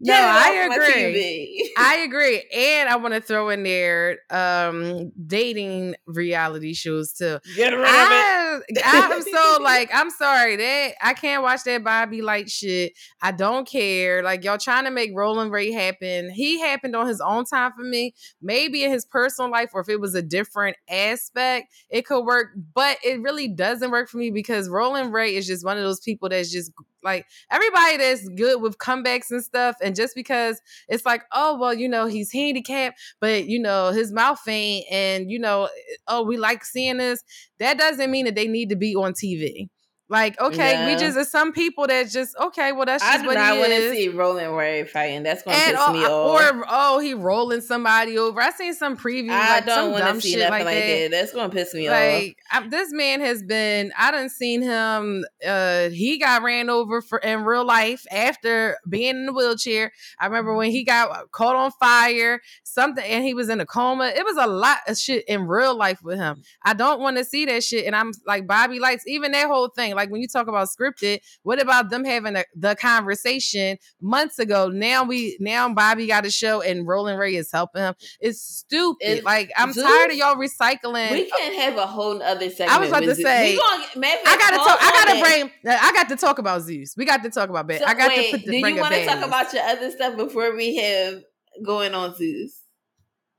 No, 0.00 0.14
I 0.14 0.68
agree. 0.70 1.74
I 1.78 1.96
agree. 2.06 2.44
And 2.54 2.88
I 2.88 2.96
want 2.96 3.14
to 3.14 3.20
throw 3.20 3.48
in 3.48 3.62
there 3.62 4.18
um 4.30 5.12
dating 5.26 5.94
reality 6.06 6.74
shows 6.74 7.12
too. 7.12 7.38
Get 7.54 7.72
rid 7.72 7.86
I, 7.86 8.60
it. 8.68 8.82
I'm 8.84 9.22
so 9.22 9.58
like, 9.62 9.90
I'm 9.92 10.10
sorry 10.10 10.56
that 10.56 10.94
I 11.02 11.14
can't 11.14 11.42
watch 11.42 11.64
that 11.64 11.84
Bobby 11.84 12.22
Light 12.22 12.50
shit. 12.50 12.92
I 13.22 13.32
don't 13.32 13.66
care. 13.68 14.22
Like 14.22 14.44
y'all 14.44 14.58
trying 14.58 14.84
to 14.84 14.90
make 14.90 15.10
Roland 15.14 15.52
Ray 15.52 15.72
happen. 15.72 16.30
He 16.30 16.60
happened 16.60 16.96
on 16.96 17.06
his 17.06 17.20
own 17.20 17.44
time 17.44 17.72
for 17.76 17.82
me. 17.82 18.14
Maybe 18.40 18.84
in 18.84 18.90
his 18.90 19.04
personal 19.04 19.50
life, 19.50 19.70
or 19.74 19.80
if 19.80 19.88
it 19.88 20.00
was 20.00 20.14
a 20.14 20.22
different 20.22 20.76
aspect, 20.88 21.72
it 21.90 22.06
could 22.06 22.24
work. 22.24 22.48
But 22.74 22.98
it 23.04 23.20
really 23.20 23.48
doesn't 23.48 23.90
work 23.90 24.08
for 24.08 24.18
me 24.18 24.30
because 24.30 24.68
Roland 24.68 25.12
Ray 25.12 25.36
is 25.36 25.46
just 25.46 25.64
one 25.64 25.76
of 25.76 25.82
those 25.82 26.00
people 26.00 26.28
that's 26.28 26.50
just 26.50 26.72
like 27.02 27.26
everybody 27.50 27.98
that's 27.98 28.28
good 28.30 28.60
with 28.60 28.78
comebacks 28.78 29.30
and 29.30 29.42
stuff. 29.42 29.76
And 29.82 29.94
just 29.94 30.14
because 30.14 30.60
it's 30.88 31.06
like, 31.06 31.22
oh, 31.32 31.58
well, 31.58 31.74
you 31.74 31.88
know, 31.88 32.06
he's 32.06 32.32
handicapped, 32.32 32.98
but 33.20 33.46
you 33.46 33.60
know, 33.60 33.90
his 33.92 34.12
mouth 34.12 34.40
ain't, 34.48 34.86
and 34.90 35.30
you 35.30 35.38
know, 35.38 35.68
oh, 36.08 36.22
we 36.22 36.36
like 36.36 36.64
seeing 36.64 36.98
this. 36.98 37.22
That 37.58 37.78
doesn't 37.78 38.10
mean 38.10 38.24
that 38.26 38.34
they 38.34 38.48
need 38.48 38.70
to 38.70 38.76
be 38.76 38.94
on 38.94 39.12
TV. 39.12 39.68
Like, 40.08 40.40
okay, 40.40 40.72
yeah. 40.72 40.86
we 40.86 40.94
just 40.94 41.32
some 41.32 41.52
people 41.52 41.88
that 41.88 42.08
just 42.10 42.36
okay, 42.40 42.70
well 42.70 42.86
that's 42.86 43.02
just 43.02 43.24
I 43.24 43.26
what 43.26 43.36
I 43.36 43.58
want 43.58 43.72
to 43.72 43.90
see 43.90 44.08
Roland 44.08 44.56
Ray 44.56 44.84
fighting. 44.84 45.24
That's 45.24 45.42
gonna 45.42 45.56
and, 45.56 45.76
piss 45.76 45.88
me 45.88 46.04
off. 46.04 46.54
Or 46.54 46.64
oh, 46.68 47.00
he 47.00 47.14
rolling 47.14 47.60
somebody 47.60 48.16
over. 48.16 48.40
I 48.40 48.52
seen 48.52 48.72
some 48.74 48.96
previews. 48.96 49.30
I 49.30 49.56
like, 49.56 49.66
don't 49.66 49.90
want 49.90 50.04
to 50.04 50.20
see 50.20 50.36
nothing 50.36 50.50
like, 50.52 50.64
like 50.64 50.74
that. 50.76 51.00
that. 51.00 51.10
That's 51.10 51.32
gonna 51.32 51.52
piss 51.52 51.74
me 51.74 51.90
like, 51.90 52.36
off. 52.52 52.62
Like 52.62 52.70
this 52.70 52.92
man 52.92 53.20
has 53.20 53.42
been. 53.42 53.92
I 53.98 54.12
didn't 54.12 54.30
seen 54.30 54.62
him. 54.62 55.24
Uh, 55.44 55.88
he 55.88 56.20
got 56.20 56.44
ran 56.44 56.70
over 56.70 57.02
for 57.02 57.18
in 57.18 57.42
real 57.42 57.64
life 57.64 58.06
after 58.12 58.76
being 58.88 59.16
in 59.16 59.26
the 59.26 59.32
wheelchair. 59.32 59.90
I 60.20 60.26
remember 60.26 60.54
when 60.54 60.70
he 60.70 60.84
got 60.84 61.32
caught 61.32 61.56
on 61.56 61.72
fire, 61.80 62.40
something, 62.62 63.04
and 63.04 63.24
he 63.24 63.34
was 63.34 63.48
in 63.48 63.58
a 63.58 63.66
coma. 63.66 64.12
It 64.14 64.24
was 64.24 64.36
a 64.36 64.46
lot 64.46 64.78
of 64.86 64.96
shit 64.96 65.24
in 65.26 65.48
real 65.48 65.76
life 65.76 66.00
with 66.04 66.18
him. 66.18 66.44
I 66.62 66.74
don't 66.74 67.00
want 67.00 67.16
to 67.16 67.24
see 67.24 67.44
that 67.46 67.64
shit. 67.64 67.86
And 67.86 67.96
I'm 67.96 68.12
like 68.24 68.46
Bobby 68.46 68.78
Lytes, 68.78 69.02
even 69.08 69.32
that 69.32 69.48
whole 69.48 69.68
thing 69.68 69.95
like 69.96 70.10
when 70.10 70.20
you 70.20 70.28
talk 70.28 70.46
about 70.46 70.68
scripted, 70.68 71.20
what 71.42 71.60
about 71.60 71.90
them 71.90 72.04
having 72.04 72.36
a, 72.36 72.44
the 72.54 72.76
conversation 72.76 73.78
months 74.00 74.38
ago? 74.38 74.68
Now 74.68 75.04
we 75.04 75.36
now 75.40 75.72
Bobby 75.72 76.06
got 76.06 76.26
a 76.26 76.30
show 76.30 76.60
and 76.60 76.86
Roland 76.86 77.18
Ray 77.18 77.34
is 77.34 77.50
helping 77.50 77.82
him. 77.82 77.94
It's 78.20 78.40
stupid. 78.40 78.96
It's, 79.00 79.24
like 79.24 79.50
I'm 79.56 79.72
Zeus, 79.72 79.84
tired 79.84 80.10
of 80.10 80.16
y'all 80.16 80.36
recycling. 80.36 81.10
We 81.10 81.30
can't 81.30 81.54
have 81.56 81.76
a 81.76 81.86
whole 81.86 82.22
other 82.22 82.50
segment. 82.50 82.72
I 82.72 82.78
was 82.78 82.90
about 82.90 83.02
to 83.02 83.14
say. 83.14 83.56
Gonna, 83.56 83.84
I 83.96 84.36
gotta 84.38 84.56
talk. 84.56 84.78
I 84.80 85.04
gotta 85.04 85.20
bring. 85.20 85.50
Uh, 85.66 85.78
I 85.80 85.92
got 85.92 86.08
to 86.10 86.16
talk 86.16 86.38
about 86.38 86.62
Zeus. 86.62 86.94
We 86.96 87.04
got 87.04 87.22
to 87.22 87.30
talk 87.30 87.48
about 87.48 87.66
that. 87.68 87.80
So, 87.80 87.86
I 87.86 87.94
got 87.94 88.08
wait, 88.08 88.30
to 88.30 88.38
put. 88.38 88.46
The, 88.46 88.62
do 88.62 88.68
you 88.68 88.76
want 88.76 88.94
to 88.94 89.06
talk 89.06 89.26
about 89.26 89.52
your 89.52 89.62
other 89.62 89.90
stuff 89.90 90.16
before 90.16 90.54
we 90.56 90.76
have 90.76 91.22
going 91.64 91.94
on 91.94 92.14
Zeus? 92.14 92.62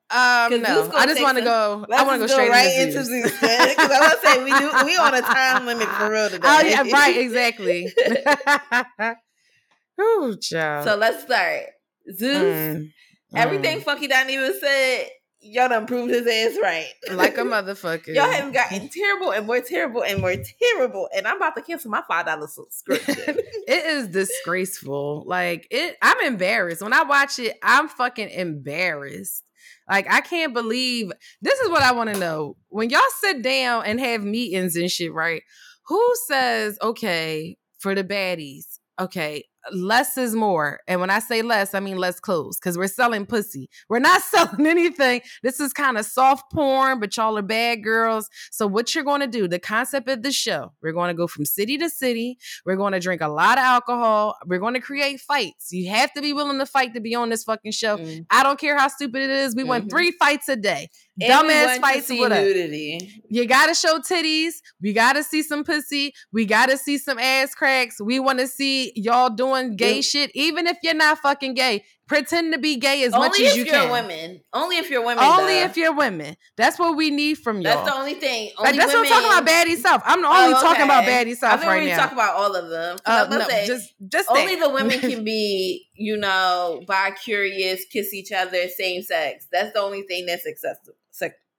Um, 0.09 0.61
no, 0.61 0.89
I 0.95 1.05
just 1.05 1.21
want 1.21 1.37
to 1.37 1.43
go. 1.43 1.85
I 1.91 2.03
want 2.03 2.21
to 2.21 2.27
go 2.27 2.33
straight 2.33 2.49
right 2.49 2.79
into 2.79 3.03
Zeus 3.03 3.29
because 3.31 3.91
I 3.91 3.99
want 3.99 4.21
to 4.21 4.27
say 4.27 4.41
we 4.41 4.51
do. 4.51 4.71
We 4.85 4.95
on 4.95 5.13
a 5.13 5.21
time 5.21 5.65
limit 5.65 5.89
for 5.89 6.09
real 6.09 6.29
today. 6.29 6.47
Oh 6.47 6.61
yeah, 6.61 6.83
right, 6.93 7.17
exactly. 7.19 7.93
Ooh, 9.99 10.37
child. 10.37 10.85
So 10.85 10.95
let's 10.95 11.23
start. 11.23 11.63
Zeus, 12.09 12.37
mm, 12.37 12.89
everything 13.35 13.79
mm. 13.79 13.83
Funky 13.83 14.07
Dineva 14.07 14.57
said, 14.57 15.09
y'all 15.41 15.67
done 15.67 15.85
proved 15.85 16.13
his 16.13 16.25
ass 16.25 16.57
right. 16.61 16.87
Like 17.11 17.37
a 17.37 17.41
motherfucker. 17.41 18.15
y'all 18.15 18.31
haven't 18.31 18.53
gotten 18.53 18.87
terrible 18.87 19.31
and 19.31 19.45
more 19.45 19.59
terrible 19.59 20.05
and 20.05 20.21
more 20.21 20.35
terrible. 20.61 21.09
And 21.13 21.27
I'm 21.27 21.35
about 21.35 21.57
to 21.57 21.61
cancel 21.61 21.91
my 21.91 22.01
five 22.07 22.27
dollar 22.27 22.47
subscription. 22.47 23.39
it 23.67 23.85
is 23.85 24.07
disgraceful. 24.07 25.25
Like 25.25 25.67
it 25.69 25.97
I'm 26.01 26.21
embarrassed. 26.21 26.81
When 26.81 26.93
I 26.93 27.03
watch 27.03 27.39
it, 27.39 27.57
I'm 27.61 27.89
fucking 27.89 28.29
embarrassed. 28.29 29.43
Like 29.89 30.11
I 30.11 30.21
can't 30.21 30.53
believe 30.53 31.11
this 31.41 31.59
is 31.59 31.69
what 31.69 31.83
I 31.83 31.91
want 31.93 32.13
to 32.13 32.19
know. 32.19 32.57
When 32.69 32.89
y'all 32.89 33.01
sit 33.21 33.41
down 33.41 33.85
and 33.85 33.99
have 33.99 34.23
meetings 34.23 34.75
and 34.75 34.91
shit, 34.91 35.13
right? 35.13 35.43
Who 35.87 36.13
says, 36.27 36.77
okay, 36.81 37.57
for 37.79 37.95
the 37.95 38.03
baddies, 38.03 38.79
okay, 38.99 39.45
less 39.73 40.17
is 40.17 40.35
more. 40.35 40.79
And 40.87 40.99
when 41.01 41.09
I 41.09 41.19
say 41.19 41.41
less, 41.41 41.73
I 41.73 41.79
mean 41.79 41.97
less 41.97 42.19
clothes 42.19 42.57
because 42.57 42.77
we're 42.77 42.87
selling 42.87 43.25
pussy. 43.25 43.69
We're 43.89 43.99
not 43.99 44.21
selling 44.23 44.65
anything. 44.65 45.21
This 45.43 45.59
is 45.59 45.73
kind 45.73 45.97
of 45.97 46.05
soft 46.05 46.51
porn, 46.51 46.99
but 46.99 47.15
y'all 47.17 47.37
are 47.37 47.41
bad 47.41 47.83
girls. 47.83 48.29
So, 48.51 48.67
what 48.67 48.93
you're 48.93 49.03
going 49.03 49.21
to 49.21 49.27
do, 49.27 49.47
the 49.47 49.59
concept 49.59 50.09
of 50.09 50.23
the 50.23 50.31
show, 50.31 50.73
we're 50.81 50.93
going 50.93 51.09
to 51.09 51.17
go 51.17 51.27
from 51.27 51.45
city 51.45 51.77
to 51.77 51.89
city. 51.89 52.37
We're 52.65 52.75
going 52.75 52.93
to 52.93 52.99
drink 52.99 53.21
a 53.21 53.27
lot 53.27 53.57
of 53.57 53.63
alcohol. 53.63 54.35
We're 54.45 54.59
going 54.59 54.73
to 54.73 54.79
create 54.79 55.19
fights. 55.19 55.71
You 55.71 55.89
have 55.91 56.13
to 56.13 56.21
be 56.21 56.33
willing 56.33 56.59
to 56.59 56.65
fight 56.65 56.93
to 56.93 57.01
be 57.01 57.15
on 57.15 57.29
this 57.29 57.43
fucking 57.43 57.71
show. 57.71 57.97
Mm. 57.97 58.25
I 58.29 58.43
don't 58.43 58.59
care 58.59 58.77
how 58.77 58.87
stupid 58.87 59.21
it 59.21 59.29
is. 59.29 59.55
We 59.55 59.61
mm-hmm. 59.61 59.69
want 59.69 59.89
three 59.89 60.11
fights 60.11 60.49
a 60.49 60.55
day. 60.55 60.89
Dumbass 61.21 61.79
fights 61.79 62.09
with 62.09 62.29
nudity. 62.31 63.23
You 63.29 63.47
gotta 63.47 63.73
show 63.73 63.99
titties. 63.99 64.53
We 64.81 64.93
gotta 64.93 65.23
see 65.23 65.41
some 65.41 65.63
pussy. 65.63 66.13
We 66.31 66.45
gotta 66.45 66.77
see 66.77 66.97
some 66.97 67.17
ass 67.17 67.55
cracks. 67.55 67.99
We 67.99 68.19
want 68.19 68.39
to 68.39 68.47
see 68.47 68.93
y'all 68.95 69.29
doing 69.29 69.75
gay 69.75 69.95
yeah. 69.95 70.01
shit, 70.01 70.31
even 70.35 70.67
if 70.67 70.77
you're 70.83 70.93
not 70.93 71.19
fucking 71.19 71.55
gay. 71.55 71.83
Pretend 72.07 72.53
to 72.53 72.59
be 72.59 72.77
gay 72.77 73.03
as 73.03 73.13
only 73.13 73.27
much 73.27 73.39
as 73.41 73.57
you 73.57 73.65
can. 73.65 73.75
Only 73.75 73.85
if 73.85 73.89
you're 73.89 73.91
Women. 73.91 74.41
Only 74.53 74.77
if 74.77 74.89
you're 74.89 75.05
women. 75.05 75.23
Only 75.23 75.53
though. 75.53 75.65
if 75.65 75.77
you're 75.77 75.93
women. 75.93 76.37
That's 76.55 76.79
what 76.79 76.95
we 76.95 77.11
need 77.11 77.35
from 77.35 77.61
y'all. 77.61 77.75
That's 77.75 77.89
the 77.89 77.97
only 77.97 78.13
thing. 78.13 78.51
Only 78.57 78.71
like, 78.71 78.79
that's 78.79 78.93
women... 78.93 79.09
what 79.09 79.17
I'm 79.17 79.23
talking 79.23 79.43
about. 79.43 79.67
Baddie 79.67 79.77
South. 79.77 80.01
I'm 80.05 80.25
only 80.25 80.53
oh, 80.53 80.57
okay. 80.57 80.61
talking 80.61 80.83
about 80.83 81.03
Baddie 81.03 81.35
South 81.35 81.63
right 81.63 81.85
now. 81.85 81.97
Talk 81.97 82.13
about 82.13 82.35
all 82.35 82.55
of 82.55 82.69
them. 82.69 82.97
Uh, 83.05 83.27
no, 83.29 83.47
say, 83.47 83.67
just 83.67 83.93
just 84.07 84.29
only 84.29 84.55
that. 84.55 84.67
the 84.67 84.73
women 84.73 84.99
can 84.99 85.23
be, 85.25 85.87
you 85.93 86.17
know, 86.17 86.81
bi 86.87 87.11
curious, 87.11 87.85
kiss 87.85 88.13
each 88.13 88.31
other, 88.31 88.67
same 88.69 89.01
sex. 89.01 89.47
That's 89.51 89.73
the 89.73 89.81
only 89.81 90.03
thing 90.03 90.25
that's 90.25 90.45
acceptable 90.45 90.95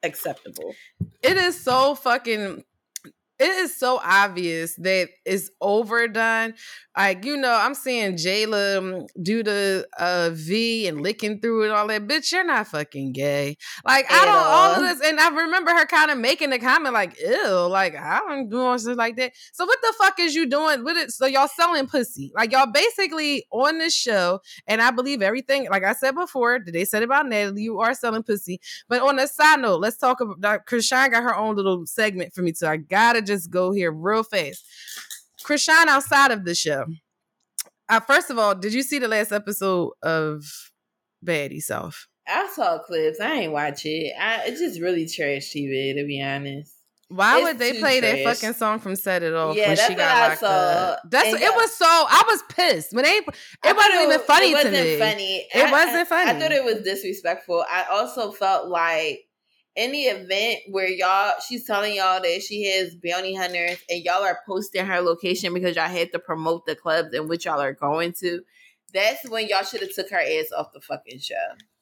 acceptable. 0.02 0.74
It 1.22 1.36
is 1.36 1.60
so 1.60 1.94
fucking 1.94 2.64
it 3.38 3.50
is 3.50 3.76
so 3.76 4.00
obvious 4.02 4.74
that 4.76 5.10
it's 5.24 5.50
overdone. 5.60 6.54
Like, 6.98 7.24
you 7.24 7.36
know, 7.36 7.52
I'm 7.52 7.74
seeing 7.74 8.14
Jayla 8.14 8.78
um, 8.78 9.06
do 9.22 9.44
the 9.44 9.86
uh, 10.00 10.30
V 10.32 10.88
and 10.88 11.00
licking 11.00 11.40
through 11.40 11.66
it, 11.66 11.70
all 11.70 11.86
that. 11.86 12.08
Bitch, 12.08 12.32
you're 12.32 12.42
not 12.42 12.66
fucking 12.66 13.12
gay. 13.12 13.56
Like, 13.84 14.10
At 14.10 14.22
I 14.22 14.24
don't, 14.24 14.34
all. 14.34 14.42
all 14.42 14.74
of 14.74 14.80
this. 14.80 15.08
And 15.08 15.20
I 15.20 15.28
remember 15.28 15.70
her 15.70 15.86
kind 15.86 16.10
of 16.10 16.18
making 16.18 16.50
the 16.50 16.58
comment, 16.58 16.94
like, 16.94 17.16
ew, 17.20 17.68
like, 17.68 17.94
I 17.94 18.18
don't 18.26 18.48
do 18.48 18.76
shit 18.80 18.96
like 18.96 19.16
that. 19.16 19.30
So, 19.52 19.64
what 19.64 19.78
the 19.80 19.94
fuck 19.96 20.18
is 20.18 20.34
you 20.34 20.46
doing 20.46 20.82
with 20.82 20.96
it? 20.96 21.12
So, 21.12 21.26
y'all 21.26 21.46
selling 21.46 21.86
pussy. 21.86 22.32
Like, 22.34 22.50
y'all 22.50 22.66
basically 22.66 23.46
on 23.52 23.78
this 23.78 23.94
show, 23.94 24.40
and 24.66 24.82
I 24.82 24.90
believe 24.90 25.22
everything, 25.22 25.68
like 25.70 25.84
I 25.84 25.92
said 25.92 26.16
before, 26.16 26.58
they 26.66 26.84
said 26.84 27.04
about 27.04 27.28
Natalie, 27.28 27.62
you 27.62 27.78
are 27.78 27.94
selling 27.94 28.24
pussy. 28.24 28.60
But 28.88 29.02
on 29.02 29.20
a 29.20 29.28
side 29.28 29.60
note, 29.60 29.80
let's 29.80 29.98
talk 29.98 30.20
about, 30.20 30.66
Chrisean 30.66 31.12
got 31.12 31.22
her 31.22 31.36
own 31.36 31.54
little 31.54 31.86
segment 31.86 32.34
for 32.34 32.42
me, 32.42 32.50
too. 32.50 32.66
I 32.66 32.76
gotta 32.76 33.22
just 33.22 33.50
go 33.50 33.70
here 33.70 33.92
real 33.92 34.24
fast. 34.24 34.66
Chrisean 35.48 35.86
outside 35.86 36.30
of 36.30 36.44
the 36.44 36.54
show. 36.54 36.84
Uh, 37.88 38.00
first 38.00 38.30
of 38.30 38.38
all, 38.38 38.54
did 38.54 38.74
you 38.74 38.82
see 38.82 38.98
the 38.98 39.08
last 39.08 39.32
episode 39.32 39.92
of 40.02 40.44
Baddie 41.24 41.62
South? 41.62 42.06
I 42.26 42.48
saw 42.54 42.78
clips. 42.80 43.20
I 43.20 43.32
ain't 43.32 43.52
watch 43.52 43.86
it. 43.86 44.12
I, 44.20 44.42
it's 44.46 44.60
just 44.60 44.80
really 44.80 45.06
trash 45.06 45.50
TV, 45.50 45.94
to 45.94 46.06
be 46.06 46.22
honest. 46.22 46.74
Why 47.10 47.38
it's 47.38 47.44
would 47.46 47.58
they 47.58 47.78
play 47.78 48.00
trash. 48.00 48.16
that 48.16 48.24
fucking 48.24 48.52
song 48.52 48.80
from 48.80 48.94
"Set 48.94 49.22
It 49.22 49.32
Off" 49.32 49.56
yeah, 49.56 49.68
when 49.68 49.76
she 49.78 49.94
got 49.94 50.28
locked 50.28 50.42
up? 50.42 51.00
That's 51.10 51.32
and 51.32 51.42
it 51.42 51.54
was 51.56 51.74
so. 51.74 51.86
I 51.86 52.22
was 52.28 52.42
pissed 52.50 52.92
when 52.92 53.04
they. 53.04 53.16
It 53.16 53.34
I 53.64 53.72
wasn't 53.72 54.02
even 54.02 54.20
funny 54.20 54.50
it 54.50 54.54
wasn't 54.54 54.74
to 54.74 54.82
me. 54.82 54.98
Funny. 54.98 55.48
It 55.54 55.66
I, 55.66 55.72
wasn't 55.72 56.08
funny. 56.08 56.30
I 56.30 56.38
thought 56.38 56.52
it 56.52 56.64
was 56.64 56.82
disrespectful. 56.82 57.64
I 57.70 57.86
also 57.90 58.30
felt 58.30 58.68
like 58.68 59.20
any 59.78 60.02
event 60.06 60.58
where 60.68 60.88
y'all 60.88 61.34
she's 61.46 61.64
telling 61.64 61.94
y'all 61.94 62.20
that 62.20 62.42
she 62.42 62.64
has 62.64 62.94
bounty 62.96 63.34
hunters 63.34 63.78
and 63.88 64.04
y'all 64.04 64.24
are 64.24 64.40
posting 64.46 64.84
her 64.84 65.00
location 65.00 65.54
because 65.54 65.76
y'all 65.76 65.88
had 65.88 66.12
to 66.12 66.18
promote 66.18 66.66
the 66.66 66.74
clubs 66.74 67.14
in 67.14 67.28
which 67.28 67.46
y'all 67.46 67.60
are 67.60 67.72
going 67.72 68.12
to, 68.20 68.40
that's 68.92 69.28
when 69.30 69.46
y'all 69.48 69.62
should 69.62 69.80
have 69.80 69.94
took 69.94 70.10
her 70.10 70.20
ass 70.20 70.50
off 70.56 70.72
the 70.74 70.80
fucking 70.80 71.20
show. 71.20 71.34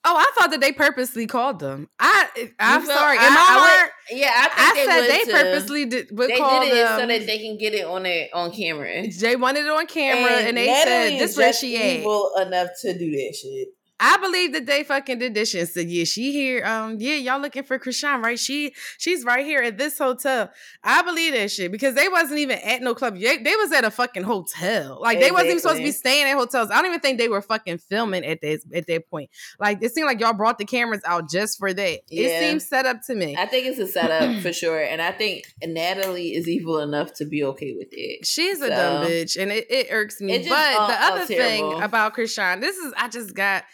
Oh, 0.09 0.15
I 0.17 0.31
thought 0.39 0.53
that 0.53 0.61
they 0.61 0.71
purposely 0.71 1.27
called 1.27 1.59
them. 1.59 1.89
I, 1.99 2.29
I'm 2.61 2.83
feel, 2.83 2.95
sorry. 2.95 3.19
I, 3.19 3.27
In 3.27 3.35
my 3.35 3.41
heart, 3.41 3.91
yeah, 4.13 4.31
I, 4.33 4.51
I 4.57 4.75
they 4.75 4.85
said 4.85 5.09
they 5.09 5.33
purposely 5.33 5.85
did. 5.87 6.17
Would 6.17 6.31
they 6.31 6.37
call 6.37 6.61
did 6.61 6.73
it 6.73 6.75
them. 6.77 7.01
so 7.01 7.07
that 7.09 7.27
they 7.27 7.39
can 7.39 7.59
get 7.59 7.75
it 7.75 7.85
on 7.85 8.07
it 8.07 8.31
on 8.33 8.53
camera. 8.53 9.09
They 9.11 9.35
wanted 9.35 9.67
it 9.67 9.71
on 9.71 9.87
camera, 9.89 10.31
and, 10.31 10.49
and 10.49 10.57
they 10.57 10.67
said 10.67 11.19
this 11.19 11.37
where 11.37 11.53
she 11.53 11.99
evil 11.99 12.31
enough 12.41 12.69
to 12.83 12.97
do 12.97 13.11
that 13.11 13.35
shit. 13.35 13.69
I 13.99 14.19
believe 14.19 14.53
that 14.53 14.67
they 14.67 14.85
fucking 14.85 15.19
did 15.19 15.35
this 15.35 15.51
shit 15.51 15.71
yeah, 15.75 16.05
she 16.05 16.33
here. 16.33 16.65
Um, 16.65 16.97
yeah, 16.99 17.15
y'all 17.15 17.41
looking 17.41 17.63
for 17.63 17.79
Chrisean, 17.79 18.23
right? 18.23 18.39
She 18.39 18.75
she's 18.99 19.25
right 19.25 19.45
here 19.45 19.63
at 19.63 19.79
this 19.79 19.99
hotel. 19.99 20.51
I 20.85 21.03
believe 21.03 21.33
that 21.33 21.51
shit 21.51 21.73
because 21.73 21.95
they 21.95 22.09
wasn't 22.09 22.41
even 22.41 22.59
at 22.59 22.83
no 22.83 22.95
club. 22.95 23.19
They, 23.19 23.39
they 23.39 23.57
was 23.57 23.73
at 23.73 23.85
a 23.85 23.91
fucking 23.91 24.25
hotel. 24.25 24.99
Like 25.01 25.21
they 25.21 25.31
wasn't 25.31 25.49
even 25.49 25.61
supposed 25.61 25.79
to 25.79 25.85
be 25.85 25.93
staying 25.93 26.27
at 26.27 26.37
hotels. 26.37 26.71
I 26.71 26.77
don't 26.77 26.87
even 26.87 27.01
think 27.01 27.19
they 27.19 27.29
were 27.29 27.41
fucking 27.41 27.79
filming 27.79 28.25
at 28.25 28.43
this 28.43 28.65
at 28.75 28.87
that 28.87 29.09
point. 29.09 29.31
Like 29.59 29.83
it 29.83 29.95
seemed 29.95 30.07
like 30.07 30.21
y'all 30.21 30.35
brought 30.35 30.59
the 30.59 30.67
cameras 30.67 31.01
out 31.07 31.31
just 31.31 31.59
for 31.59 31.73
that. 31.73 32.01
Yeah. 32.09 32.29
It 32.29 32.41
seems 32.41 32.69
set 32.69 32.85
up 32.85 33.01
to 33.07 33.15
me. 33.15 33.35
I 33.39 33.47
think 33.47 33.67
it's 33.67 33.79
a 33.79 33.87
setup 33.87 34.43
for 34.43 34.53
sure. 34.53 34.83
And 34.83 35.01
I 35.01 35.13
think 35.13 35.45
Natalie 35.65 36.35
is 36.35 36.47
evil 36.49 36.81
enough 36.81 37.15
to 37.15 37.25
be 37.25 37.45
okay 37.45 37.75
with 37.77 37.89
it. 37.93 38.27
She's 38.27 38.61
a 38.61 38.69
dumb 38.69 39.07
bitch. 39.07 39.41
And 39.41 39.51
it, 39.51 39.71
it 39.71 39.87
irks 39.91 40.21
me. 40.21 40.35
It 40.35 40.49
but 40.49 40.77
all, 40.77 40.89
the 40.89 41.03
other 41.03 41.25
thing 41.25 41.83
about 41.83 42.15
Chrisean, 42.15 42.61
this 42.61 42.77
is 42.77 42.93
I 42.97 43.09
just 43.09 43.35
got 43.35 43.65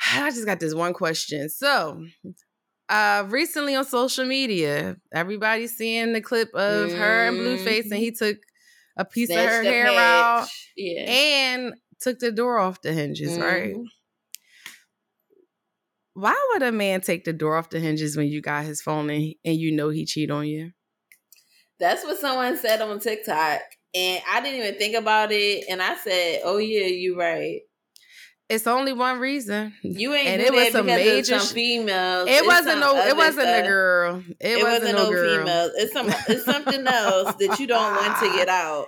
I 0.14 0.30
just 0.30 0.46
got 0.46 0.60
this 0.60 0.74
one 0.74 0.92
question. 0.92 1.48
So, 1.48 2.04
uh, 2.88 3.26
recently 3.28 3.74
on 3.74 3.84
social 3.84 4.24
media, 4.24 4.96
everybody's 5.12 5.76
seeing 5.76 6.12
the 6.12 6.20
clip 6.20 6.48
of 6.54 6.90
mm. 6.90 6.98
her 6.98 7.28
and 7.28 7.36
Blueface, 7.36 7.90
and 7.90 8.00
he 8.00 8.12
took 8.12 8.38
a 8.96 9.04
piece 9.04 9.28
Snatched 9.28 9.44
of 9.46 9.52
her 9.52 9.62
hair 9.62 9.84
patch. 9.86 9.96
out 9.96 10.48
yeah. 10.76 11.04
and 11.06 11.74
took 12.00 12.18
the 12.18 12.32
door 12.32 12.58
off 12.58 12.82
the 12.82 12.92
hinges, 12.92 13.36
mm. 13.36 13.42
right? 13.42 13.74
Mm-hmm. 13.74 13.82
Why 16.14 16.48
would 16.52 16.62
a 16.62 16.72
man 16.72 17.00
take 17.00 17.24
the 17.24 17.32
door 17.32 17.56
off 17.56 17.70
the 17.70 17.78
hinges 17.78 18.16
when 18.16 18.26
you 18.26 18.40
got 18.40 18.64
his 18.64 18.82
phone 18.82 19.08
and, 19.08 19.34
and 19.44 19.56
you 19.56 19.70
know 19.70 19.90
he 19.90 20.04
cheat 20.04 20.32
on 20.32 20.46
you? 20.46 20.72
That's 21.78 22.04
what 22.04 22.18
someone 22.18 22.56
said 22.56 22.80
on 22.80 22.98
TikTok, 22.98 23.60
and 23.94 24.20
I 24.28 24.40
didn't 24.40 24.60
even 24.60 24.78
think 24.78 24.96
about 24.96 25.30
it. 25.30 25.66
And 25.70 25.80
I 25.80 25.94
said, 25.94 26.40
"Oh 26.42 26.58
yeah, 26.58 26.86
you're 26.86 27.16
right." 27.16 27.60
It's 28.48 28.66
only 28.66 28.94
one 28.94 29.18
reason. 29.18 29.74
You 29.82 30.14
ain't 30.14 30.26
and 30.26 30.40
it 30.40 30.52
was 30.52 30.72
some 30.72 30.86
major 30.86 31.38
some 31.38 31.54
females. 31.54 32.28
It 32.30 32.46
wasn't 32.46 32.80
no. 32.80 32.96
It 32.96 33.14
wasn't 33.14 33.46
stuff. 33.46 33.64
a 33.64 33.66
girl. 33.66 34.22
It, 34.40 34.58
it 34.58 34.62
wasn't, 34.62 34.94
wasn't, 34.94 34.98
no, 34.98 35.10
girl. 35.10 35.38
females. 35.38 35.70
It's 35.76 35.92
some. 35.92 36.06
It's 36.28 36.44
something 36.46 36.86
else 36.86 37.34
that 37.34 37.58
you 37.60 37.66
don't 37.66 37.94
want 37.94 38.18
to 38.20 38.32
get 38.36 38.48
out. 38.48 38.86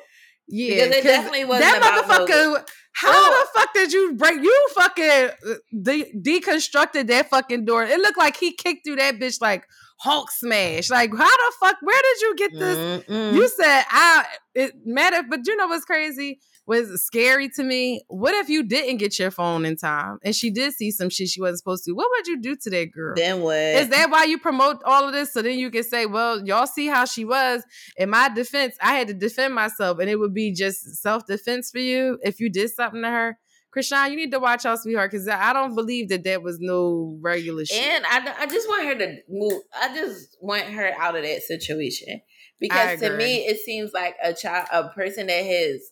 Yeah, 0.49 0.87
because 0.87 0.97
it 0.97 1.05
definitely 1.05 1.45
wasn't 1.45 1.71
that 1.71 2.05
motherfucker. 2.09 2.67
How 2.93 3.13
oh. 3.13 3.47
the 3.55 3.61
fuck 3.61 3.75
did 3.75 3.93
you 3.93 4.15
break? 4.15 4.43
You 4.43 4.69
fucking 4.75 5.05
uh, 5.47 5.55
de- 5.83 6.13
deconstructed 6.13 7.07
that 7.09 7.29
fucking 7.29 7.67
door. 7.67 7.85
It 7.85 8.01
looked 8.01 8.19
like 8.19 8.37
he 8.37 8.53
kicked 8.53 8.85
through 8.85 8.97
that 8.97 9.19
bitch 9.19 9.41
like 9.41 9.65
Hulk 9.99 10.31
smash. 10.31 10.91
Like, 10.91 11.11
how 11.11 11.37
the 11.37 11.53
fuck? 11.61 11.77
Where 11.83 12.03
did 12.03 12.21
you 12.23 12.37
get 12.37 12.53
this? 12.59 13.05
Mm-mm. 13.05 13.35
You 13.35 13.47
said 13.49 13.85
I. 13.91 14.25
It 14.55 14.73
matter, 14.87 15.23
but 15.29 15.41
you 15.47 15.55
know 15.57 15.69
what's 15.69 15.85
crazy? 15.85 16.41
Was 16.67 17.05
scary 17.05 17.49
to 17.49 17.63
me. 17.63 18.03
What 18.09 18.35
if 18.35 18.49
you 18.49 18.63
didn't 18.63 18.99
get 18.99 19.19
your 19.19 19.31
phone 19.31 19.65
in 19.65 19.77
time 19.77 20.19
and 20.23 20.35
she 20.35 20.51
did 20.51 20.73
see 20.75 20.91
some 20.91 21.11
shit 21.11 21.29
she 21.29 21.41
wasn't 21.41 21.59
supposed 21.59 21.85
to? 21.85 21.93
What 21.93 22.09
would 22.11 22.27
you 22.27 22.41
do 22.41 22.57
to 22.57 22.71
that 22.71 22.93
girl? 22.93 23.15
Then 23.17 23.41
what? 23.41 23.57
Is 23.57 23.89
that 23.89 24.11
why 24.11 24.25
you 24.25 24.39
promote 24.39 24.83
all 24.85 25.07
of 25.07 25.13
this? 25.13 25.33
So 25.33 25.43
then 25.43 25.59
you 25.59 25.71
can 25.71 25.83
say, 25.83 26.07
well, 26.07 26.45
y'all 26.45 26.67
see 26.67 26.87
how 26.87 27.05
she 27.05 27.25
was. 27.25 27.65
In 27.97 28.11
my 28.11 28.29
defense, 28.29 28.77
I 28.81 28.95
had 28.95 29.09
to 29.09 29.15
defend 29.15 29.55
myself, 29.55 29.99
and 29.99 30.09
it 30.09 30.17
would 30.17 30.35
be 30.35 30.53
just 30.53 30.97
self 31.03 31.27
defense 31.27 31.71
for 31.71 31.79
you 31.79 32.19
if 32.23 32.41
you 32.41 32.51
did 32.51 32.71
something 32.71 33.03
to 33.03 33.09
her. 33.09 33.39
Chrisean, 33.77 34.11
you 34.11 34.17
need 34.17 34.33
to 34.33 34.41
watch 34.41 34.67
out, 34.67 34.81
sweetheart, 34.81 35.13
because 35.13 35.29
I 35.29 35.53
don't 35.53 35.77
believe 35.77 36.09
that 36.09 36.25
that 36.25 36.43
was 36.43 36.59
no 36.61 37.17
regular 37.21 37.65
shit. 37.65 37.79
And 37.81 38.05
I, 38.05 38.35
I 38.41 38.47
just 38.47 38.69
want 38.69 38.85
her 38.85 38.95
to 38.97 39.17
move. 39.29 39.63
I 39.81 39.95
just 39.95 40.37
want 40.41 40.65
her 40.65 40.93
out 40.99 41.17
of 41.17 41.23
that 41.23 41.43
situation 41.43 42.21
because 42.59 43.01
to 43.01 43.17
me, 43.17 43.47
it 43.47 43.61
seems 43.61 43.93
like 43.93 44.17
a 44.23 44.35
child, 44.35 44.67
a 44.73 44.89
person 44.89 45.29
that 45.29 45.45
has 45.45 45.91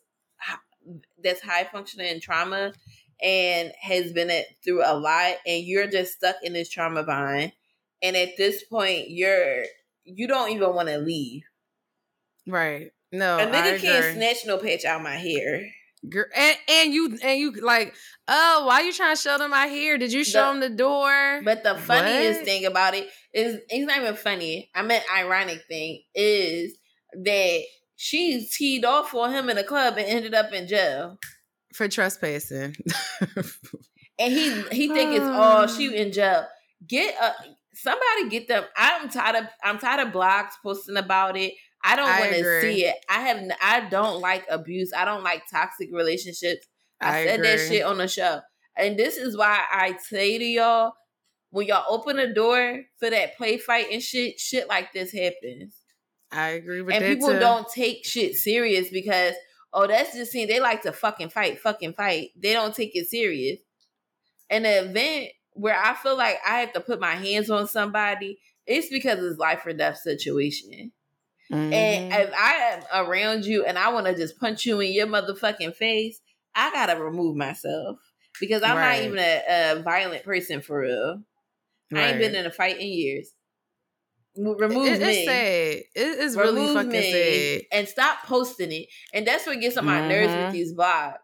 that's 1.22 1.40
high 1.40 1.64
functioning 1.64 2.20
trauma 2.20 2.72
and 3.22 3.72
has 3.80 4.12
been 4.12 4.30
it 4.30 4.46
through 4.64 4.82
a 4.84 4.94
lot 4.94 5.34
and 5.46 5.64
you're 5.64 5.88
just 5.88 6.14
stuck 6.14 6.36
in 6.42 6.52
this 6.52 6.68
trauma 6.68 7.02
bind 7.02 7.52
and 8.02 8.16
at 8.16 8.36
this 8.36 8.62
point 8.64 9.10
you're 9.10 9.64
you 10.04 10.28
don't 10.28 10.50
even 10.50 10.74
want 10.74 10.88
to 10.88 10.98
leave 10.98 11.42
right 12.46 12.90
no 13.12 13.38
a 13.38 13.46
nigga 13.46 13.80
can't 13.80 14.16
snatch 14.16 14.46
no 14.46 14.58
patch 14.58 14.84
out 14.84 15.02
my 15.02 15.16
hair 15.16 15.68
Girl, 16.08 16.26
and, 16.36 16.56
and 16.68 16.94
you 16.94 17.18
and 17.24 17.40
you 17.40 17.50
like, 17.60 17.94
oh, 18.28 18.64
why 18.66 18.82
you 18.82 18.92
trying 18.92 19.16
to 19.16 19.20
show 19.20 19.36
them 19.36 19.50
my 19.50 19.66
hair? 19.66 19.98
Did 19.98 20.12
you 20.12 20.22
show 20.22 20.46
the, 20.46 20.60
them 20.60 20.60
the 20.60 20.76
door? 20.76 21.40
But 21.44 21.64
the 21.64 21.74
funniest 21.74 22.40
what? 22.40 22.46
thing 22.46 22.66
about 22.66 22.94
it 22.94 23.08
is 23.34 23.58
it's 23.68 23.86
not 23.86 23.98
even 23.98 24.14
funny. 24.14 24.70
I 24.76 24.82
meant 24.82 25.04
ironic 25.12 25.64
thing 25.68 26.02
is 26.14 26.78
that 27.14 27.62
she 28.00 28.46
teed 28.46 28.84
off 28.84 29.12
on 29.12 29.32
him 29.32 29.50
in 29.50 29.58
a 29.58 29.64
club 29.64 29.98
and 29.98 30.06
ended 30.06 30.32
up 30.32 30.52
in 30.52 30.68
jail 30.68 31.18
for 31.74 31.88
trespassing. 31.88 32.76
and 34.18 34.32
he 34.32 34.62
he 34.70 34.88
think 34.88 35.16
it's 35.16 35.24
oh 35.24 35.66
she 35.66 35.94
in 35.94 36.12
jail. 36.12 36.46
Get 36.86 37.14
a 37.20 37.32
somebody 37.74 38.28
get 38.30 38.46
them. 38.46 38.64
I'm 38.76 39.08
tired 39.08 39.36
of 39.36 39.44
I'm 39.64 39.78
tired 39.78 40.06
of 40.06 40.14
blogs 40.14 40.52
posting 40.62 40.96
about 40.96 41.36
it. 41.36 41.54
I 41.84 41.96
don't 41.96 42.08
want 42.08 42.32
to 42.32 42.60
see 42.60 42.84
it. 42.84 42.94
I 43.10 43.20
have 43.20 43.42
I 43.60 43.88
don't 43.88 44.20
like 44.20 44.44
abuse. 44.48 44.92
I 44.96 45.04
don't 45.04 45.24
like 45.24 45.42
toxic 45.50 45.88
relationships. 45.92 46.68
I, 47.00 47.18
I 47.18 47.26
said 47.26 47.40
agree. 47.40 47.48
that 47.48 47.68
shit 47.68 47.84
on 47.84 47.98
the 47.98 48.06
show. 48.06 48.40
And 48.76 48.96
this 48.96 49.16
is 49.16 49.36
why 49.36 49.64
I 49.72 49.96
say 50.08 50.38
to 50.38 50.44
y'all, 50.44 50.92
when 51.50 51.66
y'all 51.66 51.84
open 51.88 52.20
a 52.20 52.32
door 52.32 52.82
for 53.00 53.10
that 53.10 53.36
play 53.36 53.58
fight 53.58 53.86
and 53.90 54.00
shit, 54.00 54.38
shit 54.38 54.68
like 54.68 54.92
this 54.92 55.12
happens. 55.12 55.74
I 56.30 56.48
agree 56.50 56.82
with 56.82 56.94
and 56.94 57.04
that. 57.04 57.10
And 57.10 57.16
people 57.18 57.32
too. 57.32 57.38
don't 57.38 57.68
take 57.68 58.04
shit 58.04 58.34
serious 58.36 58.90
because 58.90 59.34
oh, 59.72 59.86
that's 59.86 60.14
just 60.14 60.32
seeing 60.32 60.48
they 60.48 60.60
like 60.60 60.82
to 60.82 60.92
fucking 60.92 61.30
fight, 61.30 61.60
fucking 61.60 61.94
fight. 61.94 62.30
They 62.36 62.52
don't 62.52 62.74
take 62.74 62.94
it 62.94 63.08
serious. 63.08 63.58
And 64.50 64.64
the 64.64 64.84
event 64.84 65.30
where 65.52 65.78
I 65.78 65.94
feel 65.94 66.16
like 66.16 66.38
I 66.46 66.60
have 66.60 66.72
to 66.72 66.80
put 66.80 67.00
my 67.00 67.14
hands 67.14 67.50
on 67.50 67.66
somebody, 67.66 68.38
it's 68.66 68.88
because 68.88 69.18
it's 69.22 69.38
life 69.38 69.66
or 69.66 69.72
death 69.72 69.98
situation. 69.98 70.92
Mm-hmm. 71.52 71.72
And 71.72 72.12
if 72.12 72.32
I 72.34 72.54
am 72.54 73.06
around 73.06 73.44
you 73.44 73.64
and 73.64 73.78
I 73.78 73.92
want 73.92 74.06
to 74.06 74.14
just 74.14 74.38
punch 74.38 74.66
you 74.66 74.80
in 74.80 74.92
your 74.92 75.06
motherfucking 75.06 75.74
face, 75.74 76.20
I 76.54 76.70
gotta 76.72 77.02
remove 77.02 77.36
myself 77.36 77.98
because 78.40 78.62
I'm 78.62 78.76
right. 78.76 78.98
not 78.98 79.06
even 79.06 79.18
a, 79.18 79.78
a, 79.78 79.82
violent 79.82 80.24
person 80.24 80.60
for 80.60 80.80
real. 80.80 81.22
Right. 81.90 82.04
I 82.04 82.08
ain't 82.08 82.18
been 82.18 82.34
in 82.34 82.46
a 82.46 82.50
fight 82.50 82.78
in 82.78 82.88
years. 82.88 83.30
Remove 84.38 84.60
it, 84.62 84.70
me. 84.70 84.88
It's 84.88 85.24
sad. 85.26 85.82
It 85.94 86.18
is 86.20 86.36
really 86.36 86.72
fucking 86.72 86.90
me 86.90 87.12
sad. 87.12 87.62
And 87.72 87.88
stop 87.88 88.22
posting 88.24 88.70
it. 88.70 88.86
And 89.12 89.26
that's 89.26 89.46
what 89.46 89.60
gets 89.60 89.76
on 89.76 89.84
my 89.84 89.98
mm-hmm. 89.98 90.08
nerves 90.08 90.28
with 90.28 90.36
mm-hmm. 90.36 90.52
these 90.52 90.74
blogs. 90.74 91.16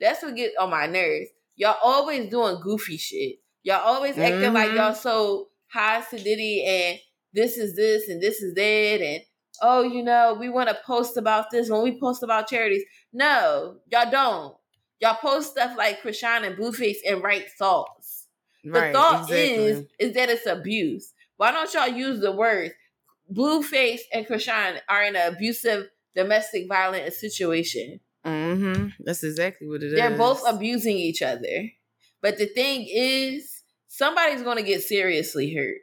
That's 0.00 0.22
what 0.22 0.36
gets 0.36 0.54
on 0.58 0.70
my 0.70 0.86
nerves. 0.86 1.30
Y'all 1.56 1.76
always 1.82 2.30
doing 2.30 2.60
goofy 2.62 2.96
shit. 2.96 3.36
Y'all 3.62 3.80
always 3.80 4.16
acting 4.18 4.40
mm-hmm. 4.40 4.54
like 4.54 4.72
y'all 4.72 4.94
so 4.94 5.48
high 5.72 6.02
sedity 6.02 6.64
and 6.66 6.98
this 7.32 7.56
is 7.56 7.74
this 7.74 8.08
and 8.08 8.22
this 8.22 8.40
is 8.40 8.54
that 8.54 9.00
and 9.00 9.22
oh, 9.62 9.82
you 9.82 10.02
know, 10.02 10.36
we 10.38 10.48
want 10.48 10.68
to 10.68 10.78
post 10.86 11.16
about 11.16 11.50
this 11.50 11.70
when 11.70 11.82
we 11.82 11.98
post 11.98 12.22
about 12.22 12.48
charities. 12.48 12.84
No, 13.12 13.76
y'all 13.90 14.10
don't. 14.10 14.54
Y'all 15.00 15.14
post 15.14 15.52
stuff 15.52 15.76
like 15.76 16.02
Chrisean 16.02 16.46
and 16.46 16.56
Blueface 16.56 16.98
and 17.06 17.22
write 17.22 17.50
thoughts. 17.58 18.28
The 18.62 18.70
right, 18.70 18.94
thought 18.94 19.22
exactly. 19.22 19.64
is 19.64 19.84
is 19.98 20.14
that 20.14 20.30
it's 20.30 20.46
abuse. 20.46 21.12
Why 21.36 21.52
don't 21.52 21.72
y'all 21.74 21.88
use 21.88 22.20
the 22.20 22.32
words 22.32 22.74
Blueface 23.32 24.00
and 24.12 24.26
Chrisean 24.26 24.78
are 24.88 25.02
in 25.04 25.16
an 25.16 25.34
abusive 25.34 25.88
domestic 26.14 26.68
violent 26.68 27.12
situation? 27.14 28.00
Mm-hmm. 28.24 28.88
That's 29.00 29.24
exactly 29.24 29.68
what 29.68 29.82
it 29.82 29.94
They're 29.94 30.12
is. 30.12 30.18
both 30.18 30.42
abusing 30.46 30.96
each 30.96 31.22
other. 31.22 31.70
But 32.22 32.38
the 32.38 32.46
thing 32.46 32.86
is, 32.90 33.62
somebody's 33.86 34.42
going 34.42 34.56
to 34.56 34.62
get 34.62 34.82
seriously 34.82 35.54
hurt. 35.54 35.78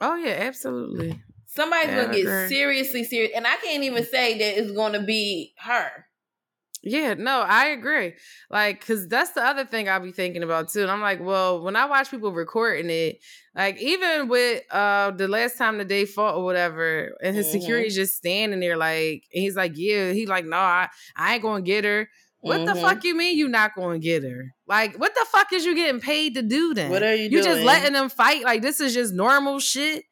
Oh 0.00 0.16
yeah, 0.16 0.36
absolutely. 0.40 1.20
Somebody's 1.46 1.90
yeah, 1.90 2.04
gonna 2.04 2.16
get 2.16 2.48
seriously 2.48 3.04
serious, 3.04 3.30
and 3.34 3.46
I 3.46 3.54
can't 3.56 3.84
even 3.84 4.04
say 4.04 4.36
that 4.38 4.58
it's 4.60 4.72
gonna 4.72 5.04
be 5.04 5.54
her. 5.58 6.06
Yeah, 6.86 7.14
no, 7.14 7.40
I 7.40 7.68
agree. 7.68 8.12
Like, 8.50 8.86
cause 8.86 9.08
that's 9.08 9.30
the 9.32 9.42
other 9.42 9.64
thing 9.64 9.88
I'll 9.88 10.00
be 10.00 10.12
thinking 10.12 10.42
about 10.42 10.68
too. 10.68 10.82
And 10.82 10.90
I'm 10.90 11.00
like, 11.00 11.20
well, 11.20 11.62
when 11.62 11.76
I 11.76 11.86
watch 11.86 12.10
people 12.10 12.32
recording 12.32 12.90
it, 12.90 13.16
like 13.54 13.80
even 13.80 14.28
with 14.28 14.62
uh 14.70 15.12
the 15.12 15.28
last 15.28 15.56
time 15.56 15.78
the 15.78 15.84
day 15.84 16.04
fought 16.04 16.34
or 16.36 16.44
whatever, 16.44 17.16
and 17.22 17.34
his 17.34 17.46
mm-hmm. 17.46 17.60
security's 17.60 17.94
just 17.94 18.16
standing 18.16 18.60
there, 18.60 18.76
like, 18.76 19.24
he's 19.30 19.56
like, 19.56 19.72
yeah, 19.76 20.12
he's 20.12 20.28
like, 20.28 20.44
no, 20.44 20.58
I, 20.58 20.88
I 21.16 21.34
ain't 21.34 21.42
gonna 21.42 21.62
get 21.62 21.84
her. 21.84 22.08
What 22.40 22.58
mm-hmm. 22.58 22.66
the 22.66 22.74
fuck 22.74 23.04
you 23.04 23.16
mean 23.16 23.38
you 23.38 23.48
not 23.48 23.74
gonna 23.74 23.98
get 23.98 24.22
her? 24.22 24.54
Like, 24.66 24.96
what 24.96 25.14
the 25.14 25.26
fuck 25.32 25.52
is 25.54 25.64
you 25.64 25.74
getting 25.74 26.00
paid 26.00 26.34
to 26.34 26.42
do 26.42 26.74
then? 26.74 26.90
What 26.90 27.02
are 27.02 27.14
you? 27.14 27.30
Doing? 27.30 27.32
You 27.32 27.42
doing? 27.42 27.54
just 27.54 27.64
letting 27.64 27.94
them 27.94 28.10
fight? 28.10 28.44
Like, 28.44 28.60
this 28.60 28.80
is 28.80 28.92
just 28.92 29.14
normal 29.14 29.58
shit 29.58 30.04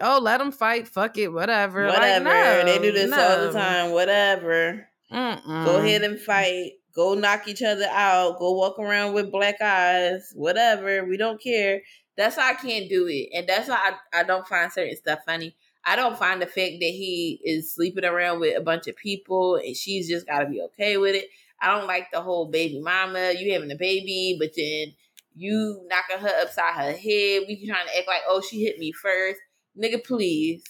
oh, 0.00 0.18
let 0.20 0.38
them 0.38 0.52
fight. 0.52 0.88
Fuck 0.88 1.18
it, 1.18 1.28
whatever. 1.28 1.86
Whatever. 1.86 2.24
Like, 2.24 2.64
no, 2.66 2.72
they 2.72 2.78
do 2.78 2.92
this 2.92 3.10
no. 3.10 3.18
all 3.18 3.46
the 3.46 3.52
time. 3.52 3.92
Whatever. 3.92 4.86
Mm-mm. 5.12 5.64
Go 5.64 5.78
ahead 5.78 6.02
and 6.02 6.20
fight. 6.20 6.72
Go 6.94 7.14
knock 7.14 7.48
each 7.48 7.62
other 7.62 7.86
out. 7.90 8.38
Go 8.38 8.52
walk 8.52 8.78
around 8.78 9.14
with 9.14 9.30
black 9.32 9.60
eyes. 9.60 10.32
Whatever. 10.34 11.04
We 11.04 11.16
don't 11.16 11.42
care. 11.42 11.82
That's 12.16 12.36
why 12.36 12.50
I 12.50 12.54
can't 12.54 12.88
do 12.88 13.06
it. 13.08 13.28
And 13.32 13.48
that's 13.48 13.68
why 13.68 13.92
I, 14.12 14.20
I 14.20 14.22
don't 14.24 14.46
find 14.46 14.72
certain 14.72 14.96
stuff 14.96 15.20
funny. 15.26 15.54
I 15.84 15.96
don't 15.96 16.18
find 16.18 16.42
the 16.42 16.46
fact 16.46 16.76
that 16.80 16.84
he 16.84 17.40
is 17.44 17.74
sleeping 17.74 18.04
around 18.04 18.40
with 18.40 18.56
a 18.56 18.60
bunch 18.60 18.86
of 18.86 18.96
people 18.96 19.56
and 19.56 19.74
she's 19.74 20.08
just 20.08 20.26
got 20.26 20.40
to 20.40 20.46
be 20.46 20.60
okay 20.62 20.96
with 20.98 21.14
it. 21.14 21.26
I 21.62 21.76
don't 21.76 21.86
like 21.86 22.08
the 22.12 22.20
whole 22.20 22.50
baby 22.50 22.80
mama, 22.80 23.32
you 23.38 23.52
having 23.52 23.70
a 23.70 23.76
baby, 23.76 24.36
but 24.38 24.50
then 24.56 24.94
you 25.34 25.86
knocking 25.88 26.26
her 26.26 26.42
upside 26.42 26.74
her 26.74 26.92
head. 26.92 27.44
We 27.48 27.66
trying 27.66 27.86
to 27.86 27.98
act 27.98 28.08
like, 28.08 28.22
oh, 28.28 28.42
she 28.42 28.62
hit 28.62 28.78
me 28.78 28.92
first 28.92 29.40
nigga, 29.78 30.04
please. 30.04 30.62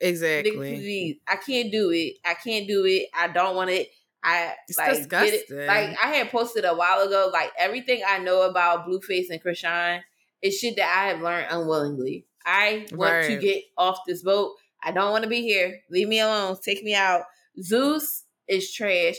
Exactly. 0.00 0.52
Please. 0.52 1.16
I 1.26 1.36
can't 1.36 1.70
do 1.70 1.90
it. 1.90 2.14
I 2.24 2.34
can't 2.34 2.66
do 2.66 2.84
it. 2.86 3.08
I 3.14 3.28
don't 3.28 3.56
want 3.56 3.70
it. 3.70 3.88
I 4.22 4.54
it's 4.68 4.78
like 4.78 4.96
disgusting. 4.96 5.40
It. 5.58 5.66
Like 5.66 5.96
I 6.02 6.08
had 6.14 6.30
posted 6.30 6.64
a 6.64 6.74
while 6.74 7.00
ago, 7.06 7.30
like 7.32 7.50
everything 7.58 8.02
I 8.06 8.18
know 8.18 8.42
about 8.42 8.86
Blueface 8.86 9.30
and 9.30 9.42
Chrisean 9.42 10.00
is 10.42 10.58
shit 10.58 10.76
that 10.76 10.94
I 10.96 11.08
have 11.08 11.22
learned 11.22 11.46
unwillingly. 11.50 12.26
I 12.44 12.86
want 12.92 13.12
right. 13.12 13.26
to 13.28 13.38
get 13.38 13.64
off 13.76 14.00
this 14.06 14.22
boat. 14.22 14.54
I 14.82 14.92
don't 14.92 15.10
want 15.10 15.24
to 15.24 15.30
be 15.30 15.42
here. 15.42 15.80
Leave 15.90 16.08
me 16.08 16.20
alone. 16.20 16.56
Take 16.62 16.82
me 16.82 16.94
out. 16.94 17.22
Zeus 17.60 18.24
is 18.46 18.72
trash. 18.72 19.16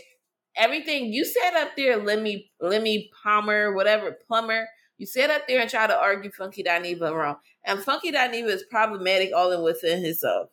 Everything 0.55 1.13
you 1.13 1.25
said 1.25 1.53
up 1.55 1.75
there, 1.77 1.97
Lemmy, 1.97 2.51
Lemmy 2.59 3.09
Palmer, 3.23 3.73
whatever, 3.73 4.17
Plummer, 4.27 4.67
you 4.97 5.05
sit 5.05 5.29
up 5.29 5.47
there 5.47 5.61
and 5.61 5.69
try 5.69 5.87
to 5.87 5.97
argue 5.97 6.31
Funky 6.31 6.63
Dineva 6.63 7.13
wrong. 7.13 7.37
And 7.63 7.79
Funky 7.79 8.11
Dineva 8.11 8.47
is 8.47 8.63
problematic 8.69 9.31
all 9.33 9.51
in 9.51 9.61
within 9.61 10.03
himself. 10.03 10.49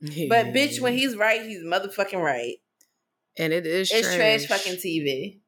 But 0.00 0.46
bitch, 0.46 0.80
when 0.80 0.94
he's 0.94 1.16
right, 1.16 1.42
he's 1.42 1.64
motherfucking 1.64 2.22
right. 2.22 2.56
And 3.38 3.52
it 3.52 3.66
is 3.66 3.90
It's 3.92 4.14
trash, 4.14 4.46
trash 4.46 4.46
fucking 4.46 4.78
TV. 4.78 5.40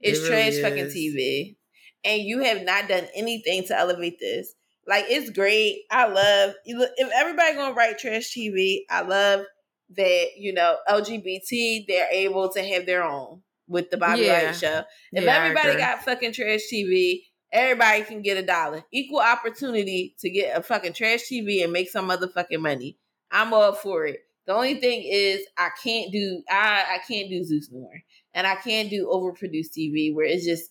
It's 0.00 0.18
it 0.20 0.28
trash 0.28 0.52
really 0.52 0.62
fucking 0.62 0.86
TV. 0.86 1.56
And 2.04 2.22
you 2.22 2.42
have 2.42 2.62
not 2.62 2.88
done 2.88 3.06
anything 3.14 3.64
to 3.64 3.78
elevate 3.78 4.18
this. 4.18 4.54
Like 4.86 5.06
it's 5.08 5.30
great. 5.30 5.82
I 5.90 6.06
love 6.06 6.54
if 6.64 7.10
everybody 7.14 7.54
gonna 7.54 7.74
write 7.74 7.98
trash 7.98 8.34
TV, 8.36 8.80
I 8.90 9.02
love 9.02 9.44
that, 9.96 10.28
you 10.36 10.52
know, 10.52 10.76
LGBT, 10.88 11.84
they're 11.86 12.08
able 12.10 12.48
to 12.50 12.62
have 12.62 12.86
their 12.86 13.04
own 13.04 13.42
with 13.68 13.90
the 13.90 13.98
Bobby 13.98 14.22
yeah. 14.22 14.44
Light 14.44 14.56
show. 14.56 14.82
If 15.12 15.24
yeah, 15.24 15.36
everybody 15.36 15.76
got 15.76 16.02
fucking 16.04 16.32
trash 16.32 16.60
TV, 16.72 17.20
Everybody 17.52 18.04
can 18.04 18.22
get 18.22 18.36
a 18.36 18.46
dollar. 18.46 18.84
Equal 18.92 19.20
opportunity 19.20 20.14
to 20.20 20.30
get 20.30 20.56
a 20.56 20.62
fucking 20.62 20.92
trash 20.92 21.22
TV 21.30 21.64
and 21.64 21.72
make 21.72 21.90
some 21.90 22.08
motherfucking 22.08 22.60
money. 22.60 22.96
I'm 23.30 23.52
up 23.52 23.78
for 23.78 24.06
it. 24.06 24.20
The 24.46 24.54
only 24.54 24.80
thing 24.80 25.04
is 25.04 25.46
I 25.56 25.68
can't 25.82 26.10
do 26.12 26.42
I 26.50 26.84
I 26.94 26.98
can't 27.06 27.28
do 27.28 27.44
Zeus 27.44 27.70
more. 27.70 28.02
And 28.34 28.46
I 28.46 28.56
can't 28.56 28.90
do 28.90 29.06
overproduced 29.06 29.72
TV 29.76 30.14
where 30.14 30.26
it's 30.26 30.44
just 30.44 30.70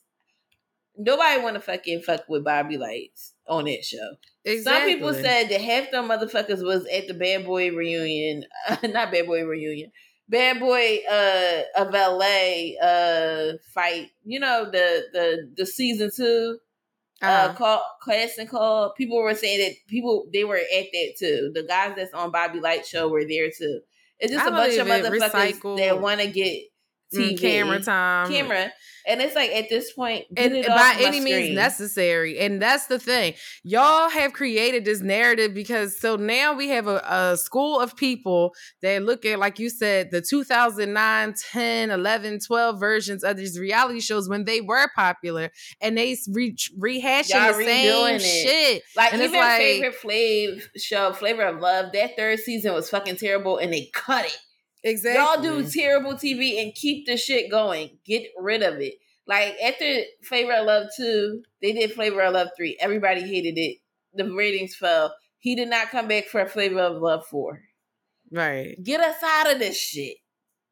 nobody 0.97 1.41
wanna 1.41 1.61
fucking 1.61 2.01
fuck 2.01 2.27
with 2.27 2.43
Bobby 2.43 2.77
Lytes 2.77 3.33
on 3.47 3.65
that 3.65 3.83
show. 3.85 4.15
Exactly. 4.43 4.93
Some 4.93 4.99
people 4.99 5.13
said 5.13 5.49
that 5.49 5.61
half 5.61 5.91
the 5.91 5.97
motherfuckers 5.97 6.63
was 6.63 6.85
at 6.87 7.07
the 7.07 7.13
Bad 7.13 7.45
Boy 7.45 7.71
reunion, 7.71 8.43
uh, 8.67 8.77
not 8.83 9.11
Bad 9.11 9.27
Boy 9.27 9.43
reunion, 9.45 9.91
Bad 10.27 10.59
Boy 10.59 10.99
uh 11.09 11.61
of 11.77 11.93
LA 11.93 12.75
uh 12.81 13.53
fight. 13.73 14.09
You 14.25 14.39
know 14.39 14.65
the 14.65 15.03
the 15.13 15.51
the 15.55 15.65
season 15.65 16.11
two 16.15 16.59
uh, 17.21 17.25
uh 17.25 17.53
called 17.53 17.81
class 18.01 18.37
and 18.37 18.49
call 18.49 18.93
people 18.93 19.21
were 19.21 19.35
saying 19.35 19.59
that 19.59 19.75
people 19.87 20.27
they 20.33 20.43
were 20.43 20.57
at 20.57 20.87
that 20.93 21.13
too. 21.17 21.51
The 21.53 21.63
guys 21.63 21.93
that's 21.95 22.13
on 22.13 22.31
bobby 22.31 22.59
light 22.59 22.85
show 22.85 23.09
were 23.09 23.25
there 23.25 23.49
too. 23.49 23.81
It's 24.19 24.33
just 24.33 24.45
I 24.45 24.49
a 24.49 24.51
bunch 24.51 24.77
of 24.77 24.87
motherfuckers 24.87 25.29
recycle. 25.31 25.77
that 25.77 26.01
want 26.01 26.21
to 26.21 26.27
get 26.27 26.63
TV, 27.13 27.33
mm, 27.33 27.39
camera 27.39 27.79
time, 27.79 28.29
camera, 28.29 28.71
and 29.07 29.21
it's 29.21 29.35
like 29.35 29.49
at 29.51 29.69
this 29.69 29.91
point, 29.93 30.25
and 30.37 30.53
by 30.67 30.95
any 30.99 31.19
means 31.19 31.55
necessary. 31.55 32.37
And 32.39 32.61
that's 32.61 32.85
the 32.85 32.99
thing, 32.99 33.33
y'all 33.63 34.09
have 34.09 34.33
created 34.33 34.85
this 34.85 35.01
narrative 35.01 35.53
because 35.53 35.99
so 35.99 36.15
now 36.15 36.53
we 36.53 36.69
have 36.69 36.87
a, 36.87 36.97
a 36.97 37.37
school 37.37 37.79
of 37.79 37.95
people 37.95 38.53
that 38.83 39.01
look 39.01 39.25
at, 39.25 39.39
like 39.39 39.57
you 39.57 39.69
said, 39.69 40.11
the 40.11 40.21
2009, 40.21 41.33
10, 41.51 41.89
11, 41.89 42.39
12 42.45 42.79
versions 42.79 43.23
of 43.23 43.37
these 43.37 43.57
reality 43.59 43.99
shows 43.99 44.29
when 44.29 44.45
they 44.45 44.61
were 44.61 44.89
popular, 44.95 45.51
and 45.81 45.97
they 45.97 46.15
re- 46.31 46.55
rehashing 46.79 47.29
y'all 47.29 47.57
the 47.57 47.65
same 47.65 48.15
it. 48.15 48.19
shit. 48.21 48.83
Like 48.95 49.13
and 49.13 49.23
even 49.23 49.39
like, 49.39 49.59
favorite 49.59 49.95
Flav 49.99 50.61
show, 50.77 51.13
Flavor 51.13 51.43
of 51.43 51.59
Love, 51.59 51.91
that 51.93 52.15
third 52.15 52.39
season 52.39 52.73
was 52.73 52.89
fucking 52.89 53.15
terrible, 53.15 53.57
and 53.57 53.73
they 53.73 53.89
cut 53.93 54.25
it 54.25 54.37
Exactly. 54.83 55.21
Y'all 55.21 55.61
do 55.61 55.69
terrible 55.69 56.13
TV 56.13 56.61
and 56.61 56.73
keep 56.73 57.05
the 57.05 57.17
shit 57.17 57.51
going. 57.51 57.97
Get 58.05 58.27
rid 58.37 58.63
of 58.63 58.79
it. 58.79 58.95
Like 59.27 59.55
after 59.63 60.01
Flavor 60.23 60.53
of 60.53 60.65
Love 60.65 60.87
2, 60.95 61.43
they 61.61 61.73
did 61.73 61.93
Flavor 61.93 62.21
of 62.21 62.33
Love 62.33 62.49
3. 62.55 62.77
Everybody 62.79 63.21
hated 63.21 63.59
it. 63.59 63.77
The 64.13 64.25
ratings 64.33 64.75
fell. 64.75 65.13
He 65.37 65.55
did 65.55 65.69
not 65.69 65.89
come 65.89 66.07
back 66.07 66.25
for 66.25 66.45
Flavor 66.45 66.79
of 66.79 67.01
Love 67.01 67.25
4. 67.27 67.61
Right. 68.31 68.75
Get 68.81 69.01
us 69.01 69.21
out 69.23 69.51
of 69.51 69.59
this 69.59 69.77
shit. 69.79 70.17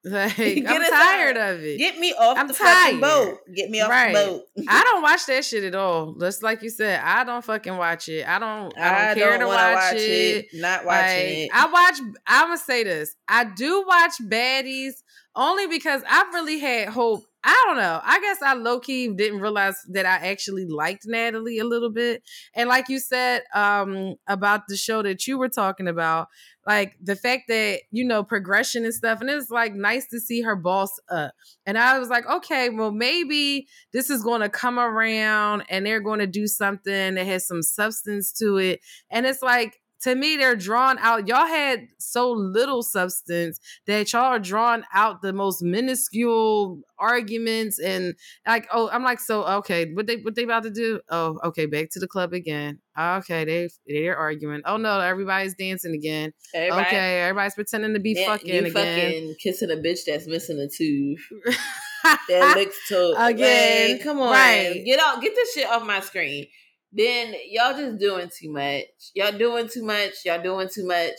Like, 0.08 0.38
I'm 0.68 0.89
tired 0.89 1.38
of 1.38 1.64
it. 1.64 1.78
Get 1.78 1.97
me 1.97 2.14
off 2.14 2.38
I'm 2.38 2.47
the 2.47 2.53
tired. 2.53 2.84
fucking 2.84 2.99
boat. 3.01 3.39
Get 3.53 3.70
me 3.70 3.82
off 3.82 3.89
right. 3.89 4.14
the 4.14 4.26
boat. 4.26 4.43
I 4.68 4.84
don't 4.91 5.01
watch 5.01 5.26
that 5.28 5.43
shit 5.45 5.64
at 5.64 5.76
all. 5.76 6.14
Just 6.14 6.43
like 6.43 6.62
you 6.62 6.70
said, 6.70 7.01
I 7.03 7.24
don't 7.24 7.43
fucking 7.43 7.78
watch 7.78 8.10
it. 8.10 8.28
I 8.28 8.39
don't. 8.39 8.78
I 8.78 8.89
don't 8.89 9.10
I 9.10 9.14
care 9.14 9.32
don't 9.32 9.39
to 9.41 9.47
watch, 9.47 9.76
watch 9.76 9.93
it. 9.93 9.99
it. 9.99 10.45
Not 10.53 10.86
watching 10.86 11.05
like, 11.05 11.38
it. 11.38 11.49
I 11.53 11.72
watch. 11.72 12.16
I'm 12.26 12.47
gonna 12.47 12.58
say 12.58 12.84
this. 12.84 13.16
I 13.28 13.43
do 13.45 13.84
watch 13.88 14.14
baddies 14.22 14.93
only 15.36 15.68
because 15.68 16.01
I 16.10 16.30
really 16.34 16.60
had 16.60 16.89
hope 16.89 17.24
I 17.50 17.64
don't 17.66 17.78
know. 17.78 18.02
I 18.04 18.20
guess 18.20 18.41
I 18.41 18.56
low 18.56 18.82
key 18.82 19.08
didn't 19.08 19.39
realize 19.39 19.78
that 19.91 20.06
I 20.06 20.28
actually 20.28 20.66
liked 20.66 21.04
Natalie 21.06 21.60
a 21.60 21.64
little 21.64 21.89
bit. 21.89 22.22
And 22.54 22.68
like 22.68 22.89
you 22.89 23.00
said 23.00 23.43
um, 23.56 24.16
about 24.28 24.64
the 24.68 24.76
show 24.76 25.02
that 25.04 25.26
you 25.28 25.38
were 25.38 25.48
talking 25.48 25.88
about, 25.88 26.28
like 26.66 26.98
the 27.02 27.16
fact 27.16 27.43
that, 27.48 27.84
you 27.89 28.04
know, 28.04 28.22
progression 28.22 28.84
and 28.84 28.93
stuff. 28.93 29.22
And 29.22 29.30
it's 29.30 29.50
like 29.50 29.74
nice 29.74 30.08
to 30.10 30.20
see 30.20 30.41
her 30.41 30.58
boss 30.58 30.91
up. 31.10 31.32
And 31.66 31.78
I 31.78 31.98
was 32.00 32.10
like, 32.10 32.30
okay, 32.30 32.68
well, 32.68 32.91
maybe 32.91 33.68
this 33.93 34.10
is 34.10 34.24
going 34.24 34.41
to 34.41 34.50
come 34.50 34.78
around 34.78 35.64
and 35.70 35.86
they're 35.86 36.02
going 36.02 36.20
to 36.20 36.28
do 36.28 36.48
something 36.48 37.16
that 37.16 37.26
has 37.26 37.48
some 37.48 37.62
substance 37.62 38.34
to 38.39 38.58
it. 38.58 38.82
And 39.10 39.26
it's 39.26 39.41
like, 39.41 39.80
to 40.02 40.16
me, 40.16 40.38
they're 40.38 40.56
drawn 40.56 40.98
out. 41.00 41.28
Y'all 41.28 41.48
had 41.48 41.88
so 41.98 42.32
little 42.32 42.84
substance 42.84 43.60
that 43.88 44.12
y'all 44.14 44.22
are 44.24 44.39
drawn 44.39 44.86
out 44.93 45.22
the 45.22 45.34
most 45.34 45.64
minuscule 45.64 46.80
arguments 47.00 47.80
and 47.80 48.16
like, 48.45 48.68
oh, 48.72 48.89
I'm 48.91 49.04
like, 49.04 49.20
so 49.20 49.43
okay, 49.60 49.91
what 49.93 50.08
they 50.08 50.18
what 50.18 50.36
they 50.36 50.43
about 50.43 50.64
to 50.64 50.70
do? 50.70 51.00
Oh, 51.10 51.39
okay, 51.45 51.66
back 51.66 51.89
to 51.91 52.00
the 52.00 52.08
club 52.08 52.34
again. 52.34 52.80
Okay, 53.00 53.45
they 53.45 53.70
they're 53.88 54.18
arguing. 54.18 54.62
Oh 54.66 54.78
no, 54.78 55.00
everybody's 55.00 55.56
dancing 55.56 55.93
again. 55.93 56.34
Everybody, 56.54 56.88
okay, 56.88 57.22
everybody's 57.22 57.56
pretending 57.56 57.93
to 57.93 58.00
be 58.00 58.14
yeah, 58.14 58.28
fucking 58.28 58.66
again. 58.66 58.72
Fucking 58.72 59.36
kissing 59.41 59.72
a 59.72 59.76
bitch 59.76 60.02
that's 60.06 60.28
missing 60.28 60.60
a 60.60 60.68
tooth. 60.68 61.28
that 62.04 62.54
looks 62.56 62.78
to 62.89 63.16
again. 63.18 63.93
Like, 63.93 64.04
come 64.04 64.20
on, 64.20 64.32
right. 64.32 64.84
get 64.86 65.00
out, 65.00 65.22
get 65.22 65.34
this 65.34 65.54
shit 65.54 65.68
off 65.68 65.86
my 65.86 66.00
screen 66.02 66.48
then 66.92 67.36
y'all 67.50 67.78
just 67.78 68.00
doing 68.00 68.30
too 68.30 68.52
much. 68.52 68.86
Y'all 69.14 69.38
doing 69.38 69.68
too 69.68 69.84
much. 69.84 70.14
Y'all 70.26 70.42
doing 70.42 70.70
too 70.74 70.86
much. 70.88 71.14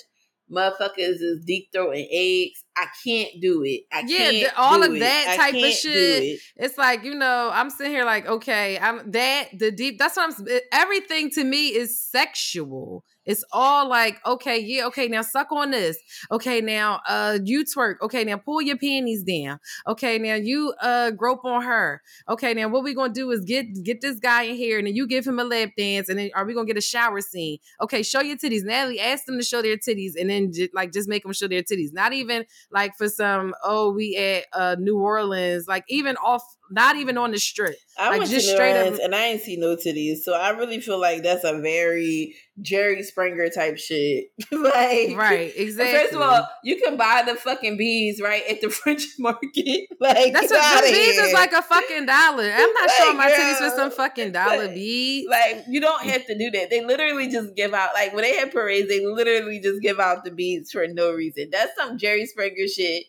Motherfuckers 0.51 1.21
is 1.21 1.45
deep 1.45 1.69
throating 1.75 2.09
eggs. 2.11 2.65
I 2.75 2.87
can't 3.05 3.33
do 3.41 3.63
it. 3.65 3.83
I 3.93 4.05
yeah, 4.07 4.51
all 4.57 4.83
of 4.83 4.99
that 4.99 5.37
type 5.37 5.55
of 5.55 5.73
shit. 5.73 6.23
It. 6.23 6.41
It's 6.57 6.79
like 6.79 7.05
you 7.05 7.15
know, 7.15 7.51
I'm 7.53 7.69
sitting 7.69 7.93
here 7.93 8.07
like, 8.07 8.27
okay, 8.27 8.79
I'm 8.79 9.11
that 9.11 9.49
the 9.59 9.71
deep. 9.71 9.99
That's 9.99 10.17
what 10.17 10.35
I'm. 10.39 10.47
Everything 10.73 11.31
to 11.33 11.45
me 11.45 11.69
is 11.69 12.01
sexual. 12.01 13.05
It's 13.29 13.45
all 13.53 13.89
like, 13.89 14.25
okay, 14.27 14.59
yeah, 14.59 14.87
okay, 14.87 15.07
now 15.07 15.21
suck 15.21 15.53
on 15.53 15.71
this. 15.71 15.99
Okay, 16.33 16.63
now 16.63 17.01
uh 17.07 17.39
you 17.45 17.65
twerk. 17.65 17.97
Okay, 18.03 18.25
now 18.25 18.39
pull 18.39 18.63
your 18.63 18.79
panties 18.79 19.23
down. 19.23 19.61
Okay, 19.87 20.19
now 20.19 20.35
you 20.35 20.75
uh 20.81 21.11
grope 21.11 21.45
on 21.45 21.63
her. 21.63 22.01
Okay, 22.29 22.55
now 22.55 22.69
what 22.69 22.83
we 22.83 22.95
gonna 22.95 23.13
do 23.13 23.31
is 23.31 23.45
get 23.45 23.67
get 23.85 24.01
this 24.01 24.19
guy 24.19 24.45
in 24.45 24.57
here 24.57 24.79
and 24.79 24.87
then 24.87 24.97
you 24.97 25.07
give 25.07 25.27
him 25.27 25.39
a 25.39 25.45
lap 25.45 25.71
dance 25.77 26.09
and 26.09 26.19
then 26.19 26.31
are 26.35 26.47
we 26.47 26.55
gonna 26.55 26.67
get 26.67 26.79
a 26.79 26.81
shower 26.81 27.21
scene? 27.21 27.59
Okay, 27.83 28.03
show 28.03 28.23
your 28.23 28.39
titties. 28.39 28.65
Natalie 28.65 28.99
ask 28.99 29.27
them 29.27 29.37
to 29.39 29.45
show 29.45 29.61
their 29.61 29.77
titties 29.77 30.13
and 30.19 30.31
then 30.31 30.51
just, 30.51 30.75
like 30.75 30.93
just 30.93 31.09
make 31.09 31.23
them 31.23 31.35
show 31.35 31.49
their 31.49 31.63
titties. 31.63 31.93
Not 31.93 32.15
even 32.15 32.47
like 32.71 32.97
for 32.97 33.11
some, 33.11 33.55
oh, 33.63 33.93
we 33.93 34.17
at 34.17 34.47
uh 34.55 34.77
New 34.79 34.99
Orleans, 34.99 35.69
like 35.69 35.85
even 35.89 36.17
off 36.17 36.43
not 36.71 36.97
even 36.97 37.19
on 37.19 37.31
the 37.31 37.39
strip. 37.39 37.77
I 37.99 38.11
like 38.11 38.19
went 38.21 38.31
just 38.31 38.47
to 38.49 38.55
straight 38.55 38.77
up, 38.77 38.99
and 39.03 39.15
I 39.15 39.27
ain't 39.27 39.43
see 39.43 39.57
no 39.57 39.77
titties. 39.77 40.19
So 40.19 40.35
I 40.35 40.51
really 40.51 40.81
feel 40.81 41.01
like 41.01 41.23
that's 41.23 41.45
a 41.45 41.61
very 41.61 42.35
Jerry 42.61 43.03
Springer 43.03 43.49
type 43.49 43.79
shit. 43.79 44.27
like 44.53 45.17
right, 45.17 45.53
exactly. 45.57 45.99
First 45.99 46.15
of 46.15 46.21
all, 46.21 46.49
you 46.63 46.77
can 46.77 46.97
buy 46.97 47.23
the 47.27 47.35
fucking 47.35 47.77
bees 47.77 48.21
right 48.23 48.43
at 48.49 48.61
the 48.61 48.71
French 48.71 49.05
market. 49.19 49.89
like 50.01 50.33
that's 50.33 50.51
what 50.51 50.85
the 50.85 50.93
bees 50.93 51.19
is 51.19 51.33
like 51.33 51.53
a 51.53 51.63
fucking 51.63 52.07
dollar. 52.07 52.51
I'm 52.53 52.73
not 52.73 52.83
like, 52.83 52.91
showing 52.99 53.17
my 53.17 53.29
girl, 53.29 53.39
titties 53.39 53.59
for 53.71 53.77
some 53.77 53.91
fucking 53.91 54.33
dollar 54.33 54.67
like, 54.67 54.75
bees. 54.75 55.27
Like 55.29 55.65
you 55.69 55.81
don't 55.81 56.03
have 56.05 56.27
to 56.27 56.39
do 56.39 56.51
that. 56.51 56.71
They 56.71 56.85
literally 56.85 57.29
just 57.29 57.55
give 57.55 57.75
out. 57.75 57.91
Like 57.95 58.15
when 58.15 58.23
they 58.23 58.37
have 58.37 58.53
parades, 58.53 58.89
they 58.89 59.05
literally 59.05 59.61
just 59.61 59.83
give 59.83 59.99
out 59.99 60.25
the 60.25 60.31
bees 60.31 60.71
for 60.71 60.87
no 60.87 61.13
reason. 61.13 61.49
That's 61.51 61.73
some 61.77 61.99
Jerry 61.99 62.27
Springer 62.27 62.69
shit 62.69 63.05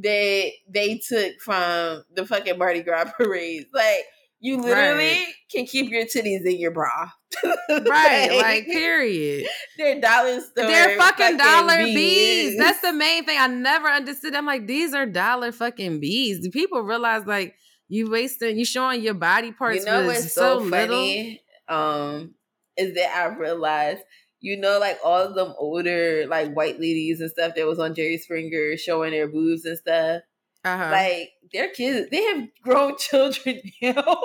that 0.00 0.50
they 0.68 1.00
took 1.06 1.40
from 1.40 2.04
the 2.14 2.26
fucking 2.26 2.58
Mardi 2.58 2.82
Gras 2.82 3.10
parades. 3.16 3.66
Like 3.72 4.04
you 4.40 4.56
literally 4.56 5.04
right. 5.04 5.26
can 5.50 5.66
keep 5.66 5.90
your 5.90 6.04
titties 6.04 6.44
in 6.44 6.58
your 6.58 6.72
bra. 6.72 7.10
right, 7.70 8.28
like, 8.30 8.42
like, 8.42 8.66
period. 8.66 9.46
They're 9.78 10.00
dollar 10.00 10.40
store. 10.40 10.66
They're 10.66 10.98
fucking, 10.98 11.24
fucking 11.24 11.36
dollar 11.38 11.78
bees. 11.84 11.94
bees. 11.94 12.58
That's 12.58 12.80
the 12.80 12.92
main 12.92 13.24
thing. 13.24 13.38
I 13.38 13.46
never 13.46 13.88
understood. 13.88 14.34
I'm 14.34 14.44
like, 14.44 14.66
these 14.66 14.94
are 14.94 15.06
dollar 15.06 15.52
fucking 15.52 16.00
bees. 16.00 16.40
Do 16.40 16.50
people 16.50 16.82
realize 16.82 17.24
like 17.24 17.54
you 17.88 18.10
wasting 18.10 18.58
you 18.58 18.64
showing 18.64 19.02
your 19.02 19.14
body 19.14 19.52
parts? 19.52 19.78
You 19.78 19.84
know 19.84 20.06
what's 20.06 20.34
so, 20.34 20.60
so 20.60 20.70
funny? 20.70 21.40
Um, 21.68 22.34
is 22.76 22.94
that 22.96 23.14
I 23.16 23.38
realized 23.38 24.02
you 24.42 24.56
know, 24.56 24.78
like 24.78 24.98
all 25.04 25.22
of 25.22 25.34
them 25.34 25.54
older, 25.56 26.26
like 26.26 26.52
white 26.52 26.80
ladies 26.80 27.20
and 27.20 27.30
stuff 27.30 27.54
that 27.54 27.66
was 27.66 27.78
on 27.78 27.94
Jerry 27.94 28.18
Springer 28.18 28.76
showing 28.76 29.12
their 29.12 29.28
boobs 29.28 29.64
and 29.64 29.78
stuff. 29.78 30.22
Uh-huh. 30.64 30.90
Like 30.90 31.30
their 31.52 31.70
kids, 31.70 32.10
they 32.10 32.22
have 32.24 32.48
grown 32.62 32.96
children 32.98 33.60
now. 33.80 34.16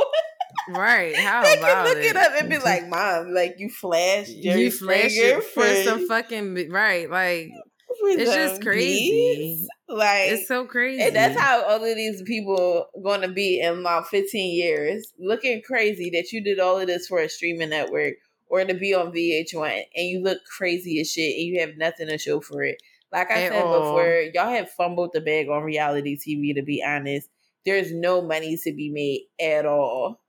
right? 0.70 1.16
How 1.16 1.44
they 1.44 1.58
can 1.58 1.86
look 1.86 1.98
it? 1.98 2.06
it? 2.06 2.18
up 2.18 2.32
and 2.40 2.50
be 2.50 2.58
like, 2.58 2.88
"Mom, 2.88 3.32
like 3.32 3.56
you 3.60 3.70
flash 3.70 4.28
Jerry 4.42 4.64
you 4.64 4.72
flash 4.72 5.12
Springer 5.12 5.42
for, 5.42 5.62
for 5.62 5.84
some 5.84 6.08
fucking 6.08 6.70
right." 6.72 7.10
Like 7.10 7.52
it's 8.02 8.34
just 8.34 8.62
crazy. 8.64 9.68
Like 9.88 10.32
it's 10.32 10.48
so 10.48 10.66
crazy. 10.66 11.04
And 11.04 11.16
that's 11.16 11.40
how 11.40 11.64
all 11.64 11.84
of 11.84 11.96
these 11.96 12.24
people 12.24 12.88
going 13.04 13.22
to 13.22 13.30
be 13.30 13.62
in 13.62 13.80
about 13.80 14.08
15 14.08 14.56
years. 14.56 15.14
Looking 15.20 15.62
crazy 15.66 16.10
that 16.12 16.32
you 16.32 16.44
did 16.44 16.60
all 16.60 16.80
of 16.80 16.88
this 16.88 17.08
for 17.08 17.20
a 17.20 17.30
streaming 17.30 17.70
network 17.70 18.16
or 18.50 18.64
to 18.64 18.74
be 18.74 18.94
on 18.94 19.12
VH1 19.12 19.84
and 19.96 20.08
you 20.08 20.22
look 20.22 20.40
crazy 20.46 21.00
as 21.02 21.12
shit 21.12 21.36
and 21.36 21.44
you 21.46 21.60
have 21.60 21.78
nothing 21.78 22.08
to 22.08 22.18
show 22.18 22.40
for 22.40 22.64
it. 22.64 22.82
Like 23.12 23.32
I 23.32 23.44
At 23.44 23.52
said 23.54 23.64
all. 23.64 23.80
before, 23.82 24.22
y'all 24.34 24.50
have 24.50 24.70
fumbled 24.72 25.12
the 25.14 25.22
bag 25.22 25.50
on 25.50 25.64
reality 25.64 26.18
TV 26.18 26.54
to 26.56 26.62
be 26.62 26.84
honest. 26.86 27.30
There's 27.66 27.92
no 27.94 28.22
money 28.22 28.58
to 28.64 28.74
be 28.74 28.90
made 28.90 29.22
at 29.46 29.66
all. 29.66 30.22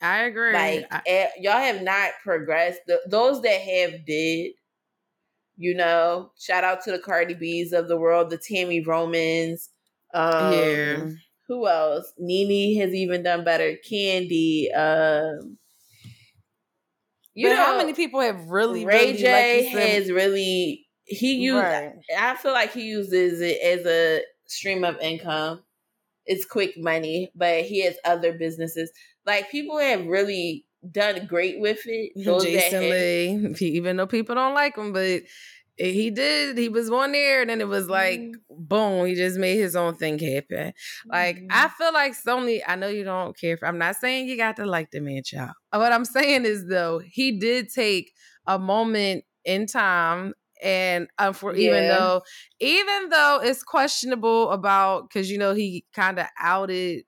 I 0.00 0.22
agree. 0.24 0.52
Like 0.52 0.86
I- 0.92 1.02
at, 1.10 1.30
y'all 1.40 1.52
have 1.60 1.82
not 1.82 2.12
progressed. 2.22 2.80
The, 2.86 3.00
those 3.08 3.42
that 3.42 3.60
have 3.60 4.04
did, 4.06 4.52
you 5.56 5.74
know, 5.74 6.30
shout 6.38 6.62
out 6.64 6.82
to 6.84 6.92
the 6.92 6.98
Cardi 7.00 7.34
B's 7.34 7.72
of 7.72 7.88
the 7.88 7.96
world, 7.96 8.30
the 8.30 8.38
Tami 8.38 8.84
Romans. 8.86 9.70
Um, 10.14 10.52
yeah. 10.52 11.10
Who 11.48 11.66
else? 11.66 12.12
Nene 12.18 12.78
has 12.80 12.94
even 12.94 13.22
done 13.22 13.42
better. 13.44 13.76
Candy. 13.88 14.70
Um, 14.72 15.58
you 17.38 17.48
but 17.48 17.54
know 17.54 17.64
how 17.64 17.76
many 17.76 17.92
people 17.92 18.20
have 18.20 18.48
really 18.48 18.84
Ray 18.84 19.12
really, 19.12 19.16
J 19.18 19.70
like 19.72 19.78
has 19.78 20.10
really 20.10 20.86
he 21.04 21.34
used 21.34 21.56
right. 21.56 21.92
I 22.18 22.34
feel 22.34 22.52
like 22.52 22.72
he 22.72 22.82
uses 22.82 23.40
it 23.40 23.60
as 23.62 23.86
a 23.86 24.22
stream 24.46 24.82
of 24.82 24.98
income. 25.00 25.62
It's 26.26 26.44
quick 26.44 26.74
money, 26.76 27.30
but 27.34 27.62
he 27.62 27.84
has 27.84 27.96
other 28.04 28.36
businesses. 28.36 28.90
Like 29.24 29.50
people 29.50 29.78
have 29.78 30.04
really 30.06 30.66
done 30.90 31.26
great 31.26 31.60
with 31.60 31.80
it. 31.84 32.12
Those 32.24 32.42
Jason 32.42 32.80
Lee, 32.80 33.54
even 33.60 33.96
though 33.96 34.06
people 34.08 34.34
don't 34.34 34.54
like 34.54 34.76
him, 34.76 34.92
but 34.92 35.22
he 35.78 36.10
did. 36.10 36.58
He 36.58 36.68
was 36.68 36.90
on 36.90 37.12
there, 37.12 37.40
and 37.40 37.50
then 37.50 37.60
it 37.60 37.68
was 37.68 37.88
like, 37.88 38.20
mm 38.20 38.32
boom, 38.60 39.06
he 39.06 39.14
just 39.14 39.38
made 39.38 39.56
his 39.56 39.76
own 39.76 39.94
thing 39.94 40.18
happen. 40.18 40.72
Like, 41.06 41.36
mm 41.36 41.46
I 41.50 41.68
feel 41.68 41.92
like 41.92 42.12
Sony, 42.12 42.60
I 42.66 42.74
know 42.74 42.88
you 42.88 43.04
don't 43.04 43.38
care 43.38 43.56
for, 43.56 43.66
I'm 43.66 43.78
not 43.78 43.96
saying 43.96 44.28
you 44.28 44.36
got 44.36 44.56
to 44.56 44.66
like 44.66 44.90
the 44.90 45.00
man, 45.00 45.22
child. 45.22 45.52
What 45.72 45.92
I'm 45.92 46.04
saying 46.04 46.44
is, 46.44 46.66
though, 46.68 46.98
he 46.98 47.38
did 47.38 47.72
take 47.72 48.12
a 48.46 48.58
moment 48.58 49.24
in 49.44 49.66
time 49.66 50.34
and 50.62 51.08
um, 51.18 51.32
for 51.32 51.54
yeah. 51.54 51.70
even 51.70 51.88
though 51.88 52.22
even 52.58 53.08
though 53.10 53.40
it's 53.42 53.62
questionable 53.62 54.50
about 54.50 55.08
because 55.08 55.30
you 55.30 55.38
know 55.38 55.54
he 55.54 55.84
kind 55.94 56.18
of 56.18 56.26
outed 56.38 57.04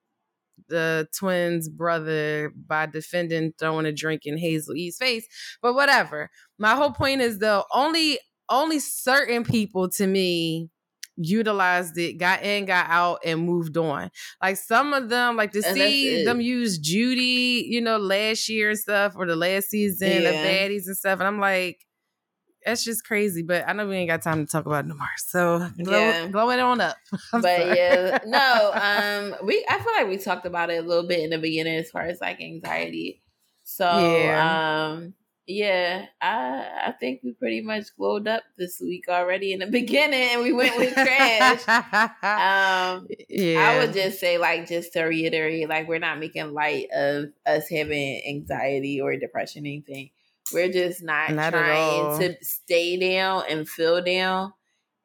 the 0.68 1.08
twins 1.18 1.68
brother 1.68 2.52
by 2.66 2.86
defending 2.86 3.52
throwing 3.58 3.86
a 3.86 3.92
drink 3.92 4.22
in 4.24 4.38
Hazel-E's 4.38 4.98
face 4.98 5.26
but 5.60 5.74
whatever 5.74 6.30
my 6.58 6.76
whole 6.76 6.92
point 6.92 7.20
is 7.20 7.38
though 7.38 7.64
only 7.72 8.18
only 8.50 8.80
certain 8.80 9.44
people 9.44 9.88
to 9.90 10.06
me 10.06 10.70
utilized 11.16 11.98
it, 11.98 12.14
got 12.14 12.42
in, 12.42 12.64
got 12.64 12.86
out, 12.88 13.20
and 13.24 13.42
moved 13.42 13.76
on. 13.76 14.10
Like 14.42 14.56
some 14.56 14.92
of 14.92 15.08
them, 15.08 15.36
like 15.36 15.52
to 15.52 15.62
and 15.64 15.76
see 15.76 16.24
them 16.24 16.40
use 16.40 16.78
Judy, 16.78 17.66
you 17.68 17.80
know, 17.80 17.98
last 17.98 18.48
year 18.48 18.70
and 18.70 18.78
stuff, 18.78 19.14
or 19.16 19.26
the 19.26 19.36
last 19.36 19.70
season 19.70 20.22
yeah. 20.22 20.28
of 20.30 20.34
Baddies 20.34 20.86
and 20.86 20.96
stuff. 20.96 21.20
And 21.20 21.28
I'm 21.28 21.40
like, 21.40 21.86
that's 22.64 22.84
just 22.84 23.04
crazy. 23.04 23.42
But 23.42 23.68
I 23.68 23.72
know 23.72 23.86
we 23.86 23.96
ain't 23.96 24.10
got 24.10 24.22
time 24.22 24.44
to 24.44 24.50
talk 24.50 24.66
about 24.66 24.84
it 24.84 24.88
no 24.88 24.94
more. 24.94 25.06
So 25.18 25.68
glow, 25.82 25.98
yeah. 25.98 26.26
glow 26.28 26.50
it 26.50 26.60
on 26.60 26.80
up. 26.80 26.96
but 27.32 27.42
sorry. 27.42 27.76
yeah, 27.76 28.18
no, 28.26 28.72
um, 28.74 29.46
we 29.46 29.64
I 29.68 29.78
feel 29.78 29.92
like 29.94 30.08
we 30.08 30.18
talked 30.18 30.46
about 30.46 30.70
it 30.70 30.82
a 30.82 30.86
little 30.86 31.06
bit 31.06 31.20
in 31.20 31.30
the 31.30 31.38
beginning 31.38 31.76
as 31.76 31.90
far 31.90 32.02
as 32.02 32.20
like 32.20 32.40
anxiety. 32.40 33.22
So 33.64 33.86
yeah. 33.86 34.88
um 34.92 35.14
yeah, 35.50 36.06
I 36.20 36.64
I 36.86 36.92
think 36.92 37.20
we 37.24 37.32
pretty 37.32 37.60
much 37.60 37.94
glowed 37.96 38.28
up 38.28 38.44
this 38.56 38.80
week 38.80 39.06
already 39.08 39.52
in 39.52 39.58
the 39.58 39.66
beginning. 39.70 40.30
And 40.32 40.42
we 40.42 40.52
went 40.52 40.76
with 40.76 40.94
trash. 40.94 41.66
um, 41.68 43.08
yeah. 43.28 43.60
I 43.60 43.78
would 43.78 43.92
just 43.92 44.20
say, 44.20 44.38
like, 44.38 44.68
just 44.68 44.92
to 44.92 45.02
reiterate, 45.02 45.68
like, 45.68 45.88
we're 45.88 45.98
not 45.98 46.20
making 46.20 46.52
light 46.52 46.86
of 46.94 47.26
us 47.44 47.68
having 47.68 48.22
anxiety 48.26 49.00
or 49.00 49.16
depression, 49.16 49.64
or 49.64 49.68
anything. 49.68 50.10
We're 50.52 50.72
just 50.72 51.02
not, 51.02 51.32
not 51.32 51.52
trying 51.52 52.18
to 52.20 52.36
stay 52.44 52.96
down 52.96 53.44
and 53.48 53.68
feel 53.68 54.02
down. 54.02 54.52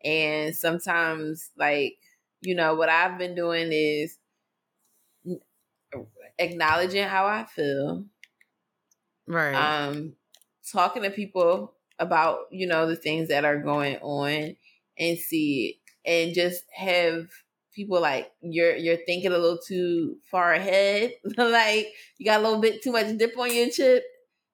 And 0.04 0.56
sometimes, 0.56 1.50
like, 1.58 1.98
you 2.42 2.56
know, 2.56 2.76
what 2.76 2.90
I've 2.90 3.18
been 3.18 3.36
doing 3.36 3.70
is 3.72 4.18
acknowledging 6.38 7.08
how 7.08 7.26
I 7.26 7.46
feel. 7.46 8.06
Right. 9.28 9.54
Um, 9.54 10.14
talking 10.72 11.04
to 11.04 11.12
people 11.12 11.74
about, 12.00 12.40
you 12.52 12.68
know, 12.68 12.88
the 12.88 12.96
things 12.96 13.30
that 13.30 13.46
are 13.46 13.58
going 13.58 13.98
on 13.98 14.56
and 14.98 15.18
see 15.18 15.80
and 16.06 16.34
just 16.34 16.64
have 16.74 17.28
people 17.74 18.00
like 18.00 18.32
you're 18.42 18.76
you're 18.76 18.98
thinking 19.06 19.32
a 19.32 19.38
little 19.38 19.60
too 19.60 20.18
far 20.30 20.54
ahead. 20.54 21.14
like 21.38 21.88
you 22.18 22.26
got 22.26 22.40
a 22.40 22.44
little 22.44 22.62
bit 22.62 22.82
too 22.82 22.92
much 22.92 23.18
dip 23.18 23.38
on 23.38 23.54
your 23.54 23.70
chip 23.70 24.04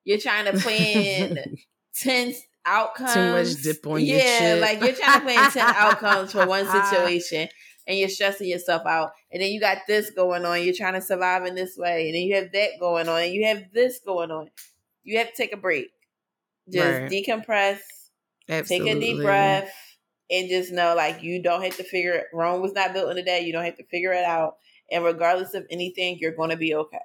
you're 0.04 0.18
trying 0.18 0.46
to 0.46 0.60
plan 0.60 1.38
10 1.96 2.34
outcomes. 2.66 3.14
Too 3.14 3.32
much 3.32 3.64
dip 3.64 3.88
on 3.88 4.02
yeah, 4.02 4.14
your 4.14 4.22
chip. 4.22 4.42
Yeah, 4.42 4.56
like 4.62 4.82
you're 4.82 5.06
trying 5.06 5.20
to 5.20 5.26
plan 5.26 5.52
10 5.52 5.76
outcomes 5.76 6.32
for 6.32 6.48
one 6.48 6.66
situation 6.90 7.48
and 7.88 7.98
you're 7.98 8.10
stressing 8.10 8.48
yourself 8.48 8.86
out. 8.86 9.12
And 9.32 9.42
then 9.42 9.52
you 9.52 9.60
got 9.60 9.80
this 9.88 10.12
going 10.12 10.46
on. 10.46 10.64
You're 10.64 10.76
trying 10.76 10.94
to 10.94 11.02
survive 11.02 11.46
in 11.46 11.56
this 11.56 11.78
way. 11.78 12.08
And 12.08 12.16
then 12.16 12.22
you 12.24 12.36
have 12.36 12.52
that 12.54 12.72
going 12.80 13.08
on. 13.10 13.22
And 13.22 13.34
you 13.34 13.46
have 13.46 13.64
this 13.74 14.00
going 14.06 14.32
on. 14.32 14.50
You 15.04 15.18
have 15.18 15.28
to 15.28 15.36
take 15.36 15.54
a 15.54 15.58
break. 15.58 15.88
Just 16.72 17.02
right. 17.02 17.12
decompress. 17.12 17.80
Absolutely. 18.50 18.90
Take 18.90 18.98
a 18.98 19.00
deep 19.00 19.22
breath. 19.22 19.74
And 20.30 20.48
just 20.50 20.72
know 20.72 20.96
like 20.96 21.24
you 21.24 21.44
don't 21.44 21.62
have 21.62 21.76
to 21.76 21.84
figure 21.84 22.14
it. 22.14 22.28
Rome 22.34 22.62
was 22.62 22.72
not 22.72 22.94
built 22.94 23.12
in 23.12 23.18
a 23.18 23.24
day. 23.24 23.42
You 23.42 23.52
don't 23.52 23.66
have 23.66 23.78
to 23.78 23.86
figure 23.88 24.14
it 24.14 24.24
out. 24.24 24.56
And 24.90 25.04
regardless 25.04 25.54
of 25.54 25.66
anything, 25.70 26.18
you're 26.20 26.36
going 26.36 26.52
to 26.52 26.58
be 26.58 26.74
okay 26.74 27.00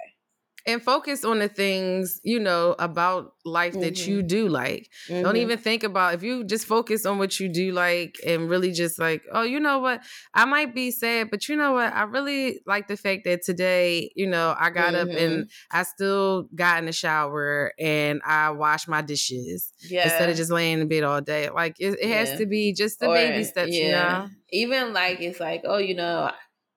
and 0.66 0.82
focus 0.82 1.24
on 1.24 1.38
the 1.38 1.48
things 1.48 2.20
you 2.24 2.40
know 2.40 2.74
about 2.78 3.32
life 3.44 3.72
mm-hmm. 3.72 3.82
that 3.82 4.06
you 4.06 4.22
do 4.22 4.48
like 4.48 4.90
mm-hmm. 5.08 5.22
don't 5.22 5.36
even 5.36 5.56
think 5.56 5.84
about 5.84 6.14
if 6.14 6.22
you 6.22 6.44
just 6.44 6.66
focus 6.66 7.06
on 7.06 7.18
what 7.18 7.38
you 7.38 7.48
do 7.48 7.72
like 7.72 8.16
and 8.26 8.50
really 8.50 8.72
just 8.72 8.98
like 8.98 9.22
oh 9.32 9.42
you 9.42 9.60
know 9.60 9.78
what 9.78 10.02
i 10.34 10.44
might 10.44 10.74
be 10.74 10.90
sad 10.90 11.30
but 11.30 11.48
you 11.48 11.56
know 11.56 11.72
what 11.72 11.92
i 11.94 12.02
really 12.02 12.60
like 12.66 12.88
the 12.88 12.96
fact 12.96 13.22
that 13.24 13.42
today 13.42 14.10
you 14.16 14.26
know 14.26 14.54
i 14.58 14.68
got 14.70 14.94
mm-hmm. 14.94 15.10
up 15.10 15.16
and 15.16 15.44
mm-hmm. 15.44 15.76
i 15.76 15.82
still 15.82 16.48
got 16.54 16.78
in 16.78 16.86
the 16.86 16.92
shower 16.92 17.72
and 17.78 18.20
i 18.26 18.50
washed 18.50 18.88
my 18.88 19.00
dishes 19.00 19.72
yeah. 19.88 20.04
instead 20.04 20.28
of 20.28 20.36
just 20.36 20.50
laying 20.50 20.80
in 20.80 20.88
bed 20.88 21.04
all 21.04 21.20
day 21.20 21.48
like 21.50 21.76
it, 21.78 21.98
it 22.00 22.10
has 22.10 22.36
to 22.38 22.46
be 22.46 22.74
just 22.74 22.98
the 22.98 23.08
or, 23.08 23.14
baby 23.14 23.44
steps 23.44 23.72
yeah. 23.72 23.84
you 23.84 23.92
know 23.92 24.28
even 24.50 24.92
like 24.92 25.20
it's 25.20 25.40
like 25.40 25.62
oh 25.64 25.78
you 25.78 25.94
know 25.94 26.30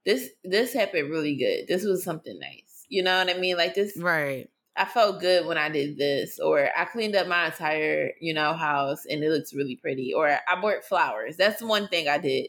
this 0.05 0.29
this 0.43 0.73
happened 0.73 1.09
really 1.09 1.35
good 1.35 1.67
this 1.67 1.83
was 1.83 2.03
something 2.03 2.37
nice 2.39 2.68
you 2.89 3.03
know 3.03 3.17
what 3.19 3.29
I 3.29 3.39
mean? 3.39 3.57
Like 3.57 3.75
this 3.75 3.97
Right. 3.97 4.49
I 4.75 4.85
felt 4.85 5.19
good 5.19 5.45
when 5.45 5.57
I 5.57 5.69
did 5.69 5.97
this, 5.97 6.39
or 6.39 6.69
I 6.75 6.85
cleaned 6.85 7.15
up 7.15 7.27
my 7.27 7.47
entire, 7.47 8.11
you 8.21 8.33
know, 8.33 8.53
house 8.53 9.05
and 9.05 9.21
it 9.21 9.29
looks 9.29 9.53
really 9.53 9.75
pretty. 9.75 10.13
Or 10.13 10.27
I 10.29 10.61
bought 10.61 10.85
flowers. 10.85 11.35
That's 11.35 11.61
one 11.61 11.89
thing 11.89 12.07
I 12.07 12.17
did. 12.17 12.47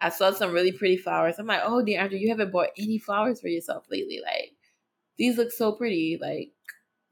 I 0.00 0.08
saw 0.08 0.30
some 0.30 0.52
really 0.52 0.72
pretty 0.72 0.96
flowers. 0.96 1.38
I'm 1.38 1.46
like, 1.46 1.60
oh, 1.64 1.82
DeAndre, 1.86 2.18
you 2.18 2.28
haven't 2.28 2.52
bought 2.52 2.68
any 2.78 2.98
flowers 2.98 3.40
for 3.40 3.48
yourself 3.48 3.84
lately. 3.90 4.20
Like, 4.24 4.52
these 5.18 5.36
look 5.36 5.52
so 5.52 5.72
pretty. 5.72 6.18
Like, 6.20 6.52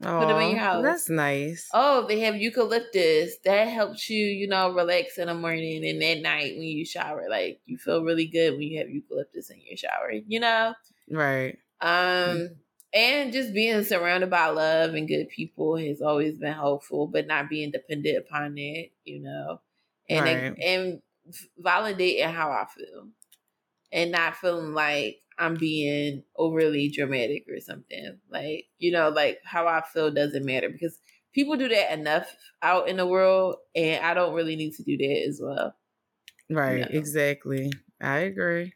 Aww, 0.03 0.21
put 0.21 0.29
them 0.29 0.41
in 0.41 0.51
your 0.51 0.59
house. 0.59 0.83
That's 0.83 1.09
nice. 1.09 1.69
Oh, 1.73 2.07
they 2.07 2.21
have 2.21 2.37
eucalyptus. 2.37 3.37
That 3.45 3.69
helps 3.69 4.09
you, 4.11 4.25
you 4.25 4.49
know, 4.49 4.73
relax 4.73 5.19
in 5.19 5.29
the 5.29 5.35
morning 5.35 5.85
and 5.87 6.03
at 6.03 6.21
night 6.21 6.55
when 6.57 6.65
you 6.65 6.85
shower. 6.85 7.27
Like, 7.29 7.61
you 7.65 7.79
feel 7.79 8.03
really 8.03 8.27
good 8.27 8.53
when 8.53 8.63
you 8.63 8.79
have 8.79 8.91
eucalyptus 8.91 9.51
in 9.51 9.61
your 9.67 9.77
shower, 9.77 10.13
you 10.27 10.41
know? 10.41 10.75
Right. 11.11 11.59
Um, 11.81 12.51
and 12.95 13.33
just 13.33 13.53
being 13.55 13.85
surrounded 13.85 14.31
by 14.31 14.49
love 14.49 14.95
and 14.95 15.09
good 15.09 15.29
people 15.29 15.77
has 15.77 16.01
always 16.03 16.37
been 16.37 16.53
helpful, 16.55 17.07
but 17.09 17.27
not 17.27 17.51
being 17.51 17.71
dependent 17.73 18.19
upon 18.19 18.57
it, 18.59 18.93
you 19.05 19.21
know, 19.21 19.61
and 20.09 20.27
right. 20.27 20.57
and 20.63 21.03
validating 21.61 22.31
how 22.33 22.51
I 22.51 22.67
feel, 22.67 23.09
and 23.93 24.13
not 24.13 24.37
feeling 24.37 24.75
like 24.75 25.23
I'm 25.39 25.55
being 25.55 26.25
overly 26.37 26.91
dramatic 26.91 27.47
or 27.49 27.61
something. 27.61 28.21
Like 28.31 28.67
you 28.79 28.93
know, 28.93 29.11
like 29.11 29.41
how 29.45 29.67
I 29.69 29.83
feel 29.83 30.13
doesn't 30.13 30.45
matter 30.47 30.69
because 30.71 30.99
people 31.33 31.57
do 31.57 31.69
that 31.69 31.93
enough 31.99 32.35
out 32.63 32.89
in 32.89 32.97
the 32.99 33.07
world, 33.07 33.57
and 33.75 34.05
I 34.05 34.15
don't 34.15 34.35
really 34.35 34.57
need 34.57 34.75
to 34.75 34.83
do 34.85 34.97
that 34.99 35.25
as 35.29 35.41
well. 35.43 35.77
Right. 36.51 36.77
You 36.77 36.87
know? 36.87 36.89
Exactly. 36.91 37.71
I 38.01 38.19
agree. 38.21 38.73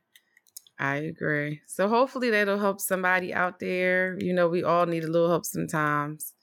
I 0.78 0.96
agree. 0.96 1.60
So 1.66 1.88
hopefully 1.88 2.30
that'll 2.30 2.58
help 2.58 2.80
somebody 2.80 3.34
out 3.34 3.58
there. 3.58 4.16
You 4.20 4.32
know, 4.32 4.48
we 4.48 4.62
all 4.62 4.86
need 4.86 5.04
a 5.04 5.08
little 5.10 5.28
help 5.28 5.44
sometimes. 5.44 6.34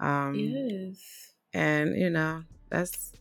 Um 0.00 0.34
Yes. 0.34 1.32
And 1.52 1.96
you 1.96 2.10
know, 2.10 2.44
that's 2.70 3.12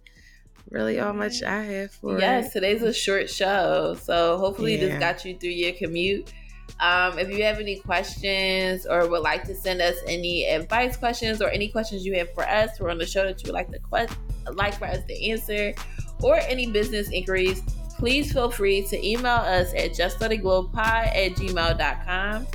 really 0.70 1.00
all 1.00 1.14
much 1.14 1.44
I 1.44 1.62
have 1.64 1.92
for 1.92 2.20
Yes, 2.20 2.48
it. 2.48 2.54
today's 2.54 2.82
a 2.82 2.94
short 2.94 3.30
show. 3.30 3.96
So 4.02 4.38
hopefully 4.38 4.76
yeah. 4.76 4.88
this 4.88 5.00
got 5.00 5.26
you 5.26 5.38
through 5.38 5.50
your 5.50 5.74
commute. 5.74 6.32
Um, 6.80 7.20
if 7.20 7.30
you 7.30 7.44
have 7.44 7.60
any 7.60 7.78
questions 7.80 8.86
or 8.88 9.08
would 9.08 9.22
like 9.22 9.44
to 9.44 9.54
send 9.54 9.82
us 9.82 9.96
any 10.08 10.46
advice 10.46 10.98
questions 10.98 11.42
or 11.42 11.50
any 11.50 11.68
questions 11.68 12.06
you 12.06 12.18
have 12.18 12.34
for 12.34 12.44
us, 12.48 12.80
we're 12.80 12.90
on 12.90 12.98
the 12.98 13.06
show 13.06 13.24
that 13.26 13.44
you 13.44 13.48
would 13.48 13.54
like 13.54 13.70
to 13.72 13.80
quest- 13.80 14.18
like 14.54 14.74
for 14.80 14.86
us 14.86 15.04
to 15.08 15.30
answer, 15.30 15.74
or 16.22 16.38
any 16.38 16.66
business 16.66 17.10
inquiries, 17.12 17.62
please 18.04 18.34
feel 18.34 18.52
free 18.52 18.82
to 18.82 19.08
email 19.08 19.28
us 19.28 19.74
at 19.76 19.92
justletitglowpod 19.92 20.76
at 20.76 21.32
gmail.com. 21.36 22.46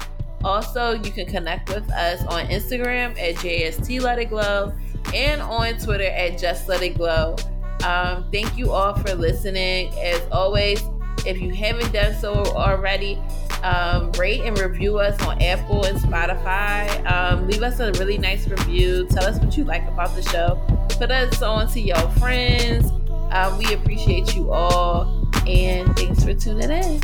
Also, 0.45 0.93
you 0.93 1.11
can 1.11 1.25
connect 1.25 1.71
with 1.71 1.91
us 1.93 2.23
on 2.27 2.47
Instagram 2.49 3.13
at 3.19 3.35
JST 3.37 4.75
and 5.15 5.41
on 5.41 5.79
Twitter 5.79 6.05
at 6.05 6.39
Just. 6.39 6.69
Um, 6.69 8.31
thank 8.31 8.59
you 8.59 8.73
all 8.73 8.95
for 8.97 9.15
listening. 9.15 9.91
As 9.99 10.21
always, 10.31 10.83
if 11.25 11.41
you 11.41 11.55
haven't 11.55 11.95
done 11.95 12.15
so 12.21 12.35
already, 12.49 13.19
um, 13.63 14.13
rate 14.19 14.43
and 14.43 14.59
review 14.59 14.99
us 14.99 15.19
on 15.23 15.41
Apple 15.41 15.83
and 15.87 15.99
Spotify. 15.99 17.11
Um, 17.11 17.47
leave 17.47 17.63
us 17.63 17.81
a 17.81 17.91
really 17.93 18.19
nice 18.19 18.47
review. 18.47 19.09
Tell 19.09 19.25
us 19.25 19.41
what 19.41 19.57
you 19.57 19.65
like 19.65 19.89
about 19.89 20.15
the 20.15 20.21
show. 20.21 20.61
Put 20.99 21.11
us 21.11 21.41
on 21.41 21.69
to 21.69 21.81
your 21.81 21.97
friends. 22.19 22.91
Um, 23.31 23.57
we 23.57 23.73
appreciate 23.73 24.37
you 24.37 24.53
all. 24.53 25.18
And 25.49 25.97
thanks 25.97 26.25
for 26.25 26.35
tuning 26.35 26.71
in. 26.71 27.01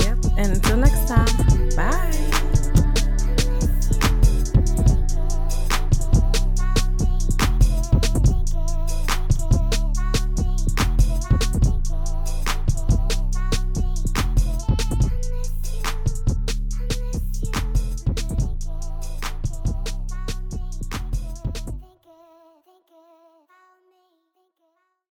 Yep. 0.00 0.18
And 0.36 0.52
until 0.56 0.76
next 0.76 1.08
time, 1.08 1.70
bye. 1.74 2.49